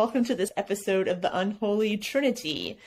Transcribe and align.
welcome 0.00 0.24
to 0.24 0.34
this 0.34 0.50
episode 0.56 1.08
of 1.08 1.20
the 1.20 1.36
Unholy 1.36 1.98
Trinity. 1.98 2.78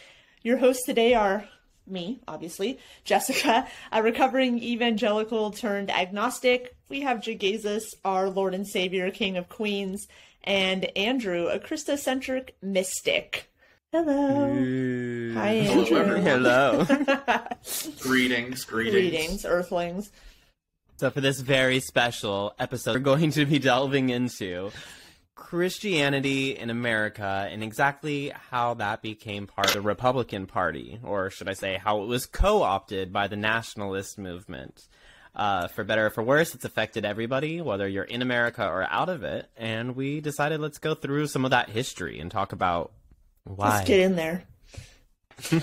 Your 0.41 0.57
hosts 0.57 0.83
today 0.83 1.13
are 1.13 1.47
me, 1.85 2.19
obviously, 2.27 2.79
Jesseca, 3.05 3.67
a 3.91 4.01
recovering 4.01 4.57
evangelical 4.57 5.51
turned 5.51 5.91
agnostic. 5.91 6.75
We 6.89 7.01
have 7.01 7.19
Jegaysus, 7.19 7.83
our 8.03 8.31
Lord 8.31 8.55
and 8.55 8.67
Savior, 8.67 9.11
King 9.11 9.37
of 9.37 9.47
Queens, 9.47 10.07
and 10.43 10.85
Andrew, 10.97 11.49
a 11.49 11.59
Christocentric 11.59 12.53
mystic. 12.63 13.47
Hello. 13.91 14.51
Ooh. 14.51 15.35
Hi, 15.35 15.49
Andrew. 15.49 15.95
everyone. 15.95 16.23
Hello. 16.23 16.87
Greetings, 17.99 18.65
greetings. 18.65 18.91
Greetings, 18.91 19.45
Earthlings. 19.45 20.09
so 20.97 21.11
for 21.11 21.21
this 21.21 21.41
very 21.41 21.79
special 21.79 22.55
episode, 22.57 22.93
we're 22.95 23.01
going 23.01 23.29
to 23.33 23.45
be 23.45 23.59
delving 23.59 24.09
into 24.09 24.71
Christianity 25.35 26.57
in 26.57 26.69
America 26.69 27.47
and 27.51 27.63
exactly 27.63 28.31
how 28.51 28.75
that 28.75 29.01
became 29.01 29.47
part 29.47 29.67
of 29.67 29.73
the 29.73 29.81
Republican 29.81 30.45
Party, 30.45 30.99
or 31.03 31.29
should 31.29 31.49
I 31.49 31.53
say, 31.53 31.79
how 31.83 32.01
it 32.03 32.07
was 32.07 32.25
co-opted 32.25 33.11
by 33.11 33.27
the 33.27 33.35
nationalist 33.35 34.17
movement. 34.17 34.81
Uh, 35.35 35.67
for 35.69 35.83
better 35.83 36.05
or 36.05 36.09
for 36.11 36.21
worse, 36.21 36.53
it's 36.53 36.63
affected 36.65 37.05
everybody, 37.05 37.59
whether 37.59 37.87
you're 37.87 38.03
in 38.03 38.21
America 38.21 38.63
or 38.67 38.83
out 38.83 39.09
of 39.09 39.23
it. 39.23 39.49
And 39.57 39.95
we 39.95 40.21
decided 40.21 40.59
let's 40.59 40.77
go 40.77 40.93
through 40.93 41.25
some 41.27 41.43
of 41.43 41.49
that 41.51 41.69
history 41.69 42.19
and 42.19 42.29
talk 42.29 42.51
about 42.53 42.91
why. 43.43 43.77
Let's 43.77 43.87
get 43.87 43.99
in 44.01 44.15
there. 44.15 44.43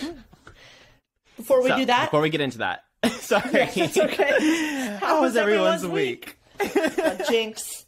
Before 1.36 1.62
we 1.62 1.68
So, 1.70 1.76
do 1.78 1.84
that, 1.86 2.06
before 2.06 2.20
we 2.20 2.28
get 2.30 2.40
into 2.42 2.58
that, 2.58 2.84
sorry, 3.20 3.64
That's 3.74 3.96
okay. 3.96 4.96
How 5.00 5.22
was 5.22 5.36
everyone's 5.36 5.86
week? 5.86 6.36
uh, 6.60 7.14
Jinx, 7.30 7.86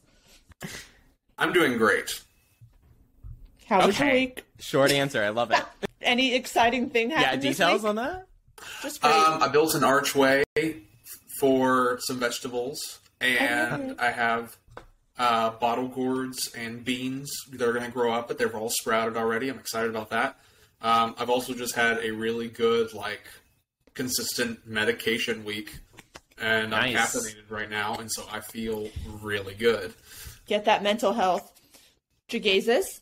I'm 1.42 1.52
doing 1.52 1.76
great. 1.76 2.20
how 3.66 3.84
was 3.84 3.98
your 3.98 4.12
week? 4.12 4.44
Short 4.60 4.92
answer. 4.92 5.24
I 5.24 5.30
love 5.30 5.50
it. 5.50 5.62
Any 6.00 6.34
exciting 6.36 6.88
thing 6.88 7.10
yeah, 7.10 7.18
happened 7.20 7.42
this 7.42 7.56
details 7.56 7.82
week? 7.82 7.88
on 7.90 7.96
that? 7.96 8.26
Just 8.80 9.00
great. 9.02 9.12
Um, 9.12 9.42
I 9.42 9.48
built 9.48 9.74
an 9.74 9.82
archway 9.82 10.44
for 11.40 11.98
some 12.02 12.20
vegetables, 12.20 13.00
and 13.20 14.00
I 14.00 14.12
have 14.12 14.56
uh, 15.18 15.50
bottle 15.50 15.88
gourds 15.88 16.52
and 16.56 16.84
beans 16.84 17.28
that 17.50 17.60
are 17.68 17.72
going 17.72 17.86
to 17.86 17.90
grow 17.90 18.12
up, 18.12 18.28
but 18.28 18.38
they're 18.38 18.54
all 18.56 18.70
sprouted 18.70 19.16
already. 19.16 19.48
I'm 19.48 19.58
excited 19.58 19.90
about 19.90 20.10
that. 20.10 20.38
Um, 20.80 21.16
I've 21.18 21.30
also 21.30 21.54
just 21.54 21.74
had 21.74 21.98
a 22.04 22.12
really 22.12 22.46
good, 22.48 22.92
like, 22.94 23.22
consistent 23.94 24.64
medication 24.64 25.44
week, 25.44 25.76
and 26.40 26.72
I'm 26.72 26.92
Nice. 26.92 27.16
caffeinated 27.16 27.50
right 27.50 27.68
now, 27.70 27.96
and 27.96 28.10
so 28.12 28.24
I 28.32 28.38
feel 28.40 28.88
really 29.20 29.54
good. 29.54 29.92
Get 30.46 30.64
that 30.66 30.82
mental 30.82 31.12
health. 31.12 31.50
Jegaysus? 32.28 33.00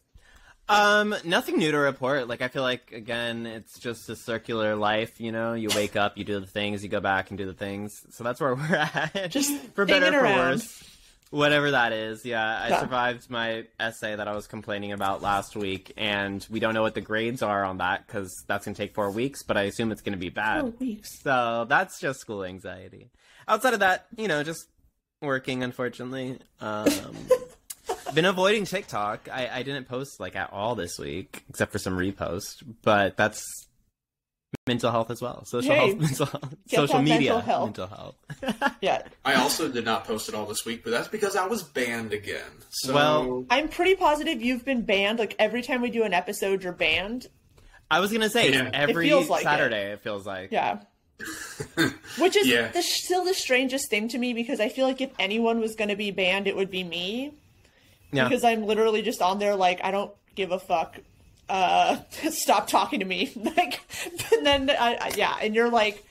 Um, 0.69 1.14
nothing 1.24 1.58
new 1.58 1.72
to 1.72 1.78
report. 1.78 2.28
Like 2.28 2.42
I 2.42 2.48
feel 2.48 2.62
like 2.62 2.92
again, 2.92 3.44
it's 3.47 3.78
just 3.78 4.08
a 4.08 4.14
circular 4.14 4.77
life. 4.77 5.20
You 5.20 5.32
know, 5.32 5.55
you 5.55 5.69
wake 5.74 5.97
up, 5.97 6.16
you 6.16 6.24
do 6.24 6.38
the 6.38 6.47
things, 6.47 6.82
you 6.84 6.88
go 6.88 7.00
back 7.00 7.30
and 7.30 7.38
do 7.38 7.44
the 7.47 7.55
things. 7.55 8.05
So 8.10 8.22
that's 8.22 8.41
where 8.41 8.55
we're 8.56 8.74
at. 8.77 9.30
Just 9.30 9.52
for 9.74 9.84
better 9.84 10.06
or 10.19 10.20
for 10.28 10.36
worse. 10.36 10.84
Whatever 11.30 11.70
that 11.72 11.92
is, 11.92 12.24
yeah. 12.24 12.60
I 12.64 12.69
Yeah. 12.70 12.80
survived 12.80 13.30
my 13.30 13.64
essay 13.78 14.14
that 14.16 14.27
I 14.27 14.34
was 14.34 14.48
complaining 14.48 14.91
about 14.92 15.22
last 15.22 15.54
week, 15.56 15.92
and 15.97 16.44
we 16.50 16.58
don't 16.58 16.75
know 16.75 16.82
what 16.82 16.94
the 16.94 17.00
grades 17.00 17.41
are 17.41 17.64
on 17.64 17.78
that 17.78 18.04
because 18.06 18.32
that's 18.48 18.64
gonna 18.64 18.75
take 18.77 18.94
four 18.94 19.10
weeks. 19.12 19.42
But 19.44 19.56
I 19.56 19.62
assume 19.62 19.91
it's 19.92 20.02
gonna 20.02 20.16
be 20.16 20.28
bad. 20.28 20.62
Oh, 20.64 20.75
weeks. 20.80 21.20
So 21.22 21.66
that's 21.69 22.00
just 22.00 22.19
school 22.20 22.44
anxiety. 22.44 23.10
Outside 23.48 23.75
of 23.75 23.80
that, 23.80 24.06
you 24.16 24.27
know, 24.28 24.42
just 24.44 24.66
working, 25.20 25.62
unfortunately. 25.62 26.38
Um, 26.60 26.88
been 28.14 28.24
avoiding 28.24 28.64
TikTok. 28.64 29.28
I, 29.30 29.48
I 29.52 29.62
didn't 29.62 29.86
post 29.88 30.20
like 30.20 30.36
at 30.36 30.53
all 30.53 30.75
this 30.75 30.98
week, 30.98 31.44
except 31.48 31.72
for 31.72 31.78
some 31.78 31.97
repost. 31.97 32.62
But 32.82 33.16
that's 33.16 33.42
mental 34.66 34.91
health 34.91 35.10
as 35.10 35.20
well. 35.22 35.44
Social 35.44 35.72
Hey, 35.75 35.88
health, 35.88 35.98
mental 36.00 36.26
health, 36.26 36.54
social 36.69 37.03
media, 37.03 37.34
mental 37.34 37.41
health. 37.41 37.64
mental 37.66 37.86
health. 37.86 38.16
Yeah. 38.80 39.03
I 39.25 39.34
also 39.34 39.69
did 39.70 39.84
not 39.84 40.04
post 40.06 40.28
it 40.28 40.34
all 40.34 40.47
this 40.47 40.64
week, 40.64 40.82
but 40.84 40.91
that's 40.91 41.09
because 41.09 41.36
I 41.36 41.47
was 41.47 41.62
banned 41.62 42.12
again. 42.12 42.41
So, 42.70 42.94
Well- 42.94 43.44
I'm 43.50 43.69
pretty 43.69 43.94
positive 43.94 44.41
you've 44.42 44.64
been 44.64 44.82
banned. 44.82 45.19
Like 45.19 45.36
every 45.38 45.62
time 45.62 45.82
we 45.82 45.91
do 45.91 46.03
an 46.04 46.14
episode, 46.14 46.62
you're 46.64 46.72
banned. 46.72 47.26
I 47.91 47.98
was 48.00 48.12
gonna 48.12 48.30
say 48.30 48.53
Yeah. 48.53 48.70
every 48.72 49.09
feels 49.09 49.28
like 49.28 49.42
it. 49.42 49.44
Saturday. 49.44 49.92
It. 49.92 50.00
feels 50.03 50.25
like. 50.26 50.53
Yeah. 50.53 50.80
Which 52.19 52.36
is 52.36 52.47
Yeah. 52.47 52.69
the, 52.69 52.82
still 52.82 53.25
the 53.25 53.34
strangest 53.34 53.91
thing 53.91 54.08
to 54.08 54.19
me 54.19 54.32
because 54.32 54.60
I 54.60 54.69
feel 54.69 54.86
like 54.86 55.00
if 55.00 55.10
anyone 55.19 55.60
was 55.60 55.75
going 55.76 55.88
to 55.91 55.97
be 55.97 56.10
banned, 56.10 56.47
it 56.47 56.56
would 56.56 56.70
be 56.70 56.84
me. 56.84 57.32
Yeah. 58.12 58.25
Because 58.28 58.44
I'm 58.44 58.64
literally 58.64 59.03
just 59.03 59.22
on 59.22 59.38
there 59.38 59.54
like, 59.54 59.80
I 59.84 59.91
don't 59.91 60.12
give 60.34 60.50
a 60.53 60.59
fuck. 60.59 60.98
Uh, 61.48 61.98
stop 62.30 62.66
talking 62.69 63.00
to 63.00 63.06
me. 63.06 63.32
like, 63.56 63.80
and 64.32 64.47
then, 64.47 64.70
I, 64.70 64.98
I, 65.00 65.12
yeah, 65.16 65.36
and 65.41 65.54
you're 65.54 65.70
like, 65.70 66.04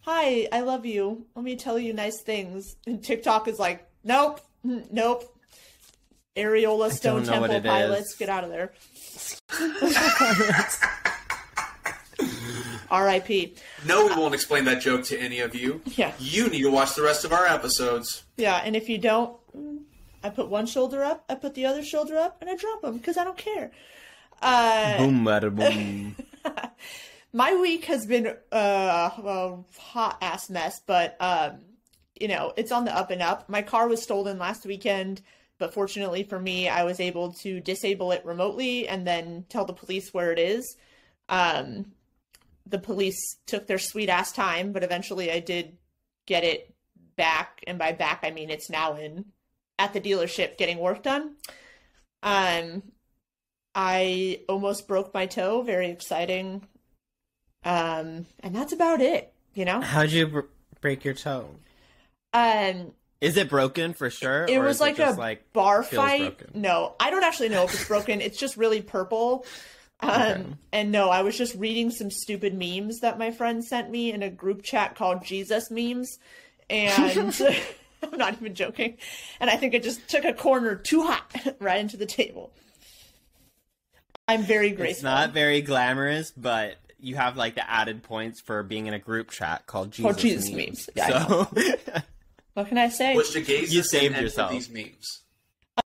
hi, 0.00 0.48
I 0.52 0.60
love 0.60 0.86
you. 0.86 1.26
Let 1.34 1.44
me 1.44 1.56
tell 1.56 1.78
you 1.78 1.92
nice 1.92 2.20
things. 2.22 2.76
And 2.86 3.02
TikTok 3.02 3.48
is 3.48 3.58
like, 3.58 3.86
nope, 4.04 4.40
mm, 4.64 4.90
nope. 4.92 5.36
Areola 6.36 6.92
Stone 6.92 7.24
Temple 7.24 7.60
pilots, 7.60 8.12
is. 8.12 8.16
get 8.16 8.28
out 8.28 8.44
of 8.44 8.50
there. 8.50 8.72
R.I.P. 12.90 13.54
no, 13.86 14.06
we 14.06 14.14
won't 14.14 14.34
explain 14.34 14.64
that 14.64 14.80
joke 14.80 15.04
to 15.04 15.18
any 15.18 15.40
of 15.40 15.54
you. 15.54 15.80
Yeah. 15.84 16.12
You 16.18 16.48
need 16.48 16.62
to 16.62 16.70
watch 16.70 16.94
the 16.94 17.02
rest 17.02 17.24
of 17.24 17.32
our 17.32 17.46
episodes. 17.46 18.24
Yeah, 18.36 18.60
and 18.64 18.74
if 18.74 18.88
you 18.88 18.98
don't, 18.98 19.36
mm, 19.56 19.80
I 20.22 20.30
put 20.30 20.48
one 20.48 20.66
shoulder 20.66 21.02
up, 21.02 21.24
I 21.28 21.34
put 21.34 21.54
the 21.54 21.66
other 21.66 21.84
shoulder 21.84 22.16
up, 22.16 22.38
and 22.40 22.50
I 22.50 22.56
drop 22.56 22.82
them 22.82 22.98
because 22.98 23.16
I 23.16 23.24
don't 23.24 23.38
care. 23.38 23.70
Uh, 24.42 24.98
Boom, 24.98 25.24
bada 25.24 25.54
boom. 25.54 26.16
my 27.32 27.54
week 27.56 27.84
has 27.84 28.06
been 28.06 28.26
uh, 28.26 29.10
a 29.22 29.58
hot 29.78 30.18
ass 30.20 30.50
mess, 30.50 30.80
but 30.86 31.16
um, 31.20 31.58
you 32.18 32.28
know 32.28 32.52
it's 32.56 32.72
on 32.72 32.84
the 32.84 32.96
up 32.96 33.10
and 33.10 33.22
up. 33.22 33.48
My 33.48 33.62
car 33.62 33.88
was 33.88 34.02
stolen 34.02 34.38
last 34.38 34.64
weekend, 34.64 35.20
but 35.58 35.74
fortunately 35.74 36.22
for 36.22 36.40
me, 36.40 36.68
I 36.68 36.84
was 36.84 37.00
able 37.00 37.32
to 37.42 37.60
disable 37.60 38.12
it 38.12 38.24
remotely 38.24 38.88
and 38.88 39.06
then 39.06 39.44
tell 39.48 39.64
the 39.64 39.72
police 39.74 40.12
where 40.12 40.32
it 40.32 40.38
is. 40.38 40.76
Um, 41.28 41.92
the 42.70 42.78
police 42.78 43.36
took 43.46 43.66
their 43.66 43.78
sweet 43.78 44.08
ass 44.08 44.32
time, 44.32 44.72
but 44.72 44.82
eventually 44.84 45.30
I 45.30 45.40
did 45.40 45.76
get 46.26 46.44
it 46.44 46.74
back, 47.16 47.62
and 47.66 47.78
by 47.78 47.92
back 47.92 48.20
I 48.22 48.30
mean 48.30 48.50
it's 48.50 48.70
now 48.70 48.96
in 48.96 49.26
at 49.78 49.92
the 49.92 50.00
dealership 50.00 50.56
getting 50.58 50.78
work 50.78 51.02
done. 51.02 51.36
Um, 52.22 52.82
I 53.74 54.40
almost 54.48 54.88
broke 54.88 55.14
my 55.14 55.26
toe. 55.26 55.62
Very 55.62 55.90
exciting. 55.90 56.62
Um, 57.64 58.26
and 58.40 58.54
that's 58.54 58.72
about 58.72 59.00
it. 59.00 59.32
You 59.54 59.64
know. 59.64 59.80
How'd 59.80 60.10
you 60.10 60.26
br- 60.26 60.40
break 60.80 61.04
your 61.04 61.14
toe? 61.14 61.48
Um, 62.32 62.92
Is 63.20 63.36
it 63.36 63.48
broken 63.48 63.92
for 63.94 64.10
sure? 64.10 64.44
it 64.48 64.56
or 64.56 64.62
was 64.64 64.80
like 64.80 64.96
just, 64.96 65.16
a 65.16 65.20
like 65.20 65.52
bar 65.52 65.82
fight. 65.82 66.38
broken? 66.38 66.60
No, 66.60 66.94
I 67.00 67.10
don't 67.10 67.24
actually 67.24 67.48
know 67.48 67.64
if 67.64 67.74
it's 67.74 67.88
broken. 67.88 68.20
it's 68.20 68.38
just 68.38 68.56
really 68.56 68.82
purple. 68.82 69.44
Um, 70.02 70.10
Okay. 70.12 70.44
and 70.72 70.92
no, 70.92 71.10
I 71.10 71.22
was 71.22 71.36
just 71.36 71.54
reading 71.56 71.90
some 71.90 72.10
stupid 72.10 72.54
memes 72.54 73.00
that 73.00 73.18
my 73.18 73.30
friend 73.30 73.64
sent 73.64 73.90
me 73.90 74.12
in 74.12 74.22
a 74.22 74.30
group 74.30 74.62
chat 74.62 74.94
called 74.96 75.24
Jesus 75.24 75.70
memes, 75.70 76.18
and 76.68 77.34
I'm 78.02 78.18
not 78.18 78.34
even 78.34 78.54
joking. 78.54 78.96
And 79.40 79.50
I 79.50 79.56
think 79.56 79.74
it 79.74 79.82
just 79.82 80.08
took 80.08 80.24
a 80.24 80.32
corner 80.32 80.74
too 80.76 81.02
hot 81.02 81.30
right 81.60 81.78
into 81.80 81.96
the 81.96 82.06
table. 82.06 82.50
I'm 84.28 84.42
very 84.42 84.70
grateful. 84.70 84.90
It's 84.92 85.02
not 85.02 85.32
very 85.32 85.60
glamorous, 85.60 86.30
but 86.30 86.76
you 87.00 87.16
have 87.16 87.36
like 87.36 87.56
the 87.56 87.68
added 87.68 88.02
points 88.02 88.40
for 88.40 88.62
being 88.62 88.86
in 88.86 88.94
a 88.94 88.98
group 88.98 89.30
chat 89.30 89.66
called 89.66 89.90
Jesus, 89.90 90.02
Called 90.04 90.18
Jesus 90.18 90.50
memes. 90.52 90.88
memes. 90.88 90.90
Yeah, 90.94 91.26
so 91.26 91.48
What 92.54 92.68
can 92.68 92.78
I 92.78 92.88
say? 92.88 93.16
Which 93.16 93.28
Jegaysus 93.28 93.70
You 93.72 93.82
saved 93.82 94.06
and 94.06 94.14
any 94.16 94.26
of 94.26 94.30
yourself. 94.32 94.52
These 94.52 94.70
memes. 94.70 95.22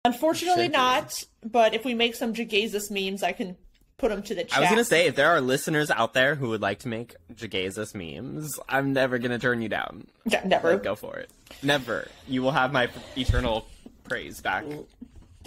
Unfortunately, 0.05 0.65
Should 0.65 0.73
be. 0.73 0.77
not. 0.79 1.25
But 1.43 1.75
if 1.75 1.85
we 1.85 1.95
make 1.95 2.15
some 2.15 2.35
Jegaysus 2.35 2.91
memes, 2.91 3.23
I 3.23 3.33
can 3.33 3.57
put 3.99 4.11
them 4.11 4.23
to 4.23 4.35
the 4.35 4.45
chat. 4.45 4.59
I 4.59 4.61
was 4.61 4.71
gonna 4.71 4.85
say 4.85 5.07
if 5.07 5.17
there 5.17 5.31
are 5.31 5.41
listeners 5.41 5.91
out 5.91 6.15
there 6.15 6.35
who 6.35 6.49
would 6.51 6.61
like 6.63 6.81
to 6.81 6.89
make 6.89 7.15
Jegaysus 7.35 7.95
memes, 7.95 8.59
I'm 8.69 8.93
never 8.93 9.19
gonna 9.19 9.39
turn 9.39 9.63
you 9.63 9.69
down. 9.69 10.07
Yeah, 10.25 10.43
never. 10.45 10.73
Like, 10.73 10.83
go 10.83 10.95
for 10.95 11.17
it. 11.17 11.31
Never. 11.63 12.09
You 12.29 12.43
will 12.43 12.53
have 12.53 12.73
my 12.73 12.89
eternal 13.17 13.67
praise 14.05 14.41
back. 14.41 14.65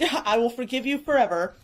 I 0.24 0.38
will 0.38 0.50
forgive 0.50 0.86
you 0.86 0.98
forever. 0.98 1.54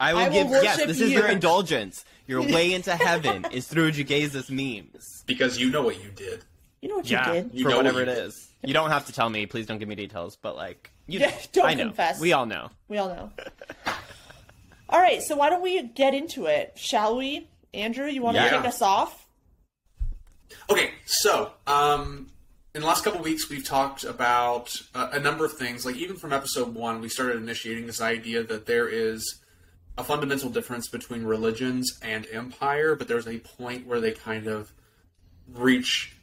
I 0.00 0.12
will 0.14 0.20
I 0.20 0.24
will 0.28 0.32
give. 0.32 0.48
yes, 0.50 0.76
worship 0.76 0.88
this 0.88 1.00
is 1.00 1.12
your 1.12 1.26
indulgence. 1.28 2.04
Your 2.26 2.42
way 2.52 2.72
into 2.72 2.94
heaven 2.96 3.46
is 3.52 3.66
through 3.68 3.92
Jegaysus 3.92 4.50
memes. 4.50 5.22
Because 5.26 5.58
you 5.58 5.70
know 5.70 5.82
what 5.82 6.02
you 6.02 6.10
did. 6.10 6.44
You 6.82 6.88
know 6.88 6.96
what 6.96 7.08
you 7.10 7.16
Yeah, 7.16 7.32
did. 7.32 7.50
You 7.54 7.62
for 7.64 7.70
know 7.70 7.76
whatever 7.78 8.00
what 8.00 8.08
it 8.08 8.16
you 8.18 8.24
is. 8.24 8.48
You 8.62 8.74
don't 8.74 8.90
have 8.90 9.06
to 9.06 9.12
tell 9.12 9.28
me. 9.30 9.46
Please 9.46 9.66
don't 9.66 9.78
give 9.78 9.88
me 9.88 9.94
details. 9.94 10.36
But 10.36 10.56
like, 10.56 10.90
you 11.06 11.18
Yeah, 11.20 11.30
know. 11.30 11.36
don't 11.52 11.66
I 11.66 11.74
know. 11.74 11.84
confess. 11.84 12.20
We 12.20 12.32
all 12.32 12.46
know. 12.46 12.70
We 12.88 12.98
all 12.98 13.08
know. 13.08 13.30
All 14.88 15.00
right, 15.00 15.22
so 15.22 15.36
why 15.36 15.50
don't 15.50 15.62
we 15.62 15.82
get 15.82 16.14
into 16.14 16.46
it? 16.46 16.72
Shall 16.76 17.16
we? 17.16 17.48
Andrew, 17.72 18.06
you 18.06 18.22
want 18.22 18.36
to 18.36 18.42
Yeah. 18.42 18.50
take 18.50 18.64
us 18.66 18.80
off? 18.82 19.26
Okay, 20.70 20.92
so 21.04 21.52
um, 21.66 22.30
in 22.74 22.82
the 22.82 22.86
last 22.86 23.02
couple 23.04 23.18
of 23.20 23.24
weeks, 23.24 23.48
we've 23.50 23.64
talked 23.64 24.04
about 24.04 24.74
uh, 24.94 25.08
a 25.12 25.18
number 25.18 25.44
of 25.44 25.54
things. 25.54 25.84
Like 25.84 25.96
even 25.96 26.16
from 26.16 26.32
episode 26.32 26.74
one, 26.74 27.00
we 27.00 27.08
started 27.08 27.36
initiating 27.36 27.86
this 27.86 28.00
idea 28.00 28.42
that 28.44 28.66
there 28.66 28.88
is 28.88 29.40
a 29.98 30.04
fundamental 30.04 30.50
difference 30.50 30.88
between 30.88 31.24
religions 31.24 31.98
and 32.02 32.26
empire, 32.32 32.94
but 32.94 33.08
there's 33.08 33.28
a 33.28 33.38
point 33.38 33.86
where 33.86 34.00
they 34.00 34.12
kind 34.12 34.46
of 34.46 34.72
reach 35.52 36.16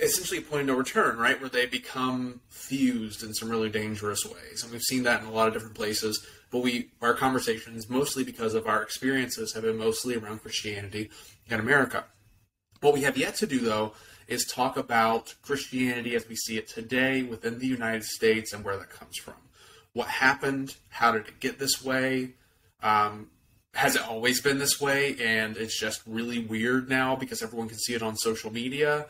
essentially 0.00 0.38
a 0.38 0.42
point 0.42 0.62
of 0.62 0.66
no 0.68 0.74
return, 0.74 1.16
right? 1.18 1.40
Where 1.40 1.48
they 1.48 1.66
become 1.66 2.40
fused 2.50 3.22
in 3.22 3.32
some 3.34 3.48
really 3.48 3.70
dangerous 3.70 4.24
ways. 4.24 4.62
And 4.62 4.70
we've 4.72 4.82
seen 4.82 5.04
that 5.04 5.22
in 5.22 5.26
a 5.28 5.32
lot 5.32 5.48
of 5.48 5.54
different 5.54 5.74
places. 5.74 6.24
But 6.50 6.60
we 6.60 6.90
our 7.02 7.14
conversations, 7.14 7.88
mostly 7.88 8.24
because 8.24 8.54
of 8.54 8.66
our 8.66 8.82
experiences, 8.82 9.52
have 9.54 9.64
been 9.64 9.76
mostly 9.76 10.16
around 10.16 10.42
Christianity 10.42 11.10
in 11.48 11.60
America. 11.60 12.04
What 12.80 12.94
we 12.94 13.02
have 13.02 13.16
yet 13.16 13.34
to 13.36 13.46
do 13.46 13.58
though 13.58 13.92
is 14.28 14.44
talk 14.44 14.76
about 14.76 15.34
Christianity 15.42 16.14
as 16.14 16.28
we 16.28 16.36
see 16.36 16.58
it 16.58 16.68
today 16.68 17.22
within 17.22 17.58
the 17.58 17.66
United 17.66 18.04
States 18.04 18.52
and 18.52 18.64
where 18.64 18.76
that 18.76 18.90
comes 18.90 19.16
from. 19.16 19.34
What 19.94 20.08
happened? 20.08 20.76
How 20.90 21.12
did 21.12 21.26
it 21.28 21.40
get 21.40 21.58
this 21.58 21.82
way? 21.82 22.34
Um, 22.82 23.30
has 23.74 23.96
it 23.96 24.02
always 24.02 24.40
been 24.40 24.58
this 24.58 24.80
way 24.80 25.16
and 25.20 25.56
it's 25.56 25.78
just 25.78 26.02
really 26.06 26.38
weird 26.38 26.88
now 26.88 27.16
because 27.16 27.42
everyone 27.42 27.68
can 27.68 27.78
see 27.78 27.94
it 27.94 28.02
on 28.02 28.16
social 28.16 28.52
media? 28.52 29.06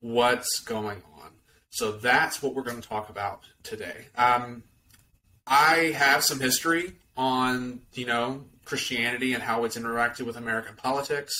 What's 0.00 0.60
going 0.60 1.02
on? 1.18 1.30
So 1.70 1.92
that's 1.92 2.42
what 2.42 2.54
we're 2.54 2.62
going 2.62 2.80
to 2.80 2.88
talk 2.88 3.08
about 3.08 3.42
today. 3.62 4.06
Um, 4.16 4.62
I 5.52 5.92
have 5.98 6.24
some 6.24 6.40
history 6.40 6.94
on, 7.14 7.82
you 7.92 8.06
know, 8.06 8.44
Christianity 8.64 9.34
and 9.34 9.42
how 9.42 9.64
it's 9.64 9.76
interacted 9.76 10.22
with 10.22 10.38
American 10.38 10.76
politics. 10.76 11.34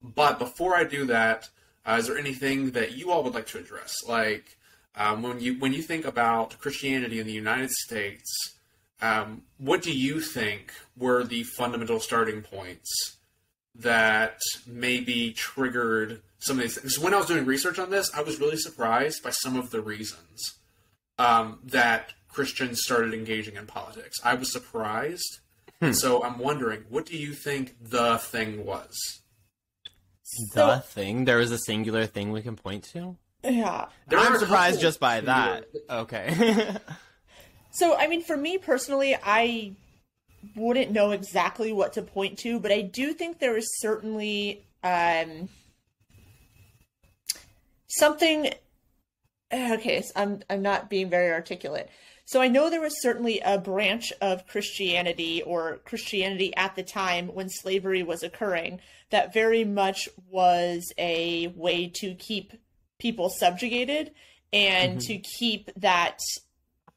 But 0.00 0.38
before 0.38 0.76
I 0.76 0.84
do 0.84 1.06
that, 1.06 1.48
uh, 1.84 1.96
is 1.98 2.06
there 2.06 2.16
anything 2.16 2.70
that 2.70 2.92
you 2.92 3.10
all 3.10 3.24
would 3.24 3.34
like 3.34 3.48
to 3.48 3.58
address? 3.58 3.96
Like 4.06 4.56
um, 4.94 5.22
when 5.22 5.40
you 5.40 5.58
when 5.58 5.72
you 5.72 5.82
think 5.82 6.04
about 6.04 6.56
Christianity 6.60 7.18
in 7.18 7.26
the 7.26 7.32
United 7.32 7.70
States, 7.70 8.32
um, 9.02 9.42
what 9.56 9.82
do 9.82 9.92
you 9.92 10.20
think 10.20 10.72
were 10.96 11.24
the 11.24 11.42
fundamental 11.42 11.98
starting 11.98 12.42
points 12.42 13.16
that 13.74 14.38
maybe 14.68 15.32
triggered 15.32 16.22
some 16.38 16.58
of 16.58 16.62
these 16.62 16.78
things? 16.78 16.96
When 16.96 17.12
I 17.12 17.16
was 17.16 17.26
doing 17.26 17.44
research 17.44 17.80
on 17.80 17.90
this, 17.90 18.08
I 18.14 18.22
was 18.22 18.38
really 18.38 18.56
surprised 18.56 19.24
by 19.24 19.30
some 19.30 19.56
of 19.56 19.70
the 19.70 19.80
reasons 19.80 20.58
um, 21.18 21.58
that 21.64 22.12
Christians 22.38 22.82
started 22.84 23.14
engaging 23.14 23.56
in 23.56 23.66
politics. 23.66 24.16
I 24.22 24.34
was 24.34 24.52
surprised. 24.52 25.40
Hmm. 25.82 25.90
So 25.90 26.22
I'm 26.22 26.38
wondering, 26.38 26.84
what 26.88 27.04
do 27.04 27.16
you 27.16 27.32
think 27.32 27.74
the 27.80 28.16
thing 28.18 28.64
was? 28.64 28.96
The 30.54 30.76
so, 30.76 30.80
thing? 30.82 31.24
There 31.24 31.38
was 31.38 31.50
a 31.50 31.58
singular 31.58 32.06
thing 32.06 32.30
we 32.30 32.42
can 32.42 32.54
point 32.54 32.84
to? 32.92 33.16
Yeah. 33.42 33.86
There 34.06 34.20
I'm 34.20 34.38
surprised 34.38 34.80
just 34.80 35.00
by 35.00 35.22
that. 35.22 35.64
Okay. 35.90 36.76
so, 37.72 37.96
I 37.96 38.06
mean, 38.06 38.22
for 38.22 38.36
me 38.36 38.56
personally, 38.56 39.16
I 39.20 39.72
wouldn't 40.54 40.92
know 40.92 41.10
exactly 41.10 41.72
what 41.72 41.94
to 41.94 42.02
point 42.02 42.38
to, 42.44 42.60
but 42.60 42.70
I 42.70 42.82
do 42.82 43.14
think 43.14 43.40
there 43.40 43.56
is 43.56 43.66
certainly 43.80 44.64
um, 44.84 45.48
something. 47.88 48.52
Okay, 49.50 50.02
so 50.02 50.10
I'm 50.14 50.42
I'm 50.50 50.60
not 50.60 50.90
being 50.90 51.08
very 51.08 51.32
articulate. 51.32 51.88
So 52.28 52.42
I 52.42 52.48
know 52.48 52.68
there 52.68 52.82
was 52.82 53.00
certainly 53.00 53.40
a 53.40 53.56
branch 53.56 54.12
of 54.20 54.46
Christianity 54.46 55.40
or 55.40 55.78
Christianity 55.86 56.54
at 56.56 56.76
the 56.76 56.82
time 56.82 57.28
when 57.28 57.48
slavery 57.48 58.02
was 58.02 58.22
occurring 58.22 58.80
that 59.08 59.32
very 59.32 59.64
much 59.64 60.10
was 60.28 60.92
a 60.98 61.46
way 61.56 61.90
to 62.00 62.14
keep 62.16 62.52
people 62.98 63.30
subjugated 63.30 64.10
and 64.52 64.98
mm-hmm. 64.98 65.06
to 65.06 65.16
keep 65.38 65.70
that 65.76 66.18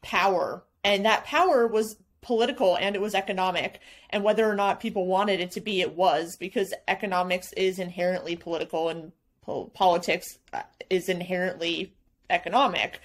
power. 0.02 0.64
And 0.84 1.06
that 1.06 1.24
power 1.24 1.66
was 1.66 1.96
political 2.20 2.76
and 2.76 2.94
it 2.94 3.02
was 3.02 3.16
economic. 3.16 3.80
And 4.10 4.26
whether 4.26 4.46
or 4.50 4.56
not 4.56 4.82
people 4.82 5.08
wanted 5.08 5.40
it 5.40 5.52
to 5.52 5.62
be, 5.62 5.80
it 5.80 5.96
was 5.96 6.36
because 6.42 6.74
economics 6.90 7.54
is 7.54 7.80
inherently 7.80 8.36
political 8.36 8.90
and 8.90 9.14
po- 9.44 9.72
politics 9.74 10.40
uh, 10.52 10.64
is 10.90 11.08
inherently 11.08 11.94
economic. 12.30 13.00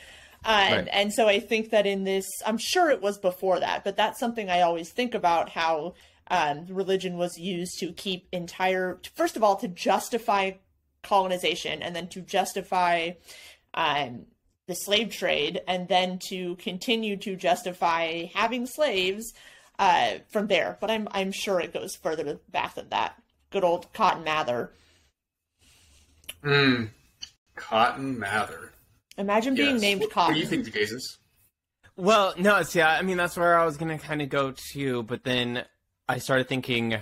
And, 0.47 0.87
right. 0.87 0.89
and 0.93 1.13
so 1.13 1.27
I 1.27 1.41
think 1.41 1.71
that 1.71 1.87
in 1.87 2.05
this, 2.05 2.27
I'm 2.47 2.59
sure 2.59 2.89
it 2.89 3.03
was 3.03 3.19
before 3.19 3.59
that, 3.59 3.83
but 3.83 3.97
that's 3.97 4.21
something 4.21 4.49
I 4.49 4.61
always 4.61 4.91
think 4.91 5.15
about 5.15 5.49
how 5.49 5.95
um, 6.29 6.67
religion 6.69 7.17
was 7.17 7.37
used 7.37 7.81
to 7.81 7.93
keep 7.93 8.29
entire, 8.31 9.01
first 9.15 9.37
of 9.37 9.43
all, 9.43 9.57
to 9.57 9.69
justify 9.69 10.53
colonization 11.03 11.83
and 11.83 11.97
then 11.97 12.09
to 12.09 12.21
justify 12.21 13.11
um, 13.75 14.27
the 14.69 14.75
slave 14.75 15.11
trade 15.11 15.61
and 15.67 15.89
then 15.89 16.21
to 16.29 16.55
continue 16.57 17.17
to 17.17 17.35
justify 17.35 18.25
having 18.33 18.67
slaves 18.67 19.35
uh, 19.81 20.15
from 20.31 20.47
there. 20.47 20.79
But 20.81 20.93
I'm, 20.93 21.09
I'm 21.11 21.33
sure 21.33 21.61
it 21.61 21.73
goes 21.73 21.97
further 21.97 22.39
back 22.51 22.77
than 22.77 22.89
that. 22.91 23.21
Good 23.51 23.65
old 23.65 23.93
Cotton 23.93 24.23
Mather. 24.23 24.71
Hmm. 26.43 26.85
Cotton 27.57 28.17
Mather. 28.19 28.73
Imagine 29.19 29.55
being 29.55 29.75
yes. 29.75 29.81
named 29.81 30.01
what, 30.03 30.11
Cotton. 30.11 30.35
What 30.35 30.35
do 30.35 30.41
you 30.41 30.47
think, 30.47 30.73
Jesus? 30.73 31.19
Well, 31.97 32.35
no, 32.37 32.59
it's 32.59 32.75
yeah. 32.75 32.91
I 32.91 33.03
mean, 33.03 33.17
that's 33.17 33.37
where 33.37 33.59
I 33.59 33.65
was 33.65 33.77
gonna 33.77 33.99
kind 33.99 34.21
of 34.21 34.29
go 34.29 34.53
to, 34.73 35.03
but 35.05 35.25
then 35.25 35.65
I 36.09 36.19
started 36.19 36.49
thinking 36.49 36.99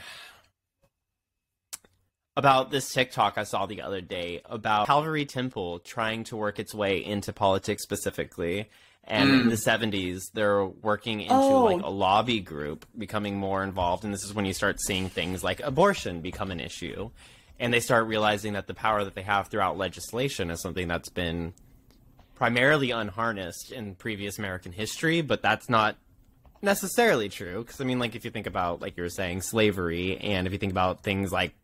about 2.36 2.70
this 2.70 2.92
TikTok 2.92 3.38
I 3.38 3.44
saw 3.44 3.66
the 3.66 3.82
other 3.82 4.00
day 4.00 4.42
about 4.44 4.86
Calvary 4.86 5.24
Temple 5.24 5.78
trying 5.80 6.24
to 6.24 6.36
work 6.36 6.58
its 6.58 6.74
way 6.74 7.04
into 7.04 7.32
politics 7.32 7.82
specifically. 7.82 8.70
And 9.06 9.30
mm. 9.30 9.40
in 9.42 9.48
the 9.50 9.56
70s, 9.56 10.22
they're 10.32 10.64
working 10.64 11.20
into 11.20 11.34
oh. 11.34 11.64
like 11.64 11.82
a 11.82 11.90
lobby 11.90 12.40
group, 12.40 12.86
becoming 12.96 13.36
more 13.36 13.62
involved. 13.62 14.02
And 14.04 14.14
this 14.14 14.24
is 14.24 14.32
when 14.32 14.46
you 14.46 14.54
start 14.54 14.80
seeing 14.80 15.10
things 15.10 15.44
like 15.44 15.60
abortion 15.60 16.22
become 16.22 16.50
an 16.50 16.58
issue. 16.58 17.10
And 17.60 17.72
they 17.72 17.80
start 17.80 18.06
realizing 18.06 18.54
that 18.54 18.66
the 18.66 18.74
power 18.74 19.04
that 19.04 19.14
they 19.14 19.22
have 19.22 19.48
throughout 19.48 19.76
legislation 19.76 20.50
is 20.50 20.60
something 20.62 20.88
that's 20.88 21.10
been 21.10 21.52
primarily 22.34 22.90
unharnessed 22.90 23.72
in 23.72 23.94
previous 23.94 24.38
American 24.38 24.72
history, 24.72 25.22
but 25.22 25.42
that's 25.42 25.68
not 25.68 25.96
necessarily 26.62 27.28
true 27.28 27.62
because 27.62 27.80
I 27.80 27.84
mean, 27.84 27.98
like 27.98 28.14
if 28.14 28.24
you 28.24 28.30
think 28.30 28.46
about 28.46 28.80
like 28.80 28.96
you 28.96 29.02
were 29.02 29.10
saying 29.10 29.42
slavery, 29.42 30.18
and 30.18 30.46
if 30.46 30.52
you 30.52 30.58
think 30.58 30.72
about 30.72 31.02
things 31.02 31.32
like 31.32 31.54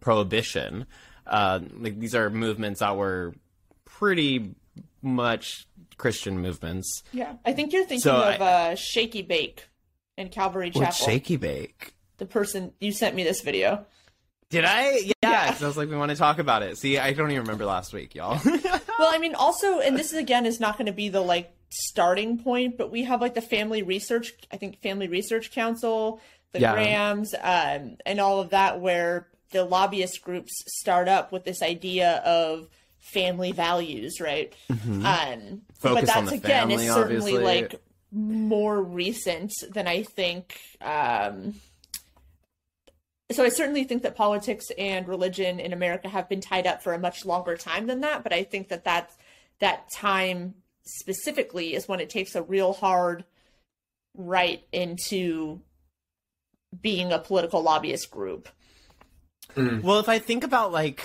prohibition, 0.00 0.86
uh, 1.26 1.60
like 1.78 1.98
these 1.98 2.14
are 2.14 2.28
movements 2.30 2.80
that 2.80 2.96
were 2.96 3.34
pretty 3.84 4.54
much 5.00 5.66
Christian 5.96 6.38
movements. 6.38 7.02
Yeah, 7.12 7.34
I 7.44 7.52
think 7.52 7.72
you're 7.72 7.84
thinking 7.84 8.00
so 8.00 8.16
of 8.16 8.40
I, 8.40 8.70
uh, 8.72 8.74
Shaky 8.74 9.22
Bake 9.22 9.68
in 10.16 10.28
Calvary 10.28 10.70
Chapel. 10.70 10.92
Shaky 10.92 11.36
Bake? 11.36 11.94
The 12.18 12.26
person 12.26 12.72
you 12.80 12.92
sent 12.92 13.14
me 13.14 13.24
this 13.24 13.40
video. 13.40 13.86
Did 14.50 14.66
I? 14.66 14.96
Yeah, 14.98 15.12
yeah. 15.22 15.56
I 15.58 15.66
was 15.66 15.78
like, 15.78 15.88
we 15.88 15.96
want 15.96 16.10
to 16.10 16.16
talk 16.16 16.38
about 16.38 16.62
it. 16.62 16.76
See, 16.76 16.98
I 16.98 17.14
don't 17.14 17.30
even 17.30 17.44
remember 17.44 17.64
last 17.64 17.94
week, 17.94 18.14
y'all. 18.14 18.38
well, 18.98 19.10
I 19.12 19.18
mean, 19.18 19.34
also, 19.34 19.80
and 19.80 19.98
this 19.98 20.12
is 20.12 20.18
again 20.18 20.46
is 20.46 20.60
not 20.60 20.78
going 20.78 20.86
to 20.86 20.92
be 20.92 21.08
the 21.08 21.20
like 21.20 21.52
starting 21.70 22.38
point, 22.38 22.76
but 22.76 22.90
we 22.90 23.04
have 23.04 23.20
like 23.20 23.34
the 23.34 23.40
Family 23.40 23.82
Research, 23.82 24.34
I 24.50 24.56
think 24.56 24.80
Family 24.82 25.08
Research 25.08 25.50
Council, 25.52 26.20
the 26.52 26.60
yeah. 26.60 26.72
Grahams, 26.72 27.34
um, 27.34 27.96
and 28.04 28.20
all 28.20 28.40
of 28.40 28.50
that, 28.50 28.80
where 28.80 29.28
the 29.50 29.64
lobbyist 29.64 30.22
groups 30.22 30.52
start 30.66 31.08
up 31.08 31.32
with 31.32 31.44
this 31.44 31.62
idea 31.62 32.16
of 32.24 32.68
family 32.98 33.52
values, 33.52 34.20
right? 34.20 34.52
Mm-hmm. 34.70 35.04
Um, 35.04 35.62
but 35.82 36.06
that's 36.06 36.32
again 36.32 36.68
family, 36.68 36.86
is 36.86 36.94
certainly 36.94 37.36
obviously. 37.36 37.44
like 37.44 37.80
more 38.10 38.80
recent 38.80 39.52
than 39.70 39.86
I 39.86 40.02
think. 40.02 40.58
Um, 40.80 41.54
so 43.32 43.44
I 43.44 43.48
certainly 43.48 43.84
think 43.84 44.02
that 44.02 44.16
politics 44.16 44.70
and 44.78 45.06
religion 45.08 45.60
in 45.60 45.72
America 45.72 46.08
have 46.08 46.28
been 46.28 46.40
tied 46.40 46.66
up 46.66 46.82
for 46.82 46.92
a 46.92 46.98
much 46.98 47.24
longer 47.24 47.56
time 47.56 47.86
than 47.86 48.00
that. 48.00 48.22
But 48.22 48.32
I 48.32 48.44
think 48.44 48.68
that 48.68 48.84
that 48.84 49.10
that 49.60 49.90
time 49.90 50.54
specifically 50.84 51.74
is 51.74 51.88
when 51.88 52.00
it 52.00 52.10
takes 52.10 52.34
a 52.34 52.42
real 52.42 52.72
hard 52.72 53.24
right 54.14 54.62
into 54.72 55.60
being 56.80 57.12
a 57.12 57.18
political 57.18 57.62
lobbyist 57.62 58.10
group. 58.10 58.48
Mm. 59.54 59.82
Well, 59.82 59.98
if 59.98 60.08
I 60.08 60.18
think 60.18 60.44
about 60.44 60.72
like 60.72 61.02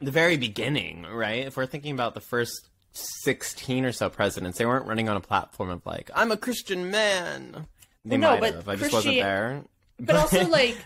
the 0.00 0.10
very 0.10 0.36
beginning, 0.36 1.04
right? 1.04 1.46
If 1.46 1.56
we're 1.56 1.66
thinking 1.66 1.92
about 1.92 2.14
the 2.14 2.20
first 2.20 2.68
16 2.92 3.84
or 3.84 3.92
so 3.92 4.08
presidents, 4.10 4.58
they 4.58 4.66
weren't 4.66 4.86
running 4.86 5.08
on 5.08 5.16
a 5.16 5.20
platform 5.20 5.70
of 5.70 5.84
like, 5.86 6.10
I'm 6.14 6.32
a 6.32 6.36
Christian 6.36 6.90
man. 6.90 7.66
They 8.04 8.18
well, 8.18 8.34
no, 8.34 8.40
but 8.40 8.54
have. 8.54 8.68
I 8.68 8.76
just 8.76 8.92
wasn't 8.92 9.16
there. 9.16 9.62
But 9.98 10.16
also 10.16 10.46
like 10.48 10.76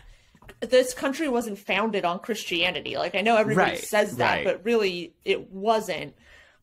this 0.61 0.95
country 0.95 1.28
wasn't 1.28 1.59
founded 1.59 2.04
on 2.04 2.19
Christianity. 2.19 2.97
Like 2.97 3.14
I 3.14 3.21
know 3.21 3.37
everybody 3.37 3.73
right, 3.73 3.78
says 3.78 4.16
that, 4.16 4.37
right. 4.37 4.45
but 4.45 4.64
really 4.64 5.14
it 5.25 5.50
wasn't. 5.50 6.14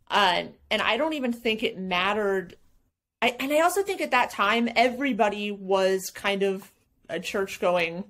Uh, 0.10 0.44
and 0.72 0.82
I 0.82 0.98
don't 0.98 1.14
even 1.14 1.34
think 1.34 1.64
it 1.64 1.78
mattered. 1.78 2.56
I, 3.22 3.36
and 3.40 3.52
I 3.52 3.62
also 3.62 3.84
think 3.84 4.02
at 4.02 4.12
that 4.12 4.30
time 4.30 4.70
everybody 4.76 5.52
was 5.52 6.10
kind 6.10 6.44
of 6.44 6.72
a 7.10 7.20
church 7.20 7.60
going 7.60 8.06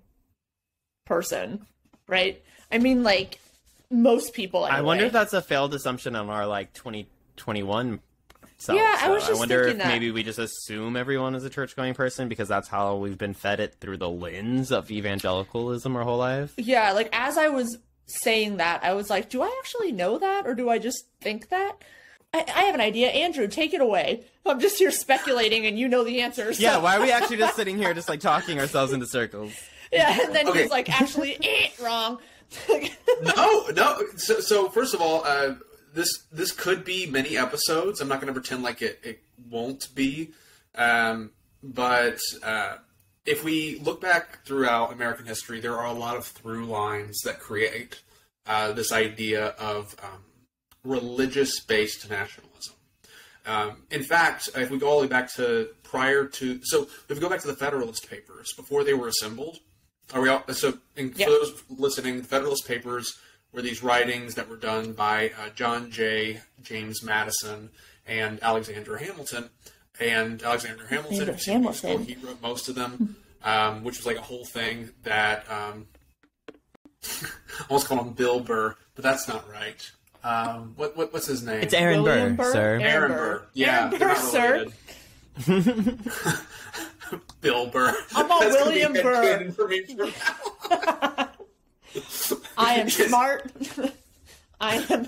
person, 1.06 1.66
right? 2.08 2.44
I 2.72 2.78
mean, 2.78 3.04
like 3.04 3.40
most 3.90 4.34
people. 4.34 4.66
Anyway. 4.66 4.78
I 4.78 4.82
wonder 4.82 5.06
if 5.06 5.14
that's 5.14 5.34
a 5.34 5.42
failed 5.42 5.74
assumption 5.74 6.16
on 6.16 6.30
our 6.30 6.46
like 6.46 6.74
2021 6.74 8.00
itself. 8.58 8.78
Yeah, 8.78 8.96
I 8.98 9.06
So 9.08 9.14
was 9.14 9.24
just 9.28 9.36
I 9.36 9.40
wonder 9.40 9.68
if 9.68 9.78
that. 9.78 9.88
maybe 9.88 10.12
we 10.12 10.24
just 10.24 10.40
assume 10.40 10.96
everyone 10.98 11.36
is 11.36 11.44
a 11.46 11.50
church 11.50 11.76
going 11.76 11.94
person 11.94 12.28
because 12.28 12.48
that's 12.48 12.68
how 12.68 12.96
we've 12.98 13.18
been 13.18 13.34
fed 13.34 13.60
it 13.60 13.76
through 13.80 13.98
the 13.98 14.10
lens 14.10 14.72
of 14.72 14.92
evangelicalism 14.92 15.96
our 15.96 16.04
whole 16.04 16.18
life. 16.18 16.54
Yeah, 16.58 16.92
like 16.92 17.10
as 17.14 17.38
I 17.38 17.48
was 17.50 17.78
saying 18.06 18.58
that, 18.58 18.84
I 18.84 18.94
was 18.94 19.10
like, 19.10 19.30
do 19.30 19.42
I 19.42 19.56
actually 19.60 19.92
know 19.92 20.18
that 20.20 20.46
or 20.46 20.56
do 20.56 20.70
I 20.70 20.80
just 20.80 21.06
think 21.22 21.50
that? 21.50 21.76
I, 22.34 22.40
I 22.54 22.62
have 22.64 22.76
an 22.76 22.82
idea. 22.82 23.08
Andrew, 23.10 23.48
take 23.48 23.74
it 23.74 23.82
away. 23.82 24.24
I'm 24.46 24.60
just 24.60 24.78
here 24.80 24.92
speculating 24.92 25.66
and 25.66 25.78
you 25.80 25.88
know 25.88 26.04
the 26.04 26.22
answers. 26.22 26.60
Yeah, 26.60 26.78
why 26.78 26.98
are 26.98 27.02
we 27.02 27.12
actually 27.12 27.38
just 27.38 27.56
sitting 27.58 27.78
here 27.78 27.94
just 27.94 28.10
like 28.10 28.20
talking 28.20 28.60
ourselves 28.60 28.92
into 28.94 29.06
circles? 29.08 29.54
Yeah, 29.92 30.18
and 30.22 30.36
then 30.36 30.48
Okay. 30.50 30.64
he's 30.64 30.72
like, 30.72 30.90
actually, 31.02 31.38
eh, 31.44 31.70
wrong. 31.82 32.20
no, 33.22 33.68
no. 33.74 34.02
So, 34.18 34.40
so 34.40 34.70
first 34.70 34.94
of 34.94 35.02
all, 35.02 35.24
uh, 35.26 35.56
this 35.98 36.24
this 36.32 36.52
could 36.52 36.86
be 36.86 37.06
many 37.08 37.38
episodes. 37.38 38.00
I'm 38.00 38.08
not 38.08 38.22
going 38.22 38.34
to 38.34 38.40
pretend 38.40 38.64
like 38.64 38.82
it, 38.82 39.00
it 39.04 39.24
won't 39.50 39.94
be. 39.96 40.32
Um, 40.76 41.32
but 41.64 42.20
uh, 42.44 42.76
if 43.26 43.44
we 43.44 43.80
look 43.80 44.00
back 44.00 44.46
throughout 44.46 44.94
American 44.94 45.26
history, 45.26 45.60
there 45.60 45.76
are 45.76 45.88
a 45.88 45.94
lot 45.94 46.16
of 46.16 46.26
through 46.26 46.66
lines 46.68 47.20
that 47.26 47.40
create 47.40 48.02
uh, 48.46 48.72
this 48.74 48.92
idea 48.92 49.48
of 49.60 49.96
um, 50.04 50.22
religious 50.84 51.60
based 51.60 52.10
nationalism. 52.10 52.76
Um, 53.46 53.84
in 53.92 54.04
fact, 54.04 54.50
if 54.56 54.70
we 54.70 54.78
go 54.78 54.88
all 54.88 54.98
the 55.00 55.08
way 55.08 55.10
back 55.10 55.34
to 55.36 55.70
prior 55.84 56.26
to, 56.26 56.60
so 56.64 56.84
if 57.10 57.16
we 57.16 57.20
go 57.20 57.30
back 57.30 57.40
to 57.42 57.48
the 57.48 57.56
Federalist 57.56 58.10
Papers 58.10 58.54
before 58.56 58.84
they 58.84 58.94
were 58.94 59.08
assembled, 59.08 59.58
are 60.14 60.22
we 60.22 60.30
all? 60.30 60.44
So, 60.54 60.78
in, 60.96 61.14
Yeah. 61.16 61.26
for 61.26 61.32
those 61.32 61.64
listening, 61.70 62.18
the 62.18 62.28
Federalist 62.28 62.68
Papers 62.68 63.18
were 63.54 63.62
these 63.62 63.82
writings 63.84 64.36
that 64.36 64.50
were 64.50 64.58
done 64.58 64.94
by 64.94 65.32
uh, 65.40 65.50
John 65.56 65.90
Jay, 65.92 66.42
James 66.62 67.02
Madison, 67.04 67.70
and 68.06 68.42
Alexander 68.44 68.98
Hamilton. 68.98 69.50
And 70.00 70.44
Alexander 70.44 70.86
Hamilton, 70.86 71.14
Alexander 71.28 71.32
if 71.32 71.38
you've 71.38 71.42
seen 71.42 71.62
musical, 71.62 71.90
Hamilton. 71.90 72.16
he 72.16 72.26
wrote 72.26 72.42
most 72.42 72.70
of 72.70 72.76
them, 72.76 73.16
um, 73.44 73.84
which 73.84 73.98
was 73.98 74.06
like 74.06 74.18
a 74.18 74.22
whole 74.22 74.46
thing 74.46 74.90
that 75.04 75.50
um, 75.52 75.88
I 77.24 77.66
almost 77.70 77.88
called 77.88 78.06
him 78.06 78.14
Bill 78.14 78.40
Burr, 78.40 78.76
but 78.94 79.04
that's 79.04 79.28
not 79.28 79.50
right. 79.52 79.92
Um, 80.24 80.74
what, 80.76 80.96
what 80.98 81.14
what's 81.14 81.26
his 81.28 81.42
name? 81.42 81.62
It's 81.62 81.74
Aaron 81.74 82.04
Burr, 82.04 82.30
Burr? 82.32 82.52
sir. 82.52 82.60
Aaron 82.60 82.82
Aaron 82.84 83.12
Burr. 83.12 83.18
Burr. 83.18 83.48
Yeah, 83.54 83.92
Aaron 83.94 84.00
Burr, 84.00 84.16
sir. 84.16 84.66
Bill 87.42 87.68
Burr. 87.68 87.96
I'm 88.16 88.32
all 88.32 88.40
That's 88.42 88.56
gonna 88.56 88.72
be 88.72 88.86
William 88.86 88.94
Burr. 88.94 89.52
for 89.52 89.68
me 89.68 89.84
from 89.84 90.12
now. 90.70 91.30
I 92.58 92.76
am 92.76 92.90
smart. 92.90 93.52
I 94.60 94.78
am 94.90 95.08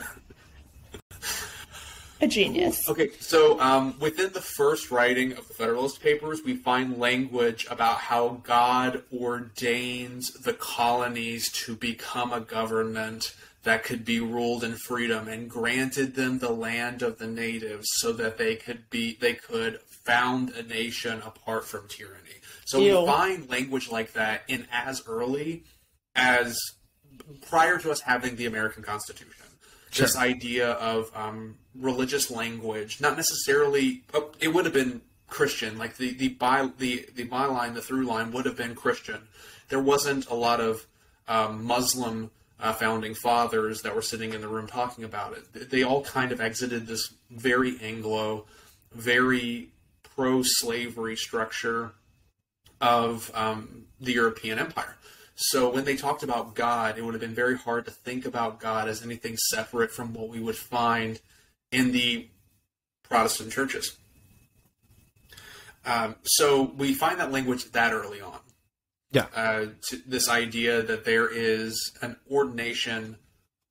a 2.22 2.28
genius. 2.28 2.88
Okay, 2.90 3.12
so 3.20 3.60
um, 3.60 3.98
within 4.00 4.32
the 4.34 4.42
first 4.42 4.92
writing 4.92 5.32
of 5.34 5.48
the 5.48 5.54
Federalist 5.54 6.02
Papers, 6.02 6.42
we 6.44 6.56
find 6.56 6.98
language 6.98 7.66
about 7.70 7.98
how 7.98 8.42
God 8.44 9.04
ordains 9.14 10.32
the 10.34 10.54
colonies 10.54 11.52
to 11.64 11.76
become 11.76 12.34
a 12.34 12.42
government 12.42 13.34
that 13.64 13.84
could 13.84 14.06
be 14.06 14.20
ruled 14.20 14.64
in 14.64 14.76
freedom 14.76 15.28
and 15.28 15.50
granted 15.50 16.16
them 16.16 16.40
the 16.40 16.52
land 16.52 17.02
of 17.02 17.18
the 17.18 17.28
natives 17.28 17.88
so 17.96 18.14
that 18.14 18.38
they 18.38 18.56
could 18.56 18.90
be 18.90 19.18
they 19.20 19.34
could 19.34 19.80
found 19.82 20.50
a 20.52 20.64
nation 20.64 21.22
apart 21.26 21.66
from 21.66 21.88
tyranny. 21.88 22.40
So 22.66 22.80
Ew. 22.80 23.02
we 23.02 23.06
find 23.06 23.50
language 23.50 23.90
like 23.92 24.14
that 24.14 24.44
in 24.48 24.66
as 24.72 25.04
early 25.08 25.64
as 26.16 26.58
prior 27.50 27.78
to 27.80 27.92
us 27.92 28.02
having 28.02 28.36
the 28.36 28.46
American 28.46 28.84
Constitution. 28.84 29.46
This 29.96 30.16
idea 30.16 30.74
of 30.74 31.10
um, 31.16 31.56
religious 31.76 32.30
language, 32.30 33.02
not 33.02 33.18
necessarily. 33.18 34.04
oh, 34.14 34.32
It 34.40 34.50
would 34.50 34.66
have 34.66 34.74
been 34.74 35.02
Christian, 35.28 35.78
like 35.78 35.98
the 35.98 36.14
the 36.14 36.30
by 36.30 36.70
the 36.78 37.08
the 37.16 37.26
byline, 37.26 37.74
the 37.74 37.82
through 37.82 38.06
line 38.06 38.32
would 38.32 38.46
have 38.46 38.56
been 38.56 38.76
Christian. 38.76 39.28
There 39.70 39.82
wasn't 39.82 40.28
a 40.28 40.36
lot 40.36 40.60
of 40.62 40.86
um, 41.28 41.64
Muslim 41.66 42.30
uh, 42.60 42.74
founding 42.74 43.14
fathers 43.16 43.82
that 43.82 43.96
were 43.96 44.02
sitting 44.02 44.34
in 44.34 44.42
the 44.42 44.48
room 44.48 44.68
talking 44.68 45.04
about 45.04 45.34
it. 45.38 45.70
They 45.70 45.84
all 45.84 46.04
kind 46.04 46.32
of 46.32 46.42
exited 46.42 46.88
this 46.88 47.14
very 47.32 47.78
Anglo, 47.82 48.46
very 48.94 49.70
pro 50.04 50.42
slavery 50.44 51.16
structure 51.16 51.94
of 52.82 53.32
um, 53.34 53.86
the 54.00 54.14
European 54.14 54.60
Empire. 54.60 54.98
So 55.42 55.70
when 55.70 55.86
they 55.86 55.96
talked 55.96 56.22
about 56.22 56.54
God, 56.54 56.98
it 56.98 57.02
would 57.06 57.14
have 57.14 57.22
been 57.22 57.34
very 57.34 57.58
hard 57.58 57.86
to 57.86 57.92
think 57.92 58.26
about 58.26 58.60
God 58.60 58.90
as 58.90 59.02
anything 59.02 59.38
separate 59.38 59.90
from 59.90 60.14
what 60.14 60.28
we 60.28 60.42
would 60.42 60.58
find 60.58 61.22
in 61.72 61.94
the 61.94 62.28
Protestant 63.04 63.54
churches. 63.54 63.98
Um, 65.86 66.18
so 66.24 66.74
we 66.78 66.94
find 66.94 67.22
that 67.22 67.32
language 67.32 67.72
that 67.72 67.94
early 67.94 68.20
on. 68.20 68.40
Yeah. 69.14 69.28
Uh, 69.34 69.68
this 70.06 70.28
idea 70.28 70.82
that 70.82 71.06
there 71.06 71.30
is 71.30 71.94
an 72.02 72.18
ordination 72.30 73.16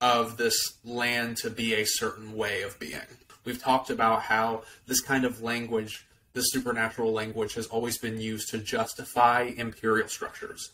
of 0.00 0.38
this 0.38 0.78
land 0.84 1.36
to 1.38 1.50
be 1.50 1.74
a 1.74 1.84
certain 1.84 2.34
way 2.34 2.62
of 2.62 2.78
being. 2.78 3.00
We've 3.44 3.62
talked 3.62 3.90
about 3.90 4.22
how 4.22 4.62
this 4.86 5.02
kind 5.02 5.26
of 5.26 5.42
language, 5.42 6.06
this 6.32 6.46
supernatural 6.50 7.12
language, 7.12 7.52
has 7.54 7.66
always 7.66 7.98
been 7.98 8.18
used 8.18 8.48
to 8.52 8.58
justify 8.58 9.50
imperial 9.54 10.08
structures. 10.08 10.72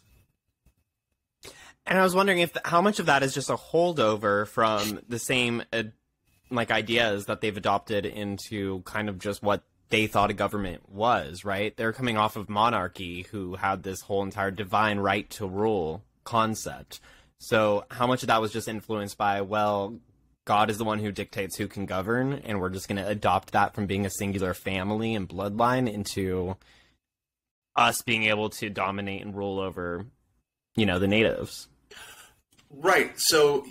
And 1.87 1.99
I 1.99 2.03
was 2.03 2.14
wondering 2.14 2.38
if 2.38 2.57
how 2.64 2.81
much 2.81 2.99
of 2.99 3.07
that 3.07 3.23
is 3.23 3.35
just 3.35 3.50
a 3.50 3.57
holdover 3.57 4.47
from 4.47 5.00
the 5.09 5.19
same 5.19 5.62
uh, 5.73 5.85
like 6.50 6.71
ideas 6.71 7.26
that 7.26 7.41
they've 7.41 7.57
adopted 7.57 8.07
into 8.07 8.83
kind 8.83 9.09
of 9.09 9.19
just 9.19 9.43
what 9.43 9.62
they 9.91 10.07
thought 10.07 10.31
a 10.31 10.35
government 10.35 10.88
was, 10.88 11.45
right? 11.45 11.76
They're 11.76 11.93
coming 11.93 12.17
off 12.17 12.37
of 12.37 12.49
monarchy 12.49 13.26
who 13.31 13.57
had 13.57 13.83
this 13.83 14.00
whole 14.00 14.23
entire 14.23 14.50
divine 14.50 14.99
right 14.99 15.29
to 15.31 15.47
rule 15.47 16.03
concept. 16.25 17.00
So 17.38 17.85
how 17.91 18.07
much 18.07 18.23
of 18.23 18.29
that 18.29 18.41
was 18.41 18.53
just 18.53 18.69
influenced 18.69 19.19
by 19.19 19.43
well, 19.43 19.99
God 20.47 20.71
is 20.71 20.79
the 20.79 20.85
one 20.85 20.99
who 20.99 21.12
dictates 21.12 21.57
who 21.57 21.69
can 21.69 21.85
govern 21.85 22.33
and 22.33 22.61
we're 22.61 22.71
just 22.71 22.88
going 22.88 23.03
to 23.03 23.09
adopt 23.09 23.53
that 23.53 23.75
from 23.75 23.87
being 23.87 24.07
a 24.07 24.11
singular 24.11 24.55
family 24.55 25.14
and 25.14 25.29
bloodline 25.29 25.93
into 25.93 26.57
us 27.76 28.03
being 28.03 28.25
able 28.25 28.49
to 28.49 28.71
dominate 28.71 29.23
and 29.23 29.37
rule 29.37 29.59
over 29.59 30.07
you 30.76 30.87
know 30.87 30.99
the 30.99 31.09
natives. 31.09 31.69
Right. 32.76 33.12
So 33.16 33.66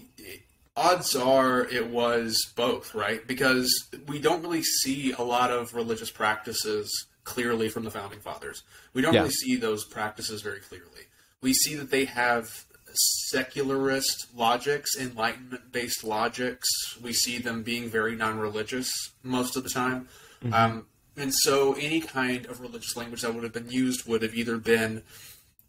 odds 0.76 1.16
are 1.16 1.66
it 1.66 1.88
was 1.90 2.52
both, 2.56 2.96
right? 2.96 3.26
Because 3.28 3.72
we 4.08 4.20
don't 4.20 4.42
really 4.42 4.64
see 4.64 5.12
a 5.12 5.22
lot 5.22 5.52
of 5.52 5.74
religious 5.74 6.10
practices 6.12 6.90
clearly 7.24 7.70
from 7.70 7.84
the 7.84 7.92
founding 7.92 8.20
fathers. 8.20 8.64
We 8.94 9.02
don't 9.02 9.14
Yeah. 9.14 9.22
really 9.22 9.32
see 9.34 9.56
those 9.56 9.86
practices 9.86 10.42
very 10.42 10.60
clearly. 10.60 11.08
We 11.42 11.54
see 11.54 11.76
that 11.76 11.90
they 11.92 12.06
have 12.06 12.66
secularist 12.96 14.28
logics, 14.36 14.96
enlightenment 14.98 15.72
based 15.72 16.04
logics. 16.04 16.68
We 17.02 17.14
see 17.14 17.38
them 17.40 17.64
being 17.64 17.90
very 17.90 18.16
non 18.16 18.38
religious 18.40 18.92
most 19.24 19.56
of 19.56 19.64
the 19.64 19.70
time. 19.70 20.08
Um, 20.52 20.88
and 21.16 21.34
so 21.34 21.74
any 21.74 22.02
kind 22.02 22.46
of 22.48 22.60
religious 22.60 22.98
language 22.98 23.22
that 23.22 23.34
would 23.34 23.44
have 23.44 23.54
been 23.54 23.70
used 23.72 24.06
would 24.06 24.22
have 24.24 24.36
either 24.36 24.58
been 24.58 25.04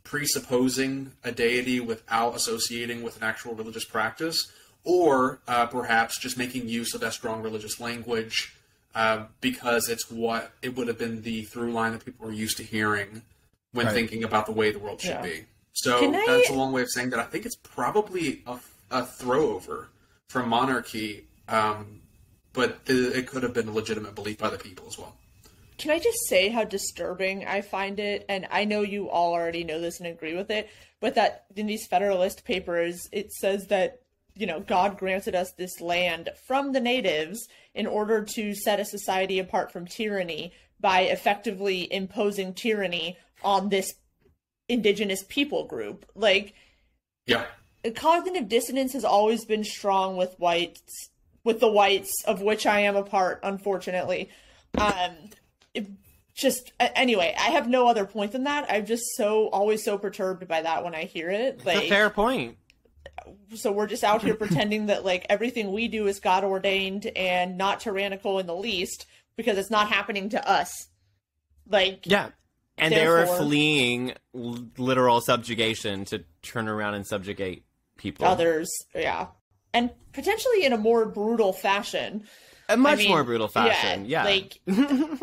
presupposing 0.04 1.12
a 1.24 1.32
deity 1.32 1.80
without 1.80 2.36
associating 2.36 3.02
with 3.02 3.16
an 3.16 3.22
actual 3.24 3.54
religious 3.54 3.84
practice, 3.84 4.52
or 4.84 5.40
uh, 5.48 5.66
perhaps 5.66 6.18
just 6.18 6.36
making 6.38 6.68
use 6.68 6.94
of 6.94 7.00
that 7.00 7.12
strong 7.12 7.42
religious 7.42 7.80
language 7.80 8.54
uh, 8.94 9.24
because 9.40 9.88
it's 9.88 10.08
what 10.10 10.52
it 10.62 10.76
would 10.76 10.86
have 10.86 10.98
been 10.98 11.22
the 11.22 11.42
through 11.42 11.72
line 11.72 11.92
that 11.92 12.04
people 12.04 12.26
were 12.26 12.32
used 12.32 12.56
to 12.58 12.62
hearing 12.62 13.22
when 13.72 13.86
Right. 13.86 13.94
thinking 13.94 14.22
about 14.22 14.46
the 14.46 14.52
way 14.52 14.70
the 14.70 14.78
world 14.78 15.00
should 15.00 15.10
Yeah. 15.10 15.22
be. 15.22 15.44
So 15.72 15.98
Can 15.98 16.14
I- 16.14 16.24
that's 16.26 16.50
a 16.50 16.52
long 16.52 16.70
way 16.72 16.82
of 16.82 16.90
saying 16.90 17.10
that 17.10 17.18
I 17.18 17.24
think 17.24 17.44
it's 17.44 17.56
probably 17.56 18.42
a, 18.46 18.60
a 18.92 19.02
throwover 19.02 19.86
from 20.28 20.48
monarchy, 20.48 21.26
um, 21.48 22.02
but 22.52 22.86
th- 22.86 23.14
it 23.16 23.26
could 23.26 23.42
have 23.42 23.52
been 23.52 23.66
a 23.66 23.72
legitimate 23.72 24.14
belief 24.14 24.38
by 24.38 24.48
the 24.50 24.58
people 24.58 24.86
as 24.86 24.96
well. 24.96 25.16
Can 25.76 25.90
I 25.90 25.98
just 25.98 26.26
say 26.28 26.48
how 26.48 26.64
disturbing 26.64 27.46
I 27.46 27.60
find 27.60 27.98
it? 27.98 28.24
And 28.28 28.46
I 28.50 28.64
know 28.64 28.82
you 28.82 29.10
all 29.10 29.32
already 29.32 29.64
know 29.64 29.80
this 29.80 29.98
and 29.98 30.06
agree 30.06 30.34
with 30.36 30.50
it, 30.50 30.70
but 31.00 31.14
that 31.16 31.44
in 31.56 31.66
these 31.66 31.86
Federalist 31.86 32.44
papers, 32.44 33.08
it 33.12 33.32
says 33.32 33.66
that, 33.66 34.00
you 34.36 34.46
know, 34.46 34.60
God 34.60 34.98
granted 34.98 35.34
us 35.34 35.52
this 35.52 35.80
land 35.80 36.30
from 36.46 36.72
the 36.72 36.80
natives 36.80 37.48
in 37.74 37.86
order 37.86 38.24
to 38.34 38.54
set 38.54 38.80
a 38.80 38.84
society 38.84 39.38
apart 39.38 39.72
from 39.72 39.86
tyranny 39.86 40.52
by 40.80 41.02
effectively 41.02 41.92
imposing 41.92 42.54
tyranny 42.54 43.18
on 43.42 43.68
this 43.68 43.94
indigenous 44.68 45.24
people 45.28 45.66
group. 45.66 46.06
Like, 46.14 46.54
Yeah. 47.26 47.46
cognitive 47.94 48.48
dissonance 48.48 48.92
has 48.92 49.04
always 49.04 49.44
been 49.44 49.64
strong 49.64 50.16
with 50.16 50.38
whites 50.38 51.10
with 51.42 51.60
the 51.60 51.70
whites 51.70 52.10
of 52.26 52.40
which 52.40 52.64
i 52.64 52.80
am 52.80 52.96
a 52.96 53.02
part 53.02 53.38
unfortunately 53.42 54.30
um 54.78 55.14
it 55.74 55.88
just 56.34 56.72
anyway 56.78 57.34
i 57.38 57.50
have 57.50 57.68
no 57.68 57.86
other 57.86 58.04
point 58.04 58.32
than 58.32 58.44
that 58.44 58.66
i'm 58.68 58.86
just 58.86 59.04
so 59.16 59.48
always 59.48 59.84
so 59.84 59.98
perturbed 59.98 60.48
by 60.48 60.62
that 60.62 60.82
when 60.82 60.94
i 60.94 61.04
hear 61.04 61.30
it 61.30 61.64
like 61.64 61.84
a 61.84 61.88
fair 61.88 62.10
point. 62.10 62.56
so 63.54 63.70
we're 63.70 63.86
just 63.86 64.02
out 64.02 64.22
here 64.22 64.34
pretending 64.44 64.86
that 64.86 65.04
like 65.04 65.26
everything 65.28 65.72
we 65.72 65.86
do 65.86 66.06
is 66.06 66.18
god 66.18 66.42
ordained 66.42 67.06
and 67.14 67.56
not 67.56 67.80
tyrannical 67.80 68.38
in 68.38 68.46
the 68.46 68.54
least 68.56 69.06
because 69.36 69.58
it's 69.58 69.70
not 69.70 69.88
happening 69.88 70.30
to 70.30 70.48
us. 70.48 70.88
Like 71.68 72.00
Yeah. 72.04 72.30
And 72.76 72.92
they 72.92 73.06
were 73.06 73.26
fleeing 73.26 74.14
literal 74.32 75.20
subjugation 75.20 76.04
to 76.06 76.24
turn 76.42 76.66
around 76.66 76.94
and 76.94 77.06
subjugate 77.06 77.64
people. 77.96 78.26
others, 78.26 78.68
yeah. 78.92 79.28
And 79.72 79.90
potentially 80.12 80.64
in 80.64 80.72
a 80.72 80.76
more 80.76 81.06
brutal 81.06 81.52
fashion. 81.52 82.24
A 82.68 82.76
much 82.76 82.98
mean, 82.98 83.08
more 83.08 83.24
brutal 83.24 83.48
fashion. 83.48 84.06
Yeah. 84.06 84.24
Like 84.24 84.60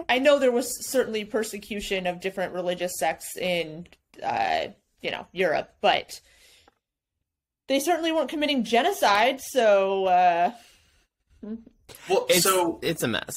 I 0.09 0.19
know 0.19 0.39
there 0.39 0.51
was 0.51 0.87
certainly 0.89 1.25
persecution 1.25 2.07
of 2.07 2.21
different 2.21 2.53
religious 2.53 2.93
sects 2.97 3.35
in 3.37 3.87
uh, 4.21 4.67
you 5.01 5.11
know, 5.11 5.25
Europe, 5.31 5.73
but 5.81 6.19
they 7.67 7.79
certainly 7.79 8.11
weren't 8.11 8.29
committing 8.29 8.63
genocide, 8.63 9.39
so 9.41 10.05
uh 10.05 10.51
Well, 12.09 12.25
it's, 12.29 12.43
so 12.43 12.79
it's 12.81 13.03
a 13.03 13.07
mess. 13.07 13.33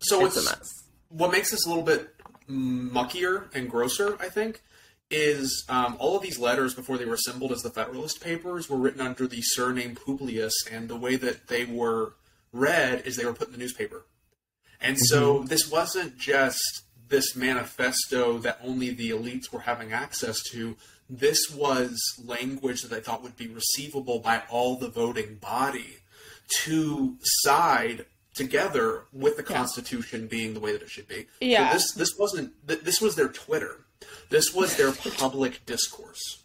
so 0.00 0.26
It's 0.26 0.36
it's, 0.36 0.46
a 0.46 0.50
mess. 0.50 0.68
what 1.08 1.32
makes 1.32 1.50
this 1.50 1.64
a 1.64 1.68
little 1.68 1.84
bit 1.84 2.14
muckier 2.48 3.48
and 3.54 3.70
grosser, 3.70 4.16
I 4.20 4.28
think, 4.28 4.62
is 5.10 5.64
um, 5.68 5.96
all 5.98 6.16
of 6.16 6.22
these 6.22 6.38
letters 6.38 6.74
before 6.74 6.98
they 6.98 7.04
were 7.04 7.14
assembled 7.14 7.52
as 7.52 7.62
the 7.62 7.70
Federalist 7.70 8.20
Papers 8.20 8.68
were 8.68 8.76
written 8.76 9.00
under 9.00 9.26
the 9.26 9.40
surname 9.40 9.94
Publius, 9.94 10.54
and 10.70 10.88
the 10.88 10.96
way 10.96 11.16
that 11.16 11.46
they 11.48 11.64
were 11.64 12.14
read 12.52 13.02
is 13.06 13.16
they 13.16 13.24
were 13.24 13.32
put 13.32 13.48
in 13.48 13.52
the 13.52 13.58
newspaper. 13.58 14.06
And 14.80 14.98
so 14.98 15.42
this 15.42 15.70
wasn't 15.70 16.18
just 16.18 16.82
this 17.08 17.34
manifesto 17.36 18.38
that 18.38 18.58
only 18.62 18.90
the 18.90 19.10
elites 19.10 19.52
were 19.52 19.60
having 19.60 19.92
access 19.92 20.42
to. 20.50 20.76
This 21.08 21.50
was 21.50 21.98
language 22.24 22.82
that 22.82 22.90
they 22.90 23.00
thought 23.00 23.22
would 23.22 23.36
be 23.36 23.46
receivable 23.48 24.18
by 24.18 24.42
all 24.50 24.76
the 24.76 24.88
voting 24.88 25.36
body 25.36 25.98
to 26.64 27.16
side 27.22 28.06
together 28.34 29.04
with 29.12 29.36
the 29.36 29.42
Constitution 29.42 30.26
being 30.26 30.52
the 30.52 30.60
way 30.60 30.72
that 30.72 30.82
it 30.82 30.90
should 30.90 31.08
be. 31.08 31.22
So 31.22 31.26
Yeah. 31.40 31.72
this 31.72 31.92
this 31.92 32.16
wasn't 32.18 32.52
th- 32.68 32.80
this 32.80 33.00
was 33.00 33.14
their 33.16 33.28
Twitter. 33.28 33.86
This 34.28 34.52
was 34.52 34.76
their 34.76 34.92
public 35.18 35.64
discourse. 35.64 36.42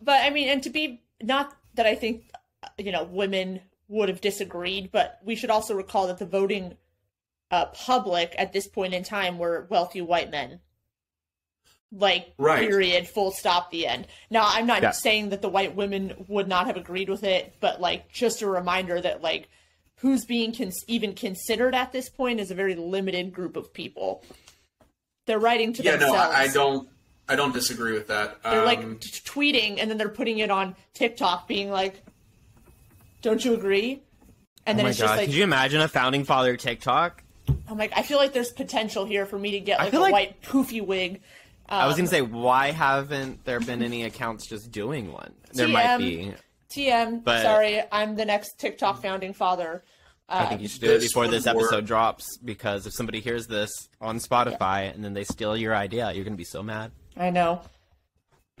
but 0.00 0.22
I 0.22 0.30
mean 0.30 0.48
and 0.48 0.62
to 0.62 0.70
be 0.70 1.02
not 1.22 1.56
that 1.74 1.86
I 1.86 1.94
think 1.96 2.30
uh, 2.62 2.68
you 2.78 2.92
know 2.92 3.04
women 3.04 3.60
would 3.88 4.08
have 4.08 4.20
disagreed, 4.20 4.90
but 4.92 5.18
we 5.24 5.34
should 5.34 5.50
also 5.50 5.74
recall 5.74 6.06
that 6.06 6.18
the 6.18 6.26
voting 6.26 6.76
uh, 7.50 7.64
public 7.66 8.34
at 8.36 8.52
this 8.52 8.68
point 8.68 8.92
in 8.94 9.02
time 9.02 9.38
were 9.38 9.66
wealthy 9.70 10.00
white 10.02 10.30
men. 10.30 10.60
Like 11.90 12.34
Right. 12.36 12.68
period, 12.68 13.08
full 13.08 13.30
stop, 13.32 13.70
the 13.70 13.86
end. 13.86 14.06
Now 14.28 14.42
I'm 14.46 14.66
not 14.66 14.82
Yeah. 14.82 14.90
saying 14.90 15.30
that 15.30 15.40
the 15.40 15.48
white 15.48 15.74
women 15.74 16.26
would 16.28 16.46
not 16.46 16.66
have 16.66 16.76
agreed 16.76 17.08
with 17.08 17.24
it, 17.24 17.54
but 17.60 17.80
like 17.80 18.12
just 18.12 18.42
a 18.42 18.46
reminder 18.46 19.00
that 19.00 19.22
like 19.22 19.48
who's 19.96 20.26
being 20.26 20.54
cons- 20.54 20.84
even 20.86 21.14
considered 21.14 21.74
at 21.74 21.92
this 21.92 22.10
point 22.10 22.40
is 22.40 22.50
a 22.50 22.54
very 22.54 22.74
limited 22.74 23.32
group 23.32 23.56
of 23.56 23.72
people. 23.72 24.22
They're 25.24 25.38
writing 25.38 25.72
to 25.74 25.82
Yeah, 25.82 25.96
no. 25.96 26.14
I, 26.14 26.42
I 26.42 26.48
don't 26.48 26.88
I 27.26 27.36
don't 27.36 27.52
disagree 27.54 27.92
with 27.94 28.08
that. 28.08 28.42
They're 28.42 28.60
Um, 28.60 28.64
like 28.66 29.00
t- 29.00 29.08
tweeting 29.24 29.78
and 29.80 29.90
then 29.90 29.96
they're 29.96 30.08
putting 30.10 30.38
it 30.40 30.50
on 30.50 30.76
TikTok, 30.92 31.48
being 31.48 31.70
like, 31.70 32.02
"Don't 33.22 33.44
you 33.44 33.54
agree?" 33.54 34.02
And 34.66 34.76
Oh 34.76 34.78
then 34.78 34.84
my 34.84 34.90
it's 34.90 34.98
god! 34.98 35.04
just 35.06 35.16
like, 35.18 35.26
Could 35.26 35.34
you 35.34 35.44
imagine 35.44 35.80
a 35.80 35.88
founding 35.88 36.24
father 36.24 36.56
TikTok? 36.56 37.22
I'm 37.68 37.78
like, 37.78 37.92
I 37.96 38.02
feel 38.02 38.18
like 38.18 38.32
there's 38.34 38.52
potential 38.52 39.04
here 39.06 39.24
for 39.24 39.38
me 39.38 39.52
to 39.52 39.60
get 39.60 39.78
like 39.78 39.92
a 39.92 39.98
like- 39.98 40.12
white 40.12 40.42
poofy 40.42 40.84
wig. 40.84 41.20
I 41.70 41.86
was 41.86 41.94
Um, 41.94 41.98
gonna 42.00 42.08
say, 42.08 42.22
why 42.22 42.70
haven't 42.70 43.44
there 43.44 43.60
been 43.60 43.82
any 43.82 44.04
accounts 44.04 44.46
just 44.48 44.70
doing 44.70 45.12
one? 45.12 45.34
There 45.52 45.68
might 45.68 45.98
be. 45.98 46.34
TM. 46.70 47.22
But- 47.24 47.42
sorry, 47.42 47.82
I'm 47.92 48.16
the 48.16 48.24
next 48.24 48.58
TikTok 48.58 49.00
founding 49.02 49.32
father. 49.34 49.82
I 50.30 50.44
Uh, 50.44 50.48
think 50.50 50.60
you 50.60 50.68
should 50.68 50.82
do 50.82 50.92
it 50.94 51.00
before 51.00 51.22
would 51.24 51.30
this 51.32 51.46
work. 51.46 51.56
episode 51.56 51.86
drops 51.86 52.36
because 52.44 52.86
if 52.86 52.92
somebody 52.92 53.20
hears 53.20 53.46
this 53.46 53.70
on 54.00 54.18
Spotify 54.18 54.94
and 54.94 55.02
then 55.02 55.14
they 55.14 55.24
steal 55.24 55.56
your 55.56 55.74
idea, 55.74 56.12
you're 56.12 56.24
gonna 56.24 56.36
be 56.36 56.44
so 56.44 56.62
mad. 56.62 56.90
I 57.16 57.30
know. 57.30 57.62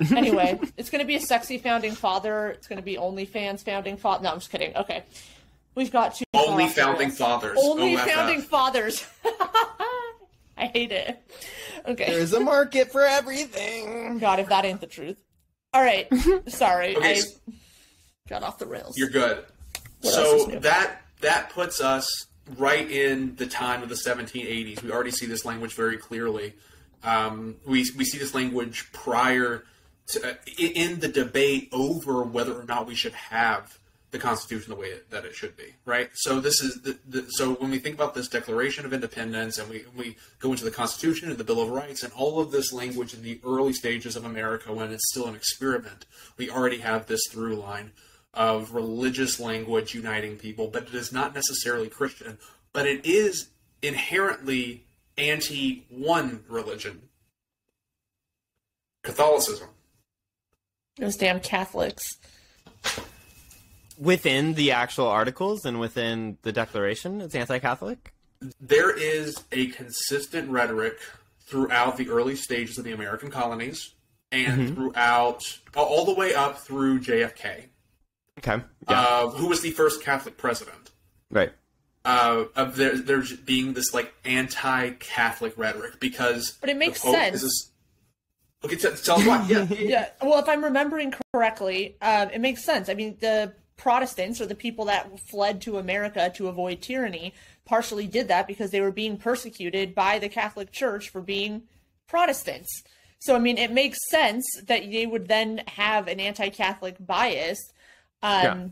Anyway, 0.16 0.58
it's 0.76 0.90
going 0.90 1.00
to 1.00 1.06
be 1.06 1.16
a 1.16 1.20
sexy 1.20 1.58
founding 1.58 1.92
father. 1.92 2.50
It's 2.50 2.66
going 2.68 2.78
to 2.78 2.84
be 2.84 2.96
OnlyFans 2.96 3.64
founding 3.64 3.96
father. 3.96 4.24
No, 4.24 4.32
I'm 4.32 4.38
just 4.38 4.50
kidding. 4.50 4.76
Okay, 4.76 5.02
we've 5.74 5.90
got 5.90 6.14
two. 6.14 6.24
only 6.34 6.64
off 6.64 6.74
founding 6.74 7.08
rails. 7.08 7.18
fathers. 7.18 7.58
Only 7.60 7.96
OFF. 7.96 8.08
founding 8.08 8.42
fathers. 8.42 9.06
I 10.56 10.66
hate 10.66 10.92
it. 10.92 11.20
Okay. 11.86 12.10
There's 12.10 12.32
a 12.32 12.40
market 12.40 12.90
for 12.90 13.02
everything. 13.02 14.18
God, 14.18 14.40
if 14.40 14.48
that 14.48 14.64
ain't 14.64 14.80
the 14.80 14.86
truth. 14.86 15.16
All 15.72 15.82
right. 15.82 16.08
Sorry. 16.48 16.96
Okay, 16.96 17.08
I 17.08 17.12
s- 17.12 17.38
got 18.28 18.42
off 18.42 18.58
the 18.58 18.66
rails. 18.66 18.96
You're 18.98 19.10
good. 19.10 19.44
What 20.00 20.12
so 20.14 20.46
that 20.60 21.02
that 21.20 21.50
puts 21.50 21.80
us 21.80 22.26
right 22.56 22.90
in 22.90 23.36
the 23.36 23.46
time 23.46 23.82
of 23.82 23.88
the 23.88 23.94
1780s. 23.94 24.82
We 24.82 24.90
already 24.90 25.10
see 25.10 25.26
this 25.26 25.44
language 25.44 25.74
very 25.74 25.96
clearly. 25.96 26.54
Um, 27.04 27.56
we 27.66 27.88
we 27.96 28.04
see 28.04 28.18
this 28.18 28.34
language 28.34 28.90
prior 28.92 29.64
to 30.08 30.30
uh, 30.30 30.34
in 30.58 31.00
the 31.00 31.08
debate 31.08 31.68
over 31.72 32.22
whether 32.22 32.58
or 32.58 32.64
not 32.64 32.86
we 32.86 32.94
should 32.94 33.12
have 33.12 33.78
the 34.10 34.18
Constitution 34.18 34.70
the 34.70 34.80
way 34.80 34.88
it, 34.88 35.10
that 35.10 35.26
it 35.26 35.34
should 35.34 35.54
be. 35.56 35.74
Right. 35.84 36.08
So 36.14 36.40
this 36.40 36.62
is 36.62 36.80
the, 36.80 36.98
the 37.06 37.26
so 37.30 37.54
when 37.54 37.70
we 37.70 37.78
think 37.78 37.94
about 37.94 38.14
this 38.14 38.28
Declaration 38.28 38.86
of 38.86 38.92
Independence 38.92 39.58
and 39.58 39.68
we 39.68 39.84
we 39.96 40.16
go 40.38 40.50
into 40.52 40.64
the 40.64 40.70
Constitution 40.70 41.28
and 41.28 41.38
the 41.38 41.44
Bill 41.44 41.60
of 41.60 41.68
Rights 41.68 42.02
and 42.02 42.12
all 42.14 42.40
of 42.40 42.50
this 42.50 42.72
language 42.72 43.12
in 43.14 43.22
the 43.22 43.40
early 43.44 43.72
stages 43.72 44.16
of 44.16 44.24
America 44.24 44.72
when 44.72 44.92
it's 44.92 45.10
still 45.10 45.26
an 45.26 45.34
experiment, 45.34 46.06
we 46.36 46.50
already 46.50 46.78
have 46.78 47.06
this 47.06 47.20
through 47.30 47.56
line 47.56 47.92
of 48.34 48.72
religious 48.72 49.40
language 49.40 49.94
uniting 49.94 50.36
people, 50.36 50.68
but 50.68 50.84
it 50.84 50.94
is 50.94 51.12
not 51.12 51.34
necessarily 51.34 51.88
Christian, 51.88 52.38
but 52.72 52.86
it 52.86 53.04
is 53.04 53.48
inherently 53.82 54.84
anti 55.18 55.84
one 55.90 56.44
religion 56.48 57.02
Catholicism. 59.02 59.68
Those 60.98 61.16
damn 61.16 61.40
Catholics. 61.40 62.02
Within 63.98 64.54
the 64.54 64.72
actual 64.72 65.06
articles 65.08 65.64
and 65.64 65.80
within 65.80 66.38
the 66.42 66.52
Declaration, 66.52 67.20
it's 67.20 67.34
anti-Catholic. 67.34 68.12
There 68.60 68.96
is 68.96 69.42
a 69.50 69.66
consistent 69.68 70.48
rhetoric 70.50 70.98
throughout 71.40 71.96
the 71.96 72.08
early 72.08 72.36
stages 72.36 72.78
of 72.78 72.84
the 72.84 72.92
American 72.92 73.30
colonies 73.30 73.94
and 74.30 74.74
throughout 74.74 75.42
all- 75.74 75.86
all 75.86 76.04
the 76.04 76.14
way 76.14 76.34
up 76.34 76.58
through 76.60 77.00
JFK, 77.00 77.64
Okay. 78.38 78.62
Yeah. 78.88 79.00
uh, 79.00 79.28
who 79.30 79.48
was 79.48 79.62
the 79.62 79.70
first 79.72 80.02
Catholic 80.02 80.36
president. 80.36 80.90
right. 81.30 81.52
uh, 82.04 82.44
of 82.56 82.76
there 82.76 82.96
there's 82.96 83.36
being 83.36 83.72
this 83.74 83.92
like 83.92 84.14
anti-Catholic 84.24 85.52
rhetoric 85.58 85.98
because 86.00 86.52
But 86.60 86.70
it 86.70 86.76
makes 86.76 87.02
sense. 87.02 87.36
is 87.36 87.42
this- 87.42 87.70
okay, 88.64 88.76
t- 88.76 88.88
tell 89.02 89.18
us 89.18 89.26
why. 89.26 89.46
Yeah, 89.48 89.64
Yeah. 89.64 90.08
Well, 90.22 90.38
if 90.38 90.48
I'm 90.48 90.64
remembering 90.64 91.14
correctly, 91.32 91.96
um, 92.02 92.30
it 92.30 92.40
makes 92.40 92.64
sense. 92.64 92.88
I 92.88 92.94
mean, 92.94 93.16
the 93.20 93.52
Protestants 93.76 94.40
or 94.40 94.46
the 94.46 94.54
people 94.56 94.86
that 94.86 95.08
fled 95.30 95.60
to 95.62 95.78
America 95.78 96.32
to 96.34 96.48
avoid 96.48 96.82
tyranny 96.82 97.32
partially 97.64 98.06
did 98.06 98.28
that 98.28 98.46
because 98.48 98.70
they 98.70 98.80
were 98.80 98.90
being 98.90 99.16
persecuted 99.16 99.94
by 99.94 100.18
the 100.18 100.28
Catholic 100.28 100.72
Church 100.72 101.10
for 101.10 101.20
being 101.20 101.62
Protestants. 102.08 102.82
So, 103.20 103.34
I 103.36 103.38
mean, 103.38 103.58
it 103.58 103.70
makes 103.72 103.98
sense 104.10 104.44
that 104.66 104.90
they 104.90 105.06
would 105.06 105.28
then 105.28 105.62
have 105.68 106.08
an 106.08 106.18
anti-Catholic 106.20 106.96
bias. 107.04 107.58
Um, 108.22 108.42
Yeah. 108.42 108.66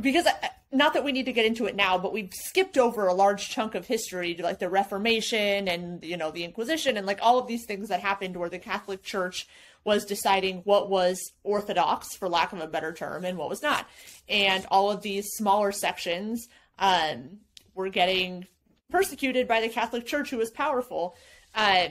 Because 0.00 0.26
uh, 0.26 0.32
not 0.72 0.94
that 0.94 1.04
we 1.04 1.12
need 1.12 1.26
to 1.26 1.32
get 1.32 1.46
into 1.46 1.66
it 1.66 1.76
now, 1.76 1.98
but 1.98 2.12
we've 2.12 2.32
skipped 2.32 2.76
over 2.76 3.06
a 3.06 3.14
large 3.14 3.48
chunk 3.48 3.74
of 3.74 3.86
history, 3.86 4.36
like 4.38 4.58
the 4.58 4.68
Reformation 4.68 5.68
and 5.68 6.04
you 6.04 6.16
know 6.16 6.30
the 6.30 6.44
Inquisition 6.44 6.96
and 6.96 7.06
like 7.06 7.20
all 7.22 7.38
of 7.38 7.46
these 7.46 7.64
things 7.64 7.88
that 7.88 8.00
happened 8.00 8.36
where 8.36 8.48
the 8.48 8.58
Catholic 8.58 9.02
Church 9.02 9.46
was 9.84 10.04
deciding 10.04 10.58
what 10.64 10.88
was 10.90 11.32
orthodox, 11.42 12.16
for 12.16 12.28
lack 12.28 12.52
of 12.52 12.60
a 12.60 12.66
better 12.66 12.92
term, 12.92 13.24
and 13.24 13.38
what 13.38 13.48
was 13.48 13.62
not. 13.62 13.86
And 14.28 14.66
all 14.70 14.90
of 14.90 15.02
these 15.02 15.26
smaller 15.34 15.72
sections 15.72 16.48
um, 16.78 17.38
were 17.74 17.90
getting 17.90 18.46
persecuted 18.90 19.46
by 19.46 19.60
the 19.60 19.68
Catholic 19.68 20.06
Church, 20.06 20.30
who 20.30 20.38
was 20.38 20.50
powerful. 20.50 21.16
Um, 21.54 21.88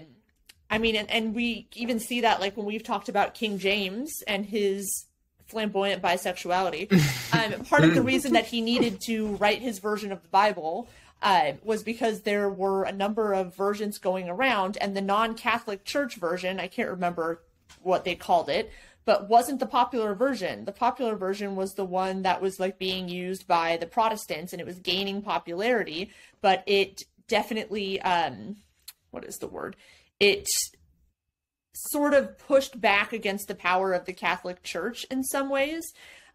I 0.69 0.79
mean, 0.79 0.95
and, 0.95 1.09
and 1.11 1.35
we 1.35 1.67
even 1.75 1.99
see 1.99 2.21
that 2.21 2.41
like 2.41 2.57
when 2.57 2.65
we've 2.65 2.83
talked 2.83 3.09
about 3.09 3.35
King 3.35 3.59
James 3.59 4.23
and 4.27 4.45
his 4.45 5.05
flamboyant 5.45 6.01
bisexuality. 6.01 6.91
Um, 7.33 7.65
part 7.65 7.83
of 7.83 7.95
the 7.95 8.01
reason 8.01 8.33
that 8.33 8.45
he 8.45 8.61
needed 8.61 9.01
to 9.07 9.35
write 9.37 9.59
his 9.59 9.79
version 9.79 10.11
of 10.11 10.21
the 10.21 10.27
Bible 10.29 10.87
uh, 11.21 11.53
was 11.63 11.83
because 11.83 12.21
there 12.21 12.49
were 12.49 12.83
a 12.83 12.91
number 12.91 13.33
of 13.33 13.55
versions 13.55 13.97
going 13.97 14.29
around, 14.29 14.77
and 14.79 14.95
the 14.95 15.01
non 15.01 15.35
Catholic 15.35 15.83
Church 15.85 16.15
version, 16.15 16.59
I 16.59 16.67
can't 16.67 16.89
remember 16.89 17.41
what 17.81 18.03
they 18.03 18.15
called 18.15 18.49
it, 18.49 18.71
but 19.05 19.29
wasn't 19.29 19.59
the 19.59 19.65
popular 19.65 20.13
version. 20.13 20.65
The 20.65 20.71
popular 20.71 21.15
version 21.15 21.55
was 21.55 21.73
the 21.73 21.85
one 21.85 22.21
that 22.23 22.41
was 22.41 22.59
like 22.59 22.77
being 22.77 23.09
used 23.09 23.47
by 23.47 23.77
the 23.77 23.85
Protestants 23.85 24.53
and 24.53 24.61
it 24.61 24.65
was 24.65 24.79
gaining 24.79 25.21
popularity, 25.21 26.11
but 26.41 26.63
it 26.65 27.01
definitely, 27.27 28.01
um, 28.01 28.57
what 29.11 29.25
is 29.25 29.37
the 29.37 29.47
word? 29.47 29.75
It 30.19 30.47
sort 31.73 32.13
of 32.13 32.37
pushed 32.37 32.79
back 32.79 33.13
against 33.13 33.47
the 33.47 33.55
power 33.55 33.93
of 33.93 34.05
the 34.05 34.13
Catholic 34.13 34.63
Church 34.63 35.05
in 35.09 35.23
some 35.23 35.49
ways, 35.49 35.83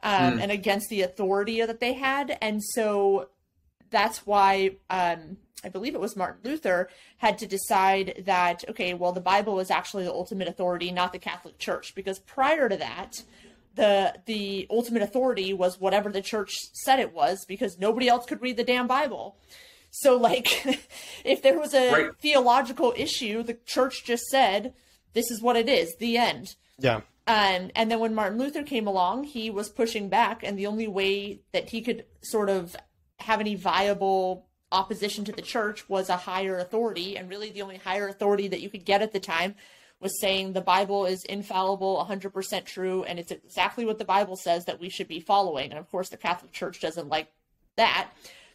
um, 0.03 0.38
and 0.38 0.51
against 0.51 0.88
the 0.90 1.03
authority 1.03 1.61
that 1.64 1.81
they 1.81 1.92
had. 1.94 2.37
And 2.40 2.62
so 2.62 3.29
that's 3.90 4.27
why 4.27 4.77
um, 4.90 5.38
I 5.64 5.68
believe 5.68 5.94
it 5.94 6.01
was 6.01 6.16
Martin 6.16 6.40
Luther 6.51 6.88
had 7.18 7.38
to 7.38 7.46
decide 7.46 8.22
that 8.27 8.64
okay, 8.68 8.94
well, 8.94 9.12
the 9.12 9.20
Bible 9.20 9.55
was 9.55 9.70
actually 9.70 10.05
the 10.05 10.12
ultimate 10.12 10.48
authority, 10.48 10.90
not 10.92 11.12
the 11.12 11.18
Catholic 11.18 11.59
Church, 11.59 11.94
because 11.94 12.18
prior 12.20 12.68
to 12.68 12.77
that, 12.77 13.22
the 13.74 14.14
the 14.27 14.66
ultimate 14.70 15.03
authority 15.03 15.53
was 15.53 15.81
whatever 15.81 16.11
the 16.11 16.22
church 16.22 16.53
said 16.72 16.98
it 17.01 17.14
was, 17.14 17.44
because 17.46 17.79
nobody 17.79 18.09
else 18.09 18.27
could 18.27 18.42
read 18.42 18.57
the 18.57 18.64
damn 18.64 18.87
Bible. 18.87 19.37
So, 19.90 20.16
like, 20.16 20.64
if 21.24 21.42
there 21.42 21.59
was 21.59 21.74
a 21.74 21.90
Right. 21.92 22.11
theological 22.20 22.92
issue, 22.96 23.42
the 23.42 23.55
church 23.66 24.05
just 24.05 24.24
said, 24.27 24.74
"This 25.12 25.31
is 25.31 25.42
what 25.42 25.57
it 25.57 25.68
is." 25.68 25.94
The 25.97 26.16
end. 26.16 26.57
Yeah. 26.79 27.01
Um, 27.27 27.71
and 27.77 27.90
then 27.90 28.01
when 28.01 28.14
Martin 28.14 28.38
Luther 28.38 28.62
came 28.62 28.87
along, 28.87 29.25
he 29.25 29.51
was 29.51 29.68
pushing 29.68 30.09
back, 30.09 30.42
and 30.42 30.59
the 30.59 30.66
only 30.66 30.88
way 30.88 31.40
that 31.53 31.68
he 31.68 31.83
could 31.83 32.07
sort 32.23 32.49
of 32.49 32.75
have 33.18 33.40
any 33.40 33.55
viable 33.55 34.47
opposition 34.73 35.25
to 35.25 35.33
the 35.33 35.42
church 35.42 35.88
was 35.88 36.09
a 36.09 36.16
higher 36.16 36.59
authority. 36.59 37.16
And 37.16 37.29
really, 37.29 37.51
the 37.51 37.62
only 37.62 37.77
higher 37.77 38.09
authority 38.09 38.49
that 38.49 38.61
you 38.61 38.71
could 38.71 38.85
get 38.85 39.03
at 39.03 39.12
the 39.12 39.21
time 39.21 39.55
was 40.01 40.21
saying 40.21 40.53
the 40.53 40.61
Bible 40.61 41.07
is 41.07 41.25
infallible, 41.25 42.07
100% 42.09 42.64
true, 42.64 43.03
and 43.03 43.18
it's 43.18 43.33
exactly 43.33 43.85
what 43.85 43.99
the 43.99 44.05
Bible 44.05 44.37
says 44.37 44.64
that 44.66 44.81
we 44.81 44.88
should 44.88 45.09
be 45.09 45.21
following. 45.21 45.71
And 45.71 45.79
of 45.79 45.90
course, 45.90 46.09
the 46.09 46.16
Catholic 46.16 46.53
Church 46.53 46.81
doesn't 46.81 47.09
like 47.09 47.33
that. 47.77 48.09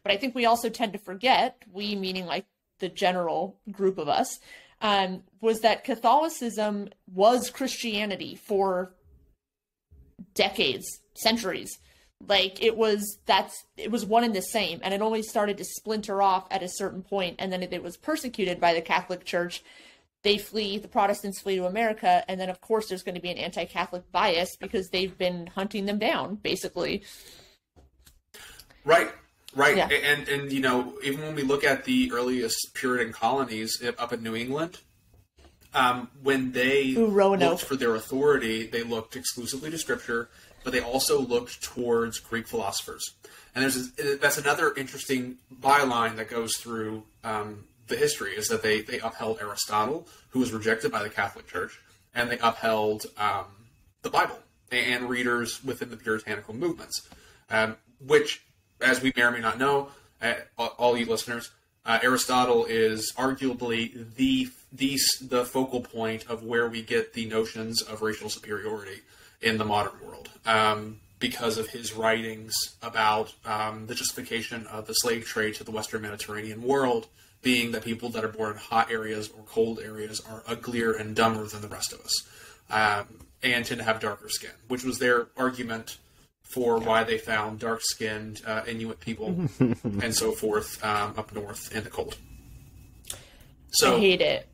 But 0.03 0.13
I 0.13 0.17
think 0.17 0.35
we 0.35 0.45
also 0.45 0.69
tend 0.69 0.93
to 0.93 0.99
forget, 0.99 1.61
we 1.71 1.95
meaning 1.95 2.25
like 2.25 2.45
the 2.79 2.89
general 2.89 3.57
group 3.71 3.97
of 3.97 4.07
us, 4.07 4.39
um, 4.83 5.23
was 5.41 5.61
that 5.61 5.85
Catholicism 5.85 6.89
was 7.11 7.49
Christianity 7.49 8.35
for 8.35 8.93
decades, 10.35 10.85
centuries. 11.15 11.79
Like 12.27 12.61
it 12.61 12.77
was 12.77 13.17
that's 13.25 13.65
it 13.75 13.91
was 13.91 14.05
one 14.05 14.23
and 14.23 14.35
the 14.35 14.41
same, 14.41 14.79
and 14.83 14.93
it 14.93 15.01
only 15.01 15.23
started 15.23 15.57
to 15.57 15.65
splinter 15.65 16.21
off 16.21 16.47
at 16.51 16.63
a 16.63 16.69
certain 16.69 17.01
point, 17.01 17.37
and 17.39 17.51
then 17.51 17.63
it, 17.63 17.73
it 17.73 17.83
was 17.83 17.97
persecuted 17.97 18.59
by 18.59 18.73
the 18.73 18.81
Catholic 18.81 19.25
Church. 19.25 19.63
They 20.21 20.37
flee, 20.37 20.77
the 20.77 20.87
Protestants 20.87 21.41
flee 21.41 21.57
to 21.57 21.65
America, 21.65 22.23
and 22.29 22.39
then 22.39 22.49
of 22.49 22.61
course 22.61 22.87
there's 22.87 23.03
going 23.03 23.15
to 23.15 23.21
be 23.21 23.31
an 23.31 23.37
anti-Catholic 23.37 24.09
bias 24.13 24.55
because 24.57 24.87
they've 24.87 25.17
been 25.17 25.47
hunting 25.47 25.85
them 25.85 25.99
down, 25.99 26.35
basically. 26.35 27.03
Right, 28.85 29.11
right, 29.55 29.77
Yeah. 29.77 29.87
and 29.87 30.27
and 30.27 30.51
you 30.51 30.59
know 30.61 30.93
even 31.03 31.21
when 31.21 31.35
we 31.35 31.43
look 31.43 31.63
at 31.63 31.85
the 31.85 32.11
earliest 32.11 32.73
Puritan 32.73 33.13
colonies 33.13 33.81
up 33.97 34.13
in 34.13 34.23
New 34.23 34.35
England, 34.35 34.79
um, 35.73 36.09
when 36.21 36.51
they 36.51 36.93
Ooh, 36.95 37.07
looked 37.07 37.63
for 37.63 37.75
their 37.75 37.95
authority, 37.95 38.67
they 38.67 38.83
looked 38.83 39.15
exclusively 39.15 39.71
to 39.71 39.77
Scripture, 39.77 40.29
but 40.63 40.73
they 40.73 40.81
also 40.81 41.19
looked 41.19 41.61
towards 41.63 42.19
Greek 42.19 42.47
philosophers. 42.47 43.03
And 43.55 43.63
there's 43.63 43.91
a, 43.99 44.17
that's 44.17 44.37
another 44.37 44.73
interesting 44.75 45.37
byline 45.61 46.15
that 46.17 46.29
goes 46.29 46.57
through 46.57 47.03
um, 47.23 47.65
the 47.87 47.95
history 47.95 48.31
is 48.35 48.47
that 48.47 48.63
they 48.63 48.81
they 48.81 48.99
upheld 48.99 49.39
Aristotle, 49.41 50.07
who 50.29 50.39
was 50.39 50.51
rejected 50.51 50.91
by 50.91 51.03
the 51.03 51.09
Catholic 51.09 51.47
Church, 51.47 51.79
and 52.15 52.29
they 52.29 52.37
upheld 52.39 53.05
um, 53.17 53.45
the 54.01 54.09
Bible 54.09 54.39
and 54.71 55.07
readers 55.07 55.63
within 55.63 55.89
the 55.91 55.97
puritanical 55.97 56.53
movements, 56.55 57.07
um, 57.51 57.75
which, 57.99 58.43
as 58.83 59.01
we 59.01 59.11
may 59.15 59.23
or 59.23 59.31
may 59.31 59.39
not 59.39 59.57
know, 59.57 59.89
uh, 60.21 60.33
all- 60.57 60.97
you 60.97 61.05
listeners, 61.05 61.51
uh, 61.85 61.99
Aristotle 62.01 62.65
is 62.65 63.11
arguably 63.17 64.15
the 64.15 64.49
the 64.71 64.97
the 65.21 65.45
focal 65.45 65.81
point 65.81 66.25
of 66.27 66.43
where 66.43 66.67
we 66.67 66.81
get 66.81 67.13
the 67.13 67.25
notions 67.25 67.81
of 67.81 68.01
racial 68.01 68.29
superiority 68.29 69.01
in 69.41 69.57
the 69.57 69.65
modern 69.65 69.99
world, 70.03 70.29
um, 70.45 70.99
because 71.19 71.57
of 71.57 71.67
his 71.67 71.93
writings 71.93 72.53
about 72.81 73.33
um, 73.45 73.85
the 73.87 73.95
justification 73.95 74.65
of 74.67 74.87
the 74.87 74.93
slave 74.93 75.25
trade 75.25 75.55
to 75.55 75.63
the 75.63 75.71
Western 75.71 76.01
Mediterranean 76.01 76.61
world, 76.61 77.07
being 77.41 77.71
that 77.71 77.83
people 77.83 78.09
that 78.09 78.23
are 78.23 78.29
born 78.29 78.53
in 78.53 78.57
hot 78.57 78.89
areas 78.91 79.29
or 79.29 79.43
cold 79.43 79.79
areas 79.79 80.21
are 80.21 80.43
uglier 80.47 80.93
and 80.93 81.15
dumber 81.15 81.45
than 81.45 81.61
the 81.61 81.67
rest 81.67 81.93
of 81.93 81.99
us, 81.99 82.23
um, 82.69 83.05
and 83.43 83.65
tend 83.65 83.79
to 83.79 83.83
have 83.83 83.99
darker 83.99 84.29
skin, 84.29 84.51
which 84.69 84.83
was 84.83 84.99
their 84.99 85.27
argument 85.37 85.97
for 86.53 86.77
why 86.79 87.03
they 87.03 87.17
found 87.17 87.59
dark-skinned 87.59 88.41
uh, 88.45 88.61
Inuit 88.67 88.99
people 88.99 89.27
and 89.59 90.13
so 90.13 90.31
forth 90.31 90.83
um, 90.83 91.13
up 91.17 91.33
north 91.33 91.75
in 91.75 91.83
the 91.83 91.89
cold. 91.89 92.17
So 93.71 93.95
I 93.95 93.99
hate 93.99 94.21
it. 94.21 94.47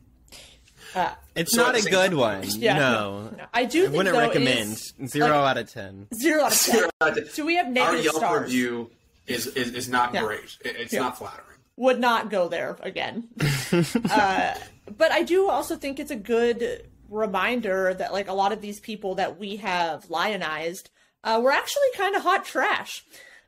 It's 1.36 1.52
So 1.54 1.62
not 1.62 1.76
a 1.78 1.82
good 1.82 2.10
time- 2.10 2.16
one. 2.18 2.42
Yeah, 2.46 2.78
no. 2.78 3.30
no. 3.36 3.44
I 3.54 3.64
do 3.64 3.82
I 3.82 3.84
think 3.86 3.96
wouldn't 3.96 4.14
though, 4.14 4.20
recommend. 4.20 4.72
is, 4.72 4.92
Zero 5.06 5.28
like, 5.42 5.50
out 5.50 5.56
of 5.58 5.72
ten. 5.72 6.06
zero 6.14 6.44
out 6.44 6.52
of 6.52 7.14
ten. 7.14 7.24
Do 7.34 7.46
we 7.46 7.56
have 7.56 7.66
our 7.66 7.72
negative 7.72 8.04
Yelp 8.04 8.16
stars? 8.16 8.42
review 8.44 8.90
is, 9.26 9.46
is, 9.48 9.72
is 9.74 9.88
not 9.88 10.12
Yeah. 10.14 10.22
great. 10.24 10.56
It's 10.64 10.92
Yeah. 10.92 11.00
not 11.00 11.18
flattering. 11.18 11.46
would 11.76 12.00
not 12.00 12.28
go 12.30 12.48
there 12.48 12.76
again. 12.80 13.28
uh, 14.10 14.54
but 14.98 15.12
I 15.12 15.22
do 15.22 15.48
also 15.48 15.76
think 15.76 16.00
it's 16.00 16.10
a 16.10 16.16
good 16.16 16.86
reminder 17.08 17.94
that 17.94 18.12
like 18.12 18.28
a 18.28 18.32
lot 18.34 18.52
of 18.52 18.60
these 18.60 18.80
people 18.80 19.14
that 19.16 19.38
we 19.38 19.56
have 19.56 20.08
lionized 20.10 20.90
uh, 21.24 21.40
were 21.42 21.52
actually 21.52 21.88
kind 21.96 22.14
of 22.16 22.22
hot 22.22 22.44
trash. 22.44 23.04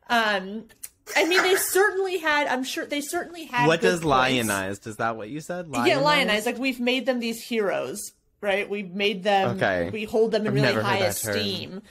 Um, 0.08 0.66
I 1.16 1.26
mean, 1.26 1.42
they 1.42 1.56
certainly 1.56 2.18
had. 2.18 2.46
I'm 2.46 2.64
sure 2.64 2.86
they 2.86 3.00
certainly 3.00 3.44
had. 3.44 3.66
What 3.66 3.80
good 3.80 3.86
does 3.88 4.00
points. 4.00 4.06
lionized? 4.06 4.86
Is 4.86 4.96
that 4.96 5.16
what 5.16 5.30
you 5.30 5.40
said? 5.40 5.68
Yeah, 5.84 5.98
lionized. 5.98 6.46
Like 6.46 6.58
we've 6.58 6.80
made 6.80 7.06
them 7.06 7.18
these 7.20 7.42
heroes, 7.42 8.00
right? 8.40 8.68
We've 8.68 8.90
made 8.92 9.22
them. 9.22 9.56
Okay. 9.56 9.90
We 9.92 10.04
hold 10.04 10.32
them 10.32 10.42
in 10.42 10.48
I've 10.48 10.54
really 10.54 10.82
high 10.82 10.98
that 11.00 11.16
term. 11.16 11.34
esteem. 11.36 11.82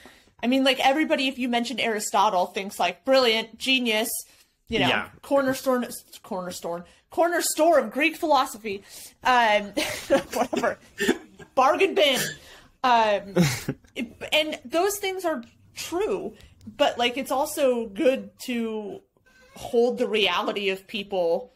I 0.42 0.46
mean, 0.48 0.64
like 0.64 0.84
everybody, 0.84 1.28
if 1.28 1.38
you 1.38 1.48
mention 1.48 1.78
Aristotle, 1.78 2.46
thinks 2.46 2.78
like 2.80 3.04
brilliant, 3.04 3.58
genius, 3.58 4.10
you 4.68 4.80
know, 4.80 4.88
Yeah. 4.88 5.08
cornerstone, 5.22 5.86
cornerstone, 6.22 6.82
corner 7.10 7.40
store 7.42 7.78
of 7.78 7.92
Greek 7.92 8.16
philosophy, 8.16 8.82
um, 9.22 9.66
whatever, 10.32 10.78
bargain 11.54 11.94
bin, 11.94 12.18
um, 12.82 13.34
and 14.32 14.58
those 14.64 14.98
things 14.98 15.24
are 15.24 15.44
true. 15.74 16.34
But 16.76 16.98
like, 16.98 17.16
it's 17.16 17.30
also 17.30 17.86
good 17.86 18.30
to 18.46 19.00
hold 19.56 19.98
the 19.98 20.08
reality 20.08 20.70
of 20.70 20.86
people 20.86 21.52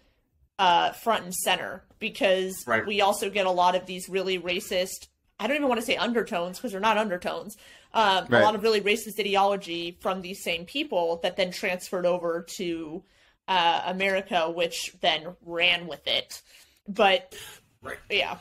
uh, 0.59 0.93
front 0.93 1.25
and 1.25 1.35
center 1.35 1.83
because 1.99 2.65
Right. 2.67 2.87
we 2.87 3.01
also 3.01 3.31
get 3.31 3.47
a 3.47 3.51
lot 3.51 3.75
of 3.75 3.87
these 3.87 4.09
really 4.09 4.39
racist. 4.39 5.09
I 5.39 5.47
don't 5.47 5.57
even 5.57 5.69
want 5.69 5.81
to 5.81 5.87
say 5.87 5.97
undertones 5.97 6.59
because 6.59 6.73
they're 6.73 6.81
not 6.81 6.99
undertones. 6.99 7.57
Um, 7.95 8.27
Right. 8.29 8.41
A 8.43 8.45
lot 8.45 8.55
of 8.55 8.63
really 8.63 8.81
racist 8.81 9.19
ideology 9.21 9.97
from 10.01 10.23
these 10.23 10.43
same 10.43 10.65
people 10.65 11.21
that 11.23 11.37
then 11.37 11.51
transferred 11.51 12.05
over 12.07 12.45
to 12.57 13.03
uh, 13.49 13.83
America, 13.87 14.51
which 14.51 14.93
then 15.01 15.37
ran 15.45 15.87
with 15.87 16.07
it. 16.07 16.43
But 16.89 17.35
Right. 17.83 17.99
yeah. 18.11 18.39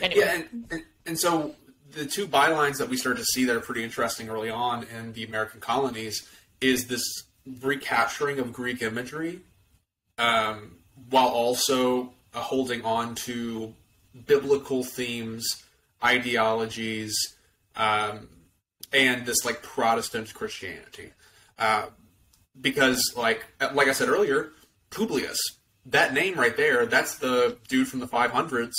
Anyway, 0.00 0.20
Yeah, 0.24 0.34
and, 0.34 0.66
and, 0.70 0.82
and 1.06 1.18
so 1.18 1.54
the 1.92 2.06
two 2.06 2.26
bylines 2.26 2.78
that 2.78 2.88
we 2.88 2.96
start 2.96 3.16
to 3.18 3.24
see 3.24 3.44
that 3.44 3.56
are 3.56 3.60
pretty 3.60 3.84
interesting 3.84 4.28
early 4.28 4.50
on 4.50 4.84
in 4.84 5.12
the 5.12 5.24
American 5.24 5.60
colonies 5.60 6.28
is 6.60 6.86
this 6.86 7.02
recapturing 7.60 8.38
of 8.38 8.52
Greek 8.52 8.82
imagery, 8.82 9.40
um, 10.18 10.76
while 11.10 11.28
also 11.28 12.12
uh, 12.34 12.40
holding 12.40 12.84
on 12.84 13.14
to 13.14 13.74
biblical 14.26 14.84
themes, 14.84 15.62
ideologies, 16.04 17.14
um, 17.76 18.28
and 18.92 19.26
this 19.26 19.44
like 19.44 19.62
Protestant 19.62 20.32
Christianity. 20.34 21.10
Uh, 21.58 21.86
because, 22.60 23.14
like, 23.16 23.44
like 23.72 23.88
I 23.88 23.92
said 23.92 24.08
earlier, 24.08 24.50
Publius, 24.90 25.38
that 25.86 26.12
name 26.12 26.38
right 26.38 26.56
there, 26.56 26.86
that's 26.86 27.16
the 27.16 27.56
dude 27.68 27.88
from 27.88 28.00
the 28.00 28.06
500s 28.06 28.72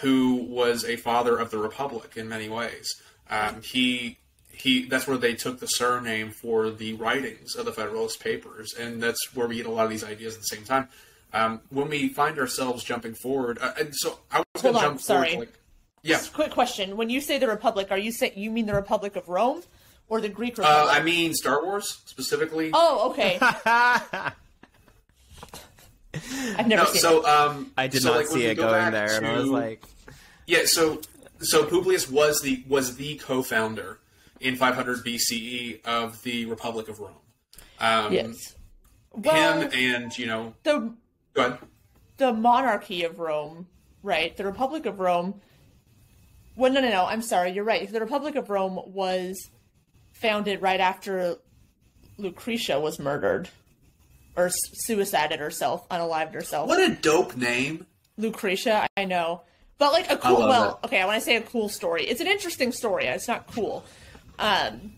who 0.00 0.34
was 0.34 0.84
a 0.84 0.96
father 0.96 1.36
of 1.36 1.50
the 1.50 1.58
Republic 1.58 2.16
in 2.16 2.28
many 2.28 2.48
ways. 2.48 2.88
Um, 3.30 3.62
he 3.62 4.18
he 4.50 4.86
that's 4.86 5.06
where 5.06 5.18
they 5.18 5.34
took 5.34 5.60
the 5.60 5.66
surname 5.66 6.30
for 6.30 6.70
the 6.70 6.94
writings 6.94 7.54
of 7.54 7.64
the 7.64 7.72
Federalist 7.72 8.20
Papers, 8.22 8.74
and 8.78 9.02
that's 9.02 9.34
where 9.34 9.46
we 9.46 9.56
get 9.56 9.66
a 9.66 9.70
lot 9.70 9.84
of 9.84 9.90
these 9.90 10.04
ideas 10.04 10.34
at 10.34 10.40
the 10.40 10.46
same 10.46 10.64
time. 10.64 10.88
Um, 11.32 11.60
when 11.70 11.88
we 11.88 12.08
find 12.08 12.38
ourselves 12.38 12.82
jumping 12.82 13.14
forward, 13.14 13.58
uh, 13.60 13.72
and 13.78 13.94
so 13.94 14.18
I 14.32 14.38
was 14.38 14.62
going 14.62 14.74
to 14.74 14.80
jump 14.80 15.00
sorry. 15.00 15.30
forward. 15.30 15.46
to, 15.46 15.50
Like, 15.50 15.58
yeah, 16.02 16.20
quick 16.32 16.52
question: 16.52 16.96
When 16.96 17.10
you 17.10 17.20
say 17.20 17.38
the 17.38 17.48
Republic, 17.48 17.88
are 17.90 17.98
you 17.98 18.12
say 18.12 18.32
you 18.34 18.50
mean 18.50 18.66
the 18.66 18.74
Republic 18.74 19.16
of 19.16 19.28
Rome 19.28 19.62
or 20.08 20.20
the 20.20 20.28
Greek 20.28 20.58
uh, 20.58 20.62
Republic? 20.62 20.96
I 20.96 21.02
mean 21.02 21.34
Star 21.34 21.62
Wars 21.62 22.00
specifically. 22.06 22.70
oh, 22.72 23.10
okay. 23.10 23.38
I've 26.56 26.66
never 26.66 26.82
no, 26.82 26.88
seen 26.88 26.96
it. 26.96 27.00
so 27.00 27.26
um, 27.26 27.72
I 27.76 27.86
did 27.86 28.02
so, 28.02 28.10
not 28.10 28.16
like, 28.18 28.26
see 28.26 28.46
it 28.46 28.54
go 28.56 28.62
going 28.68 28.90
back 28.90 28.92
there, 28.92 29.16
and 29.16 29.26
I 29.26 29.36
was 29.38 29.46
like, 29.48 29.82
Yeah, 30.46 30.60
so 30.64 31.00
so 31.40 31.64
Publius 31.64 32.10
was 32.10 32.40
the 32.40 32.64
was 32.68 32.96
the 32.96 33.16
co-founder 33.16 33.98
in 34.40 34.56
500 34.56 35.04
BCE 35.04 35.32
E 35.32 35.80
of 35.84 36.22
the 36.22 36.44
Republic 36.46 36.88
of 36.88 37.00
Rome. 37.00 37.12
Um, 37.80 38.12
Yes. 38.12 38.54
Well, 39.12 39.60
him 39.60 39.70
and 39.74 40.16
you 40.16 40.26
know, 40.26 40.54
the 40.62 40.94
go 41.34 41.46
ahead. 41.46 41.58
the 42.18 42.32
monarchy 42.32 43.04
of 43.04 43.18
Rome, 43.18 43.66
right? 44.02 44.36
The 44.36 44.44
Republic 44.44 44.86
of 44.86 45.00
Rome. 45.00 45.40
Well, 46.56 46.72
no, 46.72 46.80
no, 46.80 46.88
no. 46.88 47.04
I'm 47.06 47.22
sorry. 47.22 47.50
You're 47.52 47.64
right. 47.64 47.90
The 47.90 48.00
Republic 48.00 48.34
of 48.34 48.50
Rome 48.50 48.80
was 48.86 49.50
founded 50.12 50.60
right 50.60 50.80
after 50.80 51.36
Lucretia 52.16 52.80
was 52.80 52.98
murdered, 52.98 53.48
or 54.38 54.50
suicided 54.50 55.40
herself, 55.40 55.88
unalived 55.88 56.32
herself. 56.32 56.68
What 56.68 56.80
a 56.80 56.94
dope 56.94 57.36
name. 57.36 57.86
Lucretia, 58.16 58.86
I 58.96 59.04
know. 59.04 59.42
But 59.78 59.92
like 59.92 60.10
a 60.10 60.16
cool 60.16 60.38
well, 60.38 60.80
it. 60.82 60.86
okay, 60.86 61.04
when 61.04 61.14
I 61.14 61.18
say 61.18 61.36
a 61.36 61.40
cool 61.40 61.68
story, 61.68 62.04
it's 62.04 62.20
an 62.20 62.26
interesting 62.26 62.72
story. 62.72 63.06
It's 63.06 63.28
not 63.28 63.46
cool. 63.52 63.84
Um 64.38 64.92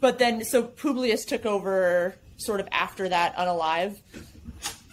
but 0.00 0.18
then 0.18 0.44
so 0.44 0.62
Publius 0.62 1.24
took 1.24 1.46
over 1.46 2.14
sort 2.36 2.60
of 2.60 2.68
after 2.72 3.08
that 3.08 3.36
unalive. 3.36 3.98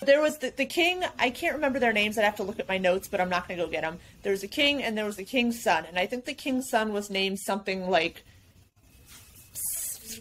There 0.02 0.22
was 0.22 0.38
the, 0.40 0.54
the 0.56 0.66
king, 0.66 1.02
I 1.18 1.30
can't 1.30 1.56
remember 1.56 1.80
their 1.80 1.94
names, 1.94 2.18
I'd 2.18 2.26
have 2.26 2.36
to 2.38 2.44
look 2.44 2.60
at 2.60 2.68
my 2.68 2.78
notes, 2.78 3.08
but 3.08 3.22
I'm 3.22 3.30
not 3.30 3.48
going 3.48 3.58
to 3.58 3.66
go 3.66 3.72
get 3.72 3.84
them. 3.84 4.00
There 4.22 4.34
was 4.34 4.44
a 4.44 4.50
king 4.50 4.84
and 4.84 4.98
there 4.98 5.06
was 5.06 5.16
the 5.16 5.24
king's 5.24 5.64
son, 5.64 5.86
and 5.86 5.98
I 5.98 6.08
think 6.08 6.26
the 6.26 6.34
king's 6.34 6.70
son 6.70 6.92
was 6.92 7.10
named 7.10 7.40
something 7.40 7.90
like 7.90 8.26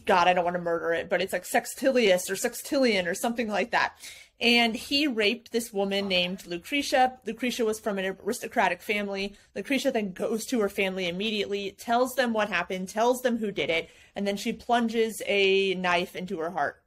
God, 0.05 0.29
I 0.29 0.33
don't 0.33 0.45
want 0.45 0.57
to 0.57 0.63
murder 0.63 0.93
it, 0.93 1.09
but 1.09 1.23
it's 1.23 1.33
like 1.33 1.45
Sextilius 1.45 2.31
or 2.31 2.37
Sextilian 2.37 3.07
or 3.07 3.15
something 3.15 3.49
like 3.49 3.71
that. 3.71 3.95
And 4.41 4.75
he 4.75 5.07
raped 5.07 5.53
this 5.53 5.73
woman 5.73 6.09
named 6.09 6.47
Lucretia. 6.47 7.19
Lucretia 7.25 7.65
was 7.65 7.79
from 7.79 7.99
an 7.99 8.17
aristocratic 8.25 8.83
family. 8.83 9.37
Lucretia 9.55 9.93
then 9.93 10.13
goes 10.13 10.45
to 10.47 10.61
her 10.61 10.69
family 10.69 11.07
immediately, 11.07 11.77
tells 11.79 12.15
them 12.15 12.33
what 12.33 12.49
happened, 12.49 12.89
tells 12.89 13.21
them 13.21 13.39
who 13.39 13.53
did 13.53 13.71
it, 13.71 13.89
and 14.17 14.27
then 14.27 14.37
she 14.37 14.53
plunges 14.53 15.23
a 15.27 15.75
knife 15.75 16.17
into 16.17 16.41
her 16.41 16.51
heart. 16.51 16.83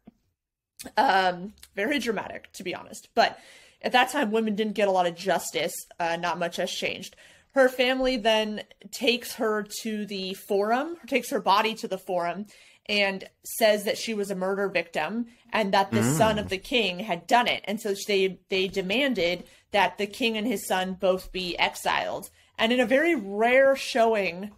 Um, 0.97 1.53
very 1.75 1.99
dramatic, 1.99 2.51
to 2.53 2.63
be 2.63 2.75
honest. 2.75 3.07
But 3.15 3.39
at 3.81 3.93
that 3.93 4.11
time, 4.11 4.31
women 4.31 4.55
didn't 4.55 4.73
get 4.73 4.89
a 4.89 4.91
lot 4.91 5.07
of 5.07 5.15
justice. 5.15 5.73
Uh, 5.97 6.17
not 6.17 6.37
much 6.37 6.57
has 6.57 6.71
changed. 6.71 7.15
Her 7.53 7.69
family 7.69 8.17
then 8.17 8.63
takes 8.91 9.35
her 9.35 9.65
to 9.81 10.05
the 10.05 10.33
forum, 10.33 10.97
takes 11.07 11.29
her 11.29 11.39
body 11.39 11.73
to 11.75 11.87
the 11.87 11.97
forum, 11.97 12.47
and 12.87 13.23
says 13.43 13.83
that 13.83 13.97
she 13.97 14.13
was 14.13 14.29
a 14.29 14.35
murder 14.35 14.67
victim 14.67 15.25
and 15.51 15.73
that 15.73 15.91
the 15.91 16.03
son 16.03 16.37
of 16.37 16.47
mm. 16.47 16.49
the 16.49 16.57
king 16.57 16.99
had 16.99 17.25
done 17.27 17.47
it. 17.47 17.63
And 17.65 17.79
so 17.81 17.95
they 18.07 18.39
they 18.49 18.67
demanded 18.67 19.45
that 19.71 19.97
the 19.97 20.05
king 20.05 20.37
and 20.37 20.45
his 20.45 20.67
son 20.67 20.93
both 20.93 21.31
be 21.31 21.57
exiled. 21.57 22.29
And 22.57 22.71
in 22.71 22.79
a 22.79 22.85
very 22.85 23.15
rare 23.15 23.75
showing 23.75 24.51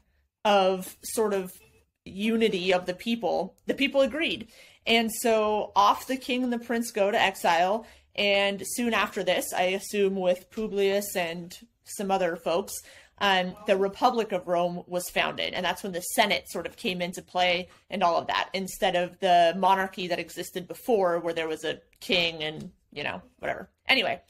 of 0.44 0.98
sort 1.04 1.34
of 1.34 1.54
unity 2.06 2.74
of 2.74 2.86
the 2.86 2.94
people, 2.94 3.56
the 3.66 3.74
people 3.74 4.02
agreed. 4.02 4.48
And 4.86 5.12
so 5.12 5.72
off 5.76 6.08
the 6.08 6.18
king 6.18 6.44
and 6.44 6.54
the 6.54 6.60
prince 6.60 6.92
go 6.92 7.12
to 7.12 7.22
exile. 7.22 7.86
And 8.16 8.64
soon 8.66 8.94
after 8.94 9.24
this, 9.24 9.54
I 9.54 9.64
assume 9.64 10.16
with 10.16 10.50
Publius 10.50 11.16
and 11.16 11.56
some 11.84 12.12
other 12.12 12.36
folks, 12.36 12.74
um, 13.20 13.56
the 13.66 13.78
Republic 13.78 14.32
of 14.32 14.48
Rome 14.48 14.84
was 14.88 15.10
founded. 15.10 15.54
And 15.54 15.66
that's 15.66 15.84
when 15.84 15.92
the 15.92 16.02
Senate 16.02 16.50
sort 16.50 16.66
of 16.66 16.78
came 16.78 17.02
into 17.02 17.22
play 17.22 17.70
and 17.90 18.04
all 18.04 18.18
of 18.18 18.28
that, 18.28 18.50
instead 18.54 18.96
of 18.96 19.20
the 19.20 19.54
monarchy 19.58 20.08
that 20.08 20.20
existed 20.20 20.68
before, 20.68 21.20
where 21.20 21.34
there 21.34 21.48
was 21.48 21.64
a 21.64 21.82
king 22.00 22.44
and, 22.44 22.72
you 22.92 23.04
know, 23.04 23.22
whatever. 23.40 23.70
Anyway, 23.88 24.22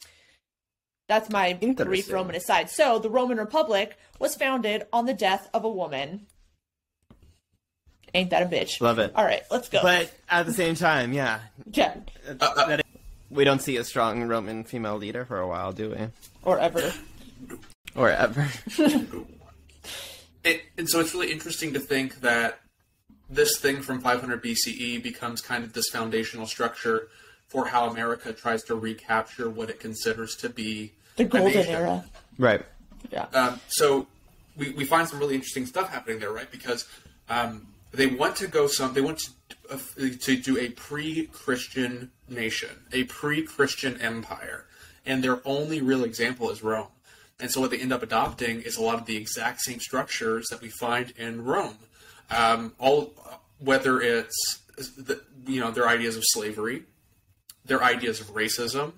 that's 1.08 1.30
my 1.30 1.54
brief 1.54 2.12
Roman 2.12 2.36
aside. 2.36 2.70
So 2.70 3.00
the 3.00 3.10
Roman 3.10 3.38
Republic 3.38 3.98
was 4.20 4.36
founded 4.36 4.84
on 4.94 5.06
the 5.06 5.14
death 5.14 5.50
of 5.54 5.64
a 5.64 5.70
woman. 5.70 6.28
Ain't 8.14 8.30
that 8.30 8.44
a 8.44 8.46
bitch? 8.46 8.80
Love 8.80 9.00
it. 9.00 9.12
All 9.16 9.26
right, 9.26 9.44
let's 9.52 9.68
go. 9.70 9.82
But 9.82 10.12
at 10.30 10.46
the 10.46 10.54
same 10.54 10.76
time, 10.76 11.12
yeah, 11.12 11.42
yeah, 11.72 11.96
that 12.26 12.86
we 13.30 13.44
don't 13.44 13.62
see 13.62 13.76
a 13.76 13.84
strong 13.84 14.24
Roman 14.24 14.64
female 14.64 14.98
leader 14.98 15.26
for 15.26 15.40
a 15.40 15.48
while, 15.48 15.74
do 15.74 15.92
we? 15.92 15.98
or 16.44 16.60
ever. 16.60 16.94
Or 17.98 18.10
ever. 18.10 18.48
It, 20.44 20.62
and 20.78 20.90
so 20.90 21.02
it's 21.02 21.14
really 21.14 21.32
interesting 21.32 21.74
to 21.74 21.80
think 21.80 22.22
that 22.22 22.60
this 23.30 23.58
thing 23.58 23.82
from 23.82 24.00
500 24.00 24.42
BCE 24.42 25.04
becomes 25.04 25.42
kind 25.42 25.64
of 25.66 25.74
this 25.74 25.90
foundational 25.90 26.48
structure 26.48 27.10
for 27.48 27.68
how 27.68 27.90
America 27.90 28.32
tries 28.32 28.64
to 28.64 28.76
recapture 28.76 29.50
what 29.50 29.70
it 29.70 29.82
considers 29.82 30.36
to 30.38 30.50
be 30.50 30.94
The 31.18 31.26
golden 31.26 31.68
era. 31.68 32.06
right. 32.38 32.66
Yeah. 33.12 33.26
Um, 33.34 33.60
so 33.68 34.08
we, 34.56 34.72
we 34.72 34.86
find 34.86 35.08
some 35.08 35.20
really 35.20 35.36
interesting 35.36 35.66
stuff 35.66 35.90
happening 35.90 36.20
there, 36.20 36.32
right? 36.32 36.50
Because 36.50 36.88
um, 37.30 37.68
they 37.92 38.08
want 38.08 38.38
to 38.38 38.48
go 38.48 38.68
some, 38.68 38.94
they 38.94 39.02
want 39.02 39.20
to, 39.20 39.32
uh, 39.74 39.78
to 40.22 40.38
do 40.38 40.58
a 40.58 40.70
pre-Christian 40.70 42.12
nation, 42.30 42.70
a 42.94 43.04
pre-Christian 43.06 44.00
empire, 44.00 44.66
and 45.06 45.24
their 45.24 45.42
only 45.46 45.82
real 45.82 46.04
example 46.04 46.50
is 46.50 46.64
Rome. 46.64 46.88
And 47.40 47.52
so 47.52 47.62
what 47.62 47.72
they 47.72 47.80
end 47.80 47.94
up 47.94 48.02
adopting 48.02 48.62
is 48.62 48.78
a 48.78 48.82
lot 48.82 48.96
of 48.96 49.06
the 49.06 49.16
exact 49.16 49.62
same 49.62 49.80
structures 49.80 50.48
that 50.50 50.62
we 50.62 50.70
find 50.70 51.14
in 51.18 51.44
Rome. 51.44 51.78
Um, 52.30 52.74
all 52.80 53.14
whether 53.60 54.02
it's 54.02 54.60
the, 54.78 55.22
you 55.46 55.60
know 55.62 55.72
their 55.72 55.88
ideas 55.88 56.18
of 56.18 56.24
slavery, 56.26 56.84
their 57.66 57.84
ideas 57.84 58.20
of 58.20 58.28
racism, 58.34 58.94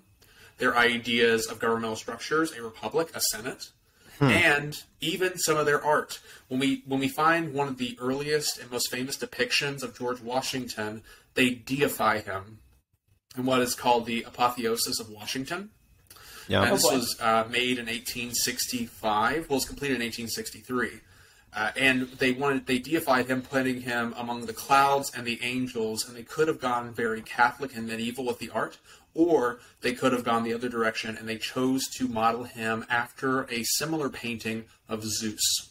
their 0.58 0.78
ideas 0.78 1.47
of 1.47 1.60
governmental 1.60 1.95
structures, 1.95 2.52
a 2.54 2.63
republic, 2.63 3.12
a 3.13 3.21
senate, 3.21 3.69
and 4.21 4.84
even 4.99 5.38
some 5.38 5.58
of 5.58 5.65
their 5.65 5.84
art. 5.84 6.19
When 6.47 6.60
we 6.60 6.84
when 6.86 6.99
we 6.99 7.08
find 7.08 7.54
one 7.54 7.67
of 7.67 7.78
the 7.78 7.97
earliest 7.99 8.60
and 8.60 8.71
most 8.71 8.91
famous 8.91 9.17
depictions 9.17 9.84
of 9.84 9.97
George 9.97 10.21
Washington, 10.21 11.04
they 11.36 11.52
deify 11.52 12.19
him 12.19 12.60
in 13.38 13.45
what 13.45 13.62
is 13.62 13.75
called 13.75 14.06
the 14.06 14.23
Apotheosis 14.23 14.99
of 14.99 15.10
Washington. 15.10 15.69
Yeah. 16.49 16.63
And 16.63 16.73
this 16.73 16.83
boy. 16.83 16.95
was 16.95 17.15
uh, 17.21 17.45
made 17.49 17.77
in 17.77 17.85
1865. 17.85 19.33
Well, 19.33 19.41
it 19.41 19.49
was 19.49 19.65
completed 19.65 19.95
in 19.95 20.01
1863. 20.01 20.99
Uh, 21.51 21.71
and 21.77 22.07
they 22.19 22.31
wanted 22.31 22.67
they 22.67 22.77
deified 22.77 23.27
him, 23.27 23.41
putting 23.41 23.81
him 23.81 24.13
among 24.17 24.45
the 24.45 24.53
clouds 24.53 25.12
and 25.15 25.25
the 25.25 25.39
angels. 25.41 26.07
And 26.07 26.17
they 26.17 26.23
could 26.23 26.47
have 26.47 26.59
gone 26.59 26.93
very 26.93 27.21
Catholic 27.21 27.75
and 27.75 27.88
medieval 27.88 28.25
with 28.25 28.39
the 28.39 28.49
art, 28.49 28.77
or 29.13 29.59
they 29.81 29.93
could 29.93 30.12
have 30.12 30.23
gone 30.23 30.43
the 30.43 30.53
other 30.53 30.69
direction, 30.69 31.15
and 31.15 31.29
they 31.29 31.38
chose 31.38 31.88
to 31.97 32.07
model 32.07 32.43
him 32.43 32.85
after 32.89 33.43
a 33.51 33.63
similar 33.63 34.09
painting 34.09 34.65
of 34.88 35.03
Zeus. 35.03 35.69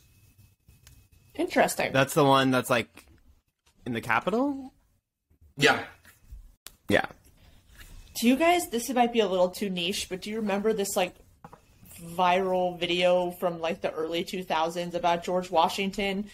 Interesting. 1.34 1.92
That's 1.92 2.14
the 2.14 2.24
one 2.24 2.50
that's 2.50 2.70
like 2.70 3.04
in 3.84 3.92
the 3.92 4.00
capital? 4.00 4.72
Yeah, 5.56 5.84
Yeah. 6.88 7.06
Do 8.20 8.28
you 8.28 8.36
guys? 8.36 8.68
This 8.70 8.88
might 8.90 9.12
be 9.12 9.20
a 9.20 9.28
little 9.28 9.48
too 9.50 9.70
niche, 9.70 10.08
but 10.08 10.20
do 10.22 10.30
you 10.30 10.36
remember 10.36 10.72
this 10.72 10.96
like 10.96 11.14
viral 12.16 12.78
video 12.78 13.32
from 13.32 13.60
like 13.60 13.80
the 13.80 13.92
early 13.92 14.24
2000s 14.24 14.94
about 14.94 15.24
George 15.24 15.50
Washington? 15.50 16.28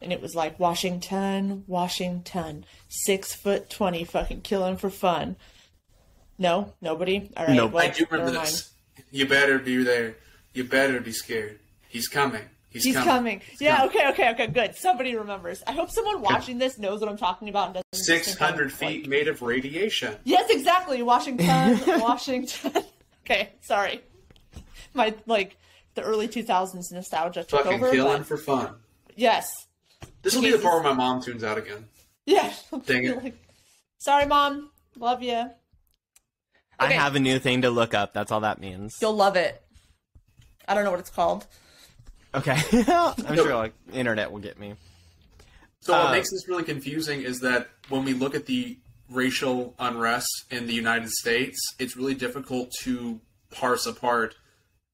And 0.00 0.12
it 0.12 0.22
was 0.22 0.34
like 0.34 0.60
Washington, 0.60 1.64
Washington, 1.66 2.64
six 2.88 3.34
foot 3.34 3.68
twenty, 3.68 4.04
fucking 4.04 4.42
killing 4.42 4.76
for 4.76 4.90
fun. 4.90 5.34
No, 6.38 6.72
nobody. 6.80 7.30
All 7.36 7.46
right. 7.46 7.56
Nope. 7.56 7.72
well, 7.72 7.84
I 7.84 7.88
do 7.90 8.06
remember 8.08 8.32
never 8.32 8.44
mind. 8.44 8.48
this. 8.48 8.70
You 9.10 9.26
better 9.26 9.58
be 9.58 9.82
there. 9.82 10.14
You 10.54 10.64
better 10.64 11.00
be 11.00 11.10
scared. 11.10 11.58
He's 11.88 12.06
coming. 12.06 12.44
He's, 12.70 12.84
He's 12.84 12.94
coming. 12.94 13.06
coming. 13.06 13.40
Yeah. 13.60 13.84
Okay. 13.86 14.08
Okay. 14.10 14.30
Okay. 14.32 14.46
Good. 14.48 14.76
Somebody 14.76 15.16
remembers. 15.16 15.62
I 15.66 15.72
hope 15.72 15.90
someone 15.90 16.20
watching 16.20 16.58
this 16.58 16.78
knows 16.78 17.00
what 17.00 17.08
I'm 17.08 17.16
talking 17.16 17.48
about. 17.48 17.66
And 17.68 17.74
doesn't 17.74 17.86
just 17.94 18.06
think 18.06 18.24
Six 18.24 18.40
I'm, 18.42 18.48
hundred 18.50 18.66
like- 18.72 18.74
feet 18.74 19.08
made 19.08 19.28
of 19.28 19.40
radiation. 19.42 20.14
Yes, 20.24 20.50
exactly. 20.50 21.02
Washington, 21.02 21.80
Washington. 22.00 22.84
Okay, 23.24 23.50
sorry. 23.62 24.02
My 24.94 25.14
like 25.26 25.56
the 25.94 26.02
early 26.02 26.28
2000s 26.28 26.92
nostalgia 26.92 27.42
took 27.44 27.62
Fucking 27.64 27.74
over. 27.82 27.90
killing 27.90 28.18
but- 28.18 28.26
for 28.26 28.36
fun. 28.36 28.74
yes. 29.16 29.50
This 30.22 30.34
will 30.34 30.42
be 30.42 30.50
the 30.52 30.58
part 30.58 30.74
where 30.74 30.92
my 30.92 30.92
mom 30.92 31.22
tunes 31.22 31.42
out 31.44 31.58
again. 31.58 31.86
Yeah. 32.26 32.52
Dang 32.86 33.04
it. 33.04 33.16
Like, 33.24 33.36
sorry, 33.98 34.26
mom. 34.26 34.70
Love 34.96 35.22
you. 35.22 35.50
I 36.78 36.92
have 36.92 37.16
a 37.16 37.20
new 37.20 37.38
thing 37.38 37.62
to 37.62 37.70
look 37.70 37.94
up. 37.94 38.12
That's 38.14 38.30
all 38.30 38.40
that 38.40 38.60
means. 38.60 38.98
You'll 39.00 39.14
love 39.16 39.36
it. 39.36 39.60
I 40.68 40.74
don't 40.74 40.84
know 40.84 40.90
what 40.90 41.00
it's 41.00 41.10
called. 41.10 41.46
Okay. 42.34 42.56
I'm 42.88 43.34
sure 43.36 43.54
like 43.56 43.72
internet 43.92 44.30
will 44.30 44.40
get 44.40 44.58
me. 44.58 44.74
So 45.80 45.92
what 45.92 46.06
Uh, 46.06 46.12
makes 46.12 46.30
this 46.30 46.46
really 46.48 46.64
confusing 46.64 47.22
is 47.22 47.40
that 47.40 47.68
when 47.88 48.04
we 48.04 48.12
look 48.12 48.34
at 48.34 48.46
the 48.46 48.76
racial 49.10 49.74
unrest 49.78 50.44
in 50.50 50.66
the 50.66 50.74
United 50.74 51.10
States, 51.10 51.58
it's 51.78 51.96
really 51.96 52.14
difficult 52.14 52.72
to 52.82 53.20
parse 53.50 53.86
apart 53.86 54.34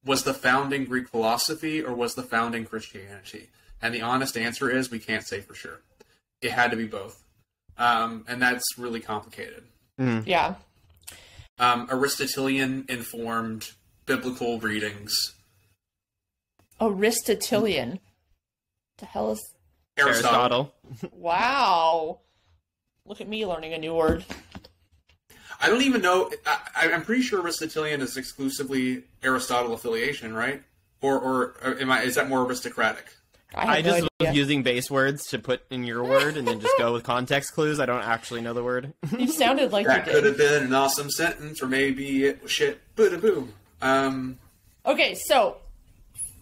was 0.04 0.22
the 0.22 0.34
founding 0.34 0.84
Greek 0.84 1.08
philosophy 1.08 1.82
or 1.82 1.94
was 1.94 2.14
the 2.14 2.22
founding 2.22 2.64
Christianity? 2.66 3.48
And 3.80 3.94
the 3.94 4.02
honest 4.02 4.36
answer 4.36 4.70
is 4.70 4.90
we 4.90 4.98
can't 4.98 5.26
say 5.26 5.40
for 5.40 5.54
sure. 5.54 5.80
It 6.42 6.52
had 6.52 6.70
to 6.70 6.76
be 6.76 6.86
both. 6.86 7.22
Um, 7.78 8.24
and 8.28 8.40
that's 8.40 8.62
really 8.78 9.00
complicated. 9.00 9.64
Yeah. 9.98 10.54
Um, 11.58 11.88
Aristotelian 11.90 12.84
informed 12.88 13.70
biblical 14.06 14.60
readings. 14.60 15.14
Aristotelian. 16.80 18.00
The 18.98 19.06
hell 19.06 19.32
is? 19.32 19.54
Aristotle. 19.96 20.72
Aristotle. 20.90 21.10
Wow. 21.12 22.20
Look 23.06 23.20
at 23.20 23.28
me 23.28 23.46
learning 23.46 23.74
a 23.74 23.78
new 23.78 23.94
word. 23.94 24.24
I 25.60 25.68
don't 25.68 25.82
even 25.82 26.02
know. 26.02 26.30
I, 26.46 26.90
I'm 26.92 27.02
pretty 27.02 27.22
sure 27.22 27.40
Aristotelian 27.40 28.00
is 28.00 28.16
exclusively 28.16 29.04
Aristotle 29.22 29.72
affiliation, 29.72 30.34
right? 30.34 30.62
Or, 31.00 31.18
or, 31.18 31.54
or 31.62 31.78
am 31.80 31.90
I? 31.90 32.02
Is 32.02 32.16
that 32.16 32.28
more 32.28 32.42
aristocratic? 32.44 33.06
I, 33.54 33.78
I 33.78 33.82
no 33.82 33.90
just 33.90 33.96
idea. 33.96 34.08
was 34.30 34.36
using 34.36 34.62
base 34.64 34.90
words 34.90 35.26
to 35.28 35.38
put 35.38 35.62
in 35.70 35.84
your 35.84 36.02
word 36.02 36.36
and 36.36 36.46
then 36.48 36.58
just 36.60 36.74
go 36.76 36.92
with 36.92 37.04
context 37.04 37.52
clues. 37.54 37.78
I 37.78 37.86
don't 37.86 38.02
actually 38.02 38.40
know 38.40 38.52
the 38.52 38.64
word. 38.64 38.92
You 39.18 39.28
sounded 39.28 39.70
like 39.70 39.86
That 39.86 40.06
you 40.08 40.12
could 40.12 40.22
did. 40.22 40.24
have 40.24 40.36
been 40.38 40.64
an 40.64 40.74
awesome 40.74 41.08
sentence, 41.08 41.62
or 41.62 41.66
maybe 41.68 42.24
it 42.24 42.42
was 42.42 42.50
shit. 42.50 42.80
Bada 42.96 43.20
boom. 43.20 43.52
Um, 43.80 44.38
Okay, 44.86 45.14
so 45.14 45.58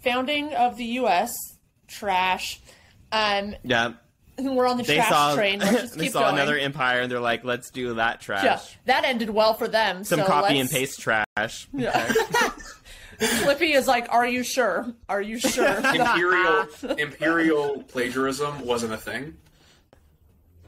founding 0.02 0.54
of 0.54 0.76
the 0.76 0.84
U.S. 0.84 1.32
Trash. 1.88 2.60
Um, 3.10 3.54
yeah. 3.62 3.92
we're 4.38 4.66
on 4.66 4.78
the 4.78 4.82
They 4.84 4.96
trash 4.96 5.08
saw 5.10 5.34
train. 5.34 5.58
Let's 5.60 5.80
just 5.82 5.94
they 5.98 6.04
keep 6.04 6.12
saw 6.12 6.22
going. 6.22 6.34
another 6.34 6.56
empire 6.58 7.00
and 7.00 7.10
they're 7.12 7.20
like, 7.20 7.44
let's 7.44 7.70
do 7.70 7.94
that 7.94 8.20
trash. 8.20 8.44
Yeah, 8.44 8.58
that 8.86 9.04
ended 9.04 9.30
well 9.30 9.54
for 9.54 9.68
them. 9.68 10.04
Some 10.04 10.20
so 10.20 10.26
copy 10.26 10.58
and 10.58 10.68
let's- 10.68 10.72
paste 10.72 11.00
trash. 11.00 11.68
Yeah. 11.74 12.12
Flippy 13.18 13.72
is 13.72 13.86
like, 13.86 14.08
"Are 14.10 14.26
you 14.26 14.42
sure? 14.42 14.92
Are 15.08 15.20
you 15.22 15.38
sure?" 15.38 15.68
imperial 15.94 16.66
imperial 16.98 17.82
plagiarism 17.84 18.66
wasn't 18.66 18.92
a 18.94 18.96
thing, 18.96 19.36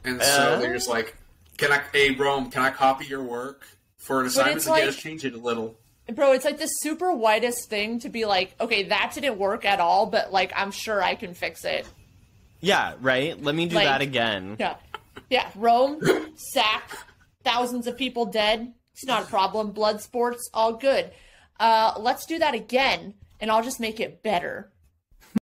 and 0.05 0.21
so 0.21 0.53
Uh? 0.53 0.59
they're 0.59 0.73
just 0.73 0.87
like, 0.87 1.17
"Can 1.57 1.73
I, 1.73 1.81
hey 1.91 2.11
Rome, 2.11 2.49
can 2.49 2.61
I 2.61 2.69
copy 2.69 3.05
your 3.07 3.23
work 3.23 3.67
for 3.97 4.21
an 4.21 4.27
assignment 4.27 4.57
it's 4.57 4.67
and 4.67 4.75
get 4.75 4.81
like- 4.85 4.89
us 4.89 4.95
change 4.95 5.25
it 5.25 5.33
a 5.33 5.37
little?" 5.37 5.77
Bro, 6.13 6.33
it's 6.33 6.45
like 6.45 6.59
the 6.59 6.67
super 6.67 7.11
whitest 7.13 7.69
thing 7.69 7.99
to 8.01 8.09
be 8.09 8.25
like, 8.25 8.53
"Okay, 8.61 8.83
that 8.83 9.11
didn't 9.15 9.37
work 9.39 9.65
at 9.65 9.79
all, 9.79 10.05
but 10.05 10.31
like, 10.31 10.51
I'm 10.55 10.71
sure 10.71 11.01
I 11.03 11.15
can 11.15 11.33
fix 11.33 11.65
it." 11.65 11.87
Yeah, 12.61 12.93
right? 13.01 13.41
Let 13.41 13.55
me 13.55 13.65
do 13.67 13.75
Like- 13.75 13.85
that 13.87 14.01
again. 14.01 14.55
Yeah, 14.59 14.75
yeah. 15.29 15.49
Rome 15.55 15.99
sacked, 16.35 16.95
thousands 17.43 17.87
of 17.87 17.97
people 17.97 18.25
dead. 18.25 18.73
It's 18.93 19.05
not 19.05 19.23
a 19.23 19.25
problem. 19.25 19.71
Blood 19.71 19.99
sports, 20.01 20.47
all 20.53 20.73
good. 20.73 21.11
Uh, 21.59 21.93
let's 21.97 22.25
do 22.25 22.37
that 22.39 22.53
again, 22.53 23.15
and 23.39 23.49
I'll 23.51 23.63
just 23.63 23.79
make 23.79 23.99
it 23.99 24.21
better. 24.23 24.71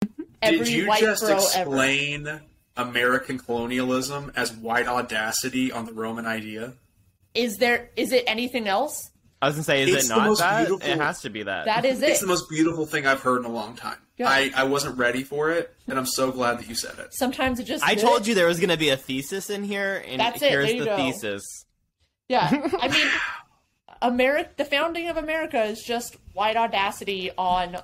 Every 0.42 0.58
Did 0.58 0.68
you 0.68 0.86
white 0.88 1.00
just 1.00 1.22
bro 1.22 1.30
ever. 1.36 1.38
explain 1.40 2.40
American 2.76 3.38
colonialism 3.38 4.32
as 4.36 4.52
white 4.52 4.86
audacity 4.86 5.70
on 5.72 5.86
the 5.86 5.92
Roman 5.92 6.26
idea? 6.26 6.74
Is 7.34 7.56
there? 7.58 7.90
Is 7.96 8.12
it 8.12 8.24
anything 8.26 8.66
else? 8.68 9.10
I 9.40 9.46
was 9.46 9.54
gonna 9.54 9.64
say, 9.64 9.82
is 9.82 9.94
It's 9.94 10.06
it 10.06 10.08
the 10.08 10.16
not 10.16 10.26
most 10.26 10.38
that? 10.40 10.66
beautiful- 10.66 10.90
It 10.90 10.98
has 10.98 11.20
to 11.20 11.30
be 11.30 11.44
that. 11.44 11.66
That 11.66 11.84
is 11.84 12.02
it. 12.02 12.10
It's 12.10 12.20
the 12.20 12.26
most 12.26 12.48
beautiful 12.48 12.86
thing 12.86 13.06
I've 13.06 13.20
heard 13.20 13.38
in 13.38 13.44
a 13.44 13.52
long 13.52 13.76
time. 13.76 13.98
Yeah. 14.16 14.28
I, 14.28 14.50
I 14.56 14.64
wasn't 14.64 14.98
ready 14.98 15.22
for 15.22 15.50
it, 15.50 15.72
and 15.86 15.96
I'm 15.96 16.06
so 16.06 16.32
glad 16.32 16.58
that 16.58 16.68
you 16.68 16.74
said 16.74 16.98
it. 16.98 17.14
Sometimes 17.14 17.60
it 17.60 17.64
just. 17.64 17.84
I 17.84 17.94
told 17.94 18.26
you 18.26 18.34
there 18.34 18.48
was 18.48 18.58
gonna 18.58 18.76
be 18.76 18.88
a 18.88 18.96
thesis 18.96 19.48
in 19.48 19.62
here, 19.62 20.02
and 20.06 20.20
That's 20.20 20.42
it, 20.42 20.50
here's 20.50 20.66
there 20.66 20.74
you 20.74 20.80
the 20.80 20.86
go. 20.86 20.96
thesis. 20.96 21.44
Yeah, 22.28 22.48
I 22.80 22.88
mean, 22.88 23.06
America. 24.02 24.50
The 24.56 24.64
founding 24.64 25.08
of 25.08 25.16
America 25.16 25.62
is 25.62 25.84
just 25.86 26.16
white 26.34 26.56
audacity 26.56 27.30
on 27.38 27.76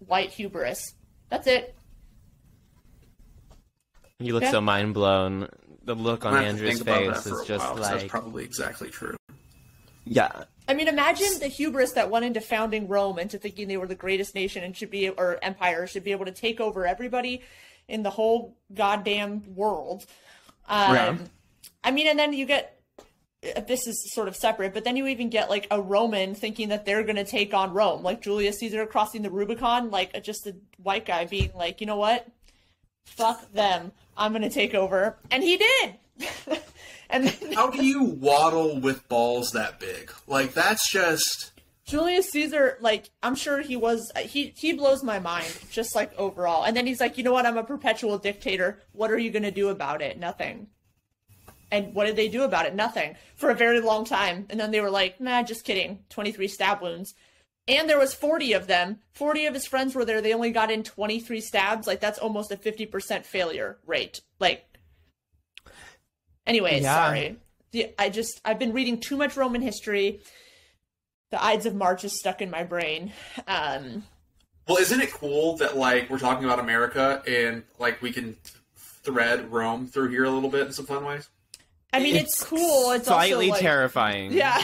white 0.00 0.30
hubris. 0.30 0.80
That's 1.28 1.46
it. 1.46 1.74
You 4.18 4.34
look 4.34 4.42
Yeah. 4.42 4.50
so 4.50 4.60
mind 4.60 4.94
blown. 4.94 5.48
The 5.84 5.94
look 5.94 6.24
on 6.24 6.32
I'm 6.34 6.38
gonna 6.40 6.46
have 6.46 6.58
to 6.58 6.66
Andrew's 6.66 6.82
face 6.82 7.26
is 7.26 7.40
a 7.40 7.44
just 7.44 7.64
while, 7.64 7.76
'cause 7.76 7.88
that's 7.90 8.04
probably 8.04 8.42
exactly 8.44 8.90
true. 8.90 9.16
Yeah. 10.06 10.44
I 10.68 10.74
mean, 10.74 10.88
imagine 10.88 11.38
the 11.38 11.46
hubris 11.48 11.92
that 11.92 12.10
went 12.10 12.24
into 12.24 12.40
founding 12.40 12.88
Rome 12.88 13.18
into 13.18 13.38
thinking 13.38 13.68
they 13.68 13.76
were 13.76 13.86
the 13.86 13.94
greatest 13.94 14.34
nation 14.34 14.64
and 14.64 14.76
should 14.76 14.90
be, 14.90 15.08
or 15.08 15.38
empire 15.42 15.86
should 15.86 16.04
be 16.04 16.12
able 16.12 16.24
to 16.24 16.32
take 16.32 16.60
over 16.60 16.86
everybody 16.86 17.42
in 17.88 18.02
the 18.02 18.10
whole 18.10 18.56
goddamn 18.72 19.54
world. 19.54 20.06
Um, 20.68 20.94
Right. 20.94 21.18
I 21.84 21.90
mean, 21.92 22.08
and 22.08 22.18
then 22.18 22.32
you 22.32 22.46
get 22.46 22.80
uh, 23.54 23.60
this 23.60 23.86
is 23.86 24.12
sort 24.12 24.28
of 24.28 24.34
separate, 24.34 24.74
but 24.74 24.84
then 24.84 24.96
you 24.96 25.06
even 25.06 25.28
get 25.28 25.50
like 25.50 25.66
a 25.70 25.80
Roman 25.80 26.34
thinking 26.34 26.70
that 26.70 26.84
they're 26.84 27.04
going 27.04 27.16
to 27.16 27.24
take 27.24 27.54
on 27.54 27.72
Rome, 27.72 28.02
like 28.02 28.22
Julius 28.22 28.58
Caesar 28.58 28.86
crossing 28.86 29.22
the 29.22 29.30
Rubicon, 29.30 29.90
like 29.90 30.20
just 30.22 30.46
a 30.46 30.56
white 30.82 31.06
guy 31.06 31.26
being 31.26 31.52
like, 31.54 31.80
you 31.80 31.86
know 31.86 31.96
what, 31.96 32.26
fuck 33.04 33.52
them, 33.52 33.92
I'm 34.16 34.32
going 34.32 34.42
to 34.42 34.50
take 34.50 34.74
over, 34.74 35.16
and 35.30 35.42
he 35.42 35.58
did. 35.58 35.94
and 37.10 37.28
then 37.28 37.52
How 37.52 37.70
do 37.70 37.84
you 37.84 38.04
waddle 38.04 38.80
with 38.80 39.08
balls 39.08 39.50
that 39.52 39.80
big? 39.80 40.12
Like 40.26 40.54
that's 40.54 40.90
just 40.90 41.52
Julius 41.86 42.30
Caesar, 42.30 42.78
like 42.80 43.10
I'm 43.22 43.36
sure 43.36 43.60
he 43.60 43.76
was, 43.76 44.10
he 44.16 44.52
he 44.56 44.72
blows 44.72 45.04
my 45.04 45.20
mind, 45.20 45.56
just 45.70 45.94
like 45.94 46.12
overall. 46.18 46.64
And 46.64 46.76
then 46.76 46.86
he's 46.86 47.00
like, 47.00 47.16
you 47.16 47.22
know 47.22 47.32
what? 47.32 47.46
I'm 47.46 47.56
a 47.56 47.62
perpetual 47.64 48.18
dictator. 48.18 48.82
What 48.92 49.12
are 49.12 49.18
you 49.18 49.30
gonna 49.30 49.52
do 49.52 49.68
about 49.68 50.02
it? 50.02 50.18
Nothing. 50.18 50.66
And 51.70 51.94
what 51.94 52.06
did 52.06 52.16
they 52.16 52.28
do 52.28 52.42
about 52.42 52.66
it? 52.66 52.74
Nothing 52.74 53.16
for 53.36 53.50
a 53.50 53.54
very 53.54 53.80
long 53.80 54.04
time. 54.04 54.46
And 54.50 54.58
then 54.58 54.70
they 54.72 54.80
were 54.80 54.90
like, 54.90 55.20
nah, 55.20 55.42
just 55.42 55.64
kidding. 55.64 56.00
23 56.10 56.48
stab 56.48 56.80
wounds. 56.80 57.14
And 57.68 57.88
there 57.88 57.98
was 57.98 58.14
40 58.14 58.52
of 58.52 58.66
them. 58.68 59.00
40 59.12 59.46
of 59.46 59.54
his 59.54 59.66
friends 59.66 59.94
were 59.94 60.04
there. 60.04 60.20
They 60.20 60.32
only 60.32 60.52
got 60.52 60.70
in 60.70 60.84
23 60.84 61.40
stabs. 61.40 61.86
Like 61.86 62.00
that's 62.00 62.18
almost 62.18 62.52
a 62.52 62.56
50% 62.56 63.24
failure 63.24 63.78
rate. 63.84 64.20
Like, 64.38 64.64
anyways, 66.46 66.82
Yeah. 66.82 66.94
sorry. 66.94 67.36
The, 67.72 67.88
I 67.98 68.08
just 68.10 68.40
I've 68.44 68.58
been 68.58 68.72
reading 68.72 69.00
too 69.00 69.16
much 69.16 69.36
Roman 69.36 69.60
history. 69.62 70.20
The 71.30 71.42
Ides 71.42 71.66
of 71.66 71.74
March 71.74 72.04
is 72.04 72.18
stuck 72.18 72.40
in 72.40 72.50
my 72.50 72.62
brain. 72.62 73.12
Um, 73.48 74.04
well, 74.68 74.78
isn't 74.78 75.00
it 75.00 75.12
cool 75.12 75.56
that 75.58 75.76
like 75.76 76.08
we're 76.08 76.18
talking 76.18 76.44
about 76.44 76.58
America 76.60 77.22
and 77.26 77.64
like 77.78 78.00
we 78.00 78.12
can 78.12 78.36
thread 78.76 79.52
Rome 79.52 79.86
through 79.86 80.08
here 80.10 80.24
a 80.24 80.30
little 80.30 80.50
bit 80.50 80.66
in 80.68 80.72
some 80.72 80.86
fun 80.86 81.04
ways? 81.04 81.28
I 81.92 82.00
mean, 82.00 82.16
it's, 82.16 82.42
cool. 82.44 82.90
It's 82.92 83.06
slightly 83.06 83.46
also 83.46 83.52
like, 83.52 83.60
terrifying. 83.60 84.32
Yeah, 84.32 84.62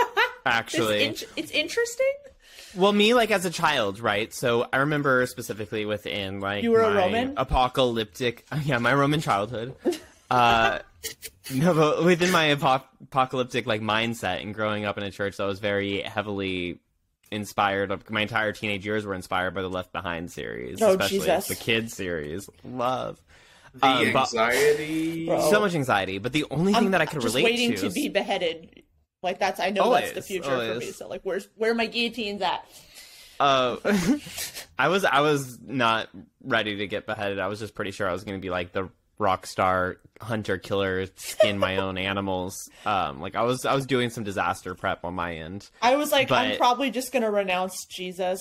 actually. 0.46 1.02
it's, 1.04 1.22
in- 1.22 1.28
it's 1.36 1.50
interesting. 1.50 2.12
Well, 2.74 2.92
me 2.92 3.14
like 3.14 3.30
as 3.32 3.44
a 3.44 3.50
child, 3.50 3.98
right? 4.00 4.32
So 4.32 4.66
I 4.72 4.78
remember 4.78 5.26
specifically 5.26 5.84
within 5.84 6.40
like 6.40 6.62
You 6.62 6.70
were 6.70 6.82
a 6.82 6.94
Roman? 6.94 7.34
apocalyptic, 7.36 8.46
yeah, 8.64 8.78
my 8.78 8.94
Roman 8.94 9.20
childhood. 9.20 9.74
Uh, 10.30 10.78
no, 11.54 11.74
but 11.74 12.04
within 12.04 12.30
my 12.30 12.52
apo- 12.52 12.84
apocalyptic 13.02 13.66
like 13.66 13.80
mindset 13.80 14.42
and 14.42 14.54
growing 14.54 14.84
up 14.84 14.98
in 14.98 15.04
a 15.04 15.10
church 15.10 15.36
that 15.38 15.44
was 15.44 15.58
very 15.58 16.00
heavily 16.02 16.80
inspired. 17.30 18.10
My 18.10 18.22
entire 18.22 18.52
teenage 18.52 18.84
years 18.84 19.04
were 19.06 19.14
inspired 19.14 19.54
by 19.54 19.62
the 19.62 19.70
Left 19.70 19.92
Behind 19.92 20.30
series, 20.30 20.82
Oh, 20.82 20.90
especially 20.90 21.18
Jesus. 21.18 21.48
the 21.48 21.54
kids 21.54 21.94
series. 21.94 22.48
Love 22.64 23.20
The 23.74 23.86
Um, 23.86 24.06
anxiety. 24.06 25.26
Bro. 25.26 25.50
so 25.50 25.60
much 25.60 25.74
anxiety, 25.74 26.18
but 26.18 26.32
the 26.32 26.44
only 26.50 26.72
thing 26.72 26.86
I'm 26.86 26.90
that 26.92 27.00
I 27.00 27.06
could 27.06 27.20
just 27.20 27.34
relate 27.34 27.44
waiting 27.44 27.70
to, 27.72 27.76
to 27.82 27.86
is- 27.86 27.94
be 27.94 28.08
beheaded. 28.08 28.82
Like 29.22 29.38
that's 29.38 29.60
I 29.60 29.68
know 29.70 29.92
that's 29.92 30.08
the 30.12 30.14
Always, 30.16 30.26
future 30.26 30.74
for 30.74 30.78
me. 30.80 30.86
So 30.92 31.06
like, 31.06 31.20
where's 31.24 31.46
where 31.56 31.70
are 31.72 31.74
my 31.74 31.86
guillotines 31.86 32.40
at? 32.42 32.66
Uh, 33.38 33.76
I 34.78 34.88
was 34.88 35.04
I 35.04 35.20
was 35.20 35.58
not 35.60 36.08
ready 36.42 36.76
to 36.76 36.86
get 36.86 37.06
beheaded. 37.06 37.38
I 37.38 37.46
was 37.48 37.58
just 37.58 37.74
pretty 37.74 37.90
sure 37.90 38.08
I 38.08 38.12
was 38.12 38.24
going 38.24 38.38
to 38.38 38.42
be 38.42 38.50
like 38.50 38.72
the 38.72 38.88
rock 39.20 39.46
star 39.46 39.98
hunter 40.20 40.58
killer, 40.58 41.06
skin 41.16 41.58
my 41.58 41.76
own 41.76 41.96
animals. 41.98 42.56
Um, 42.84 43.20
like 43.20 43.36
I 43.36 43.42
was 43.42 43.64
I 43.64 43.74
was 43.74 43.86
doing 43.86 44.10
some 44.10 44.24
disaster 44.24 44.74
prep 44.74 45.04
on 45.04 45.14
my 45.14 45.36
end. 45.36 45.68
I 45.80 45.94
was 45.96 46.10
like, 46.10 46.30
I'm 46.32 46.56
probably 46.56 46.90
just 46.90 47.12
gonna 47.12 47.30
renounce 47.30 47.84
Jesus. 47.86 48.40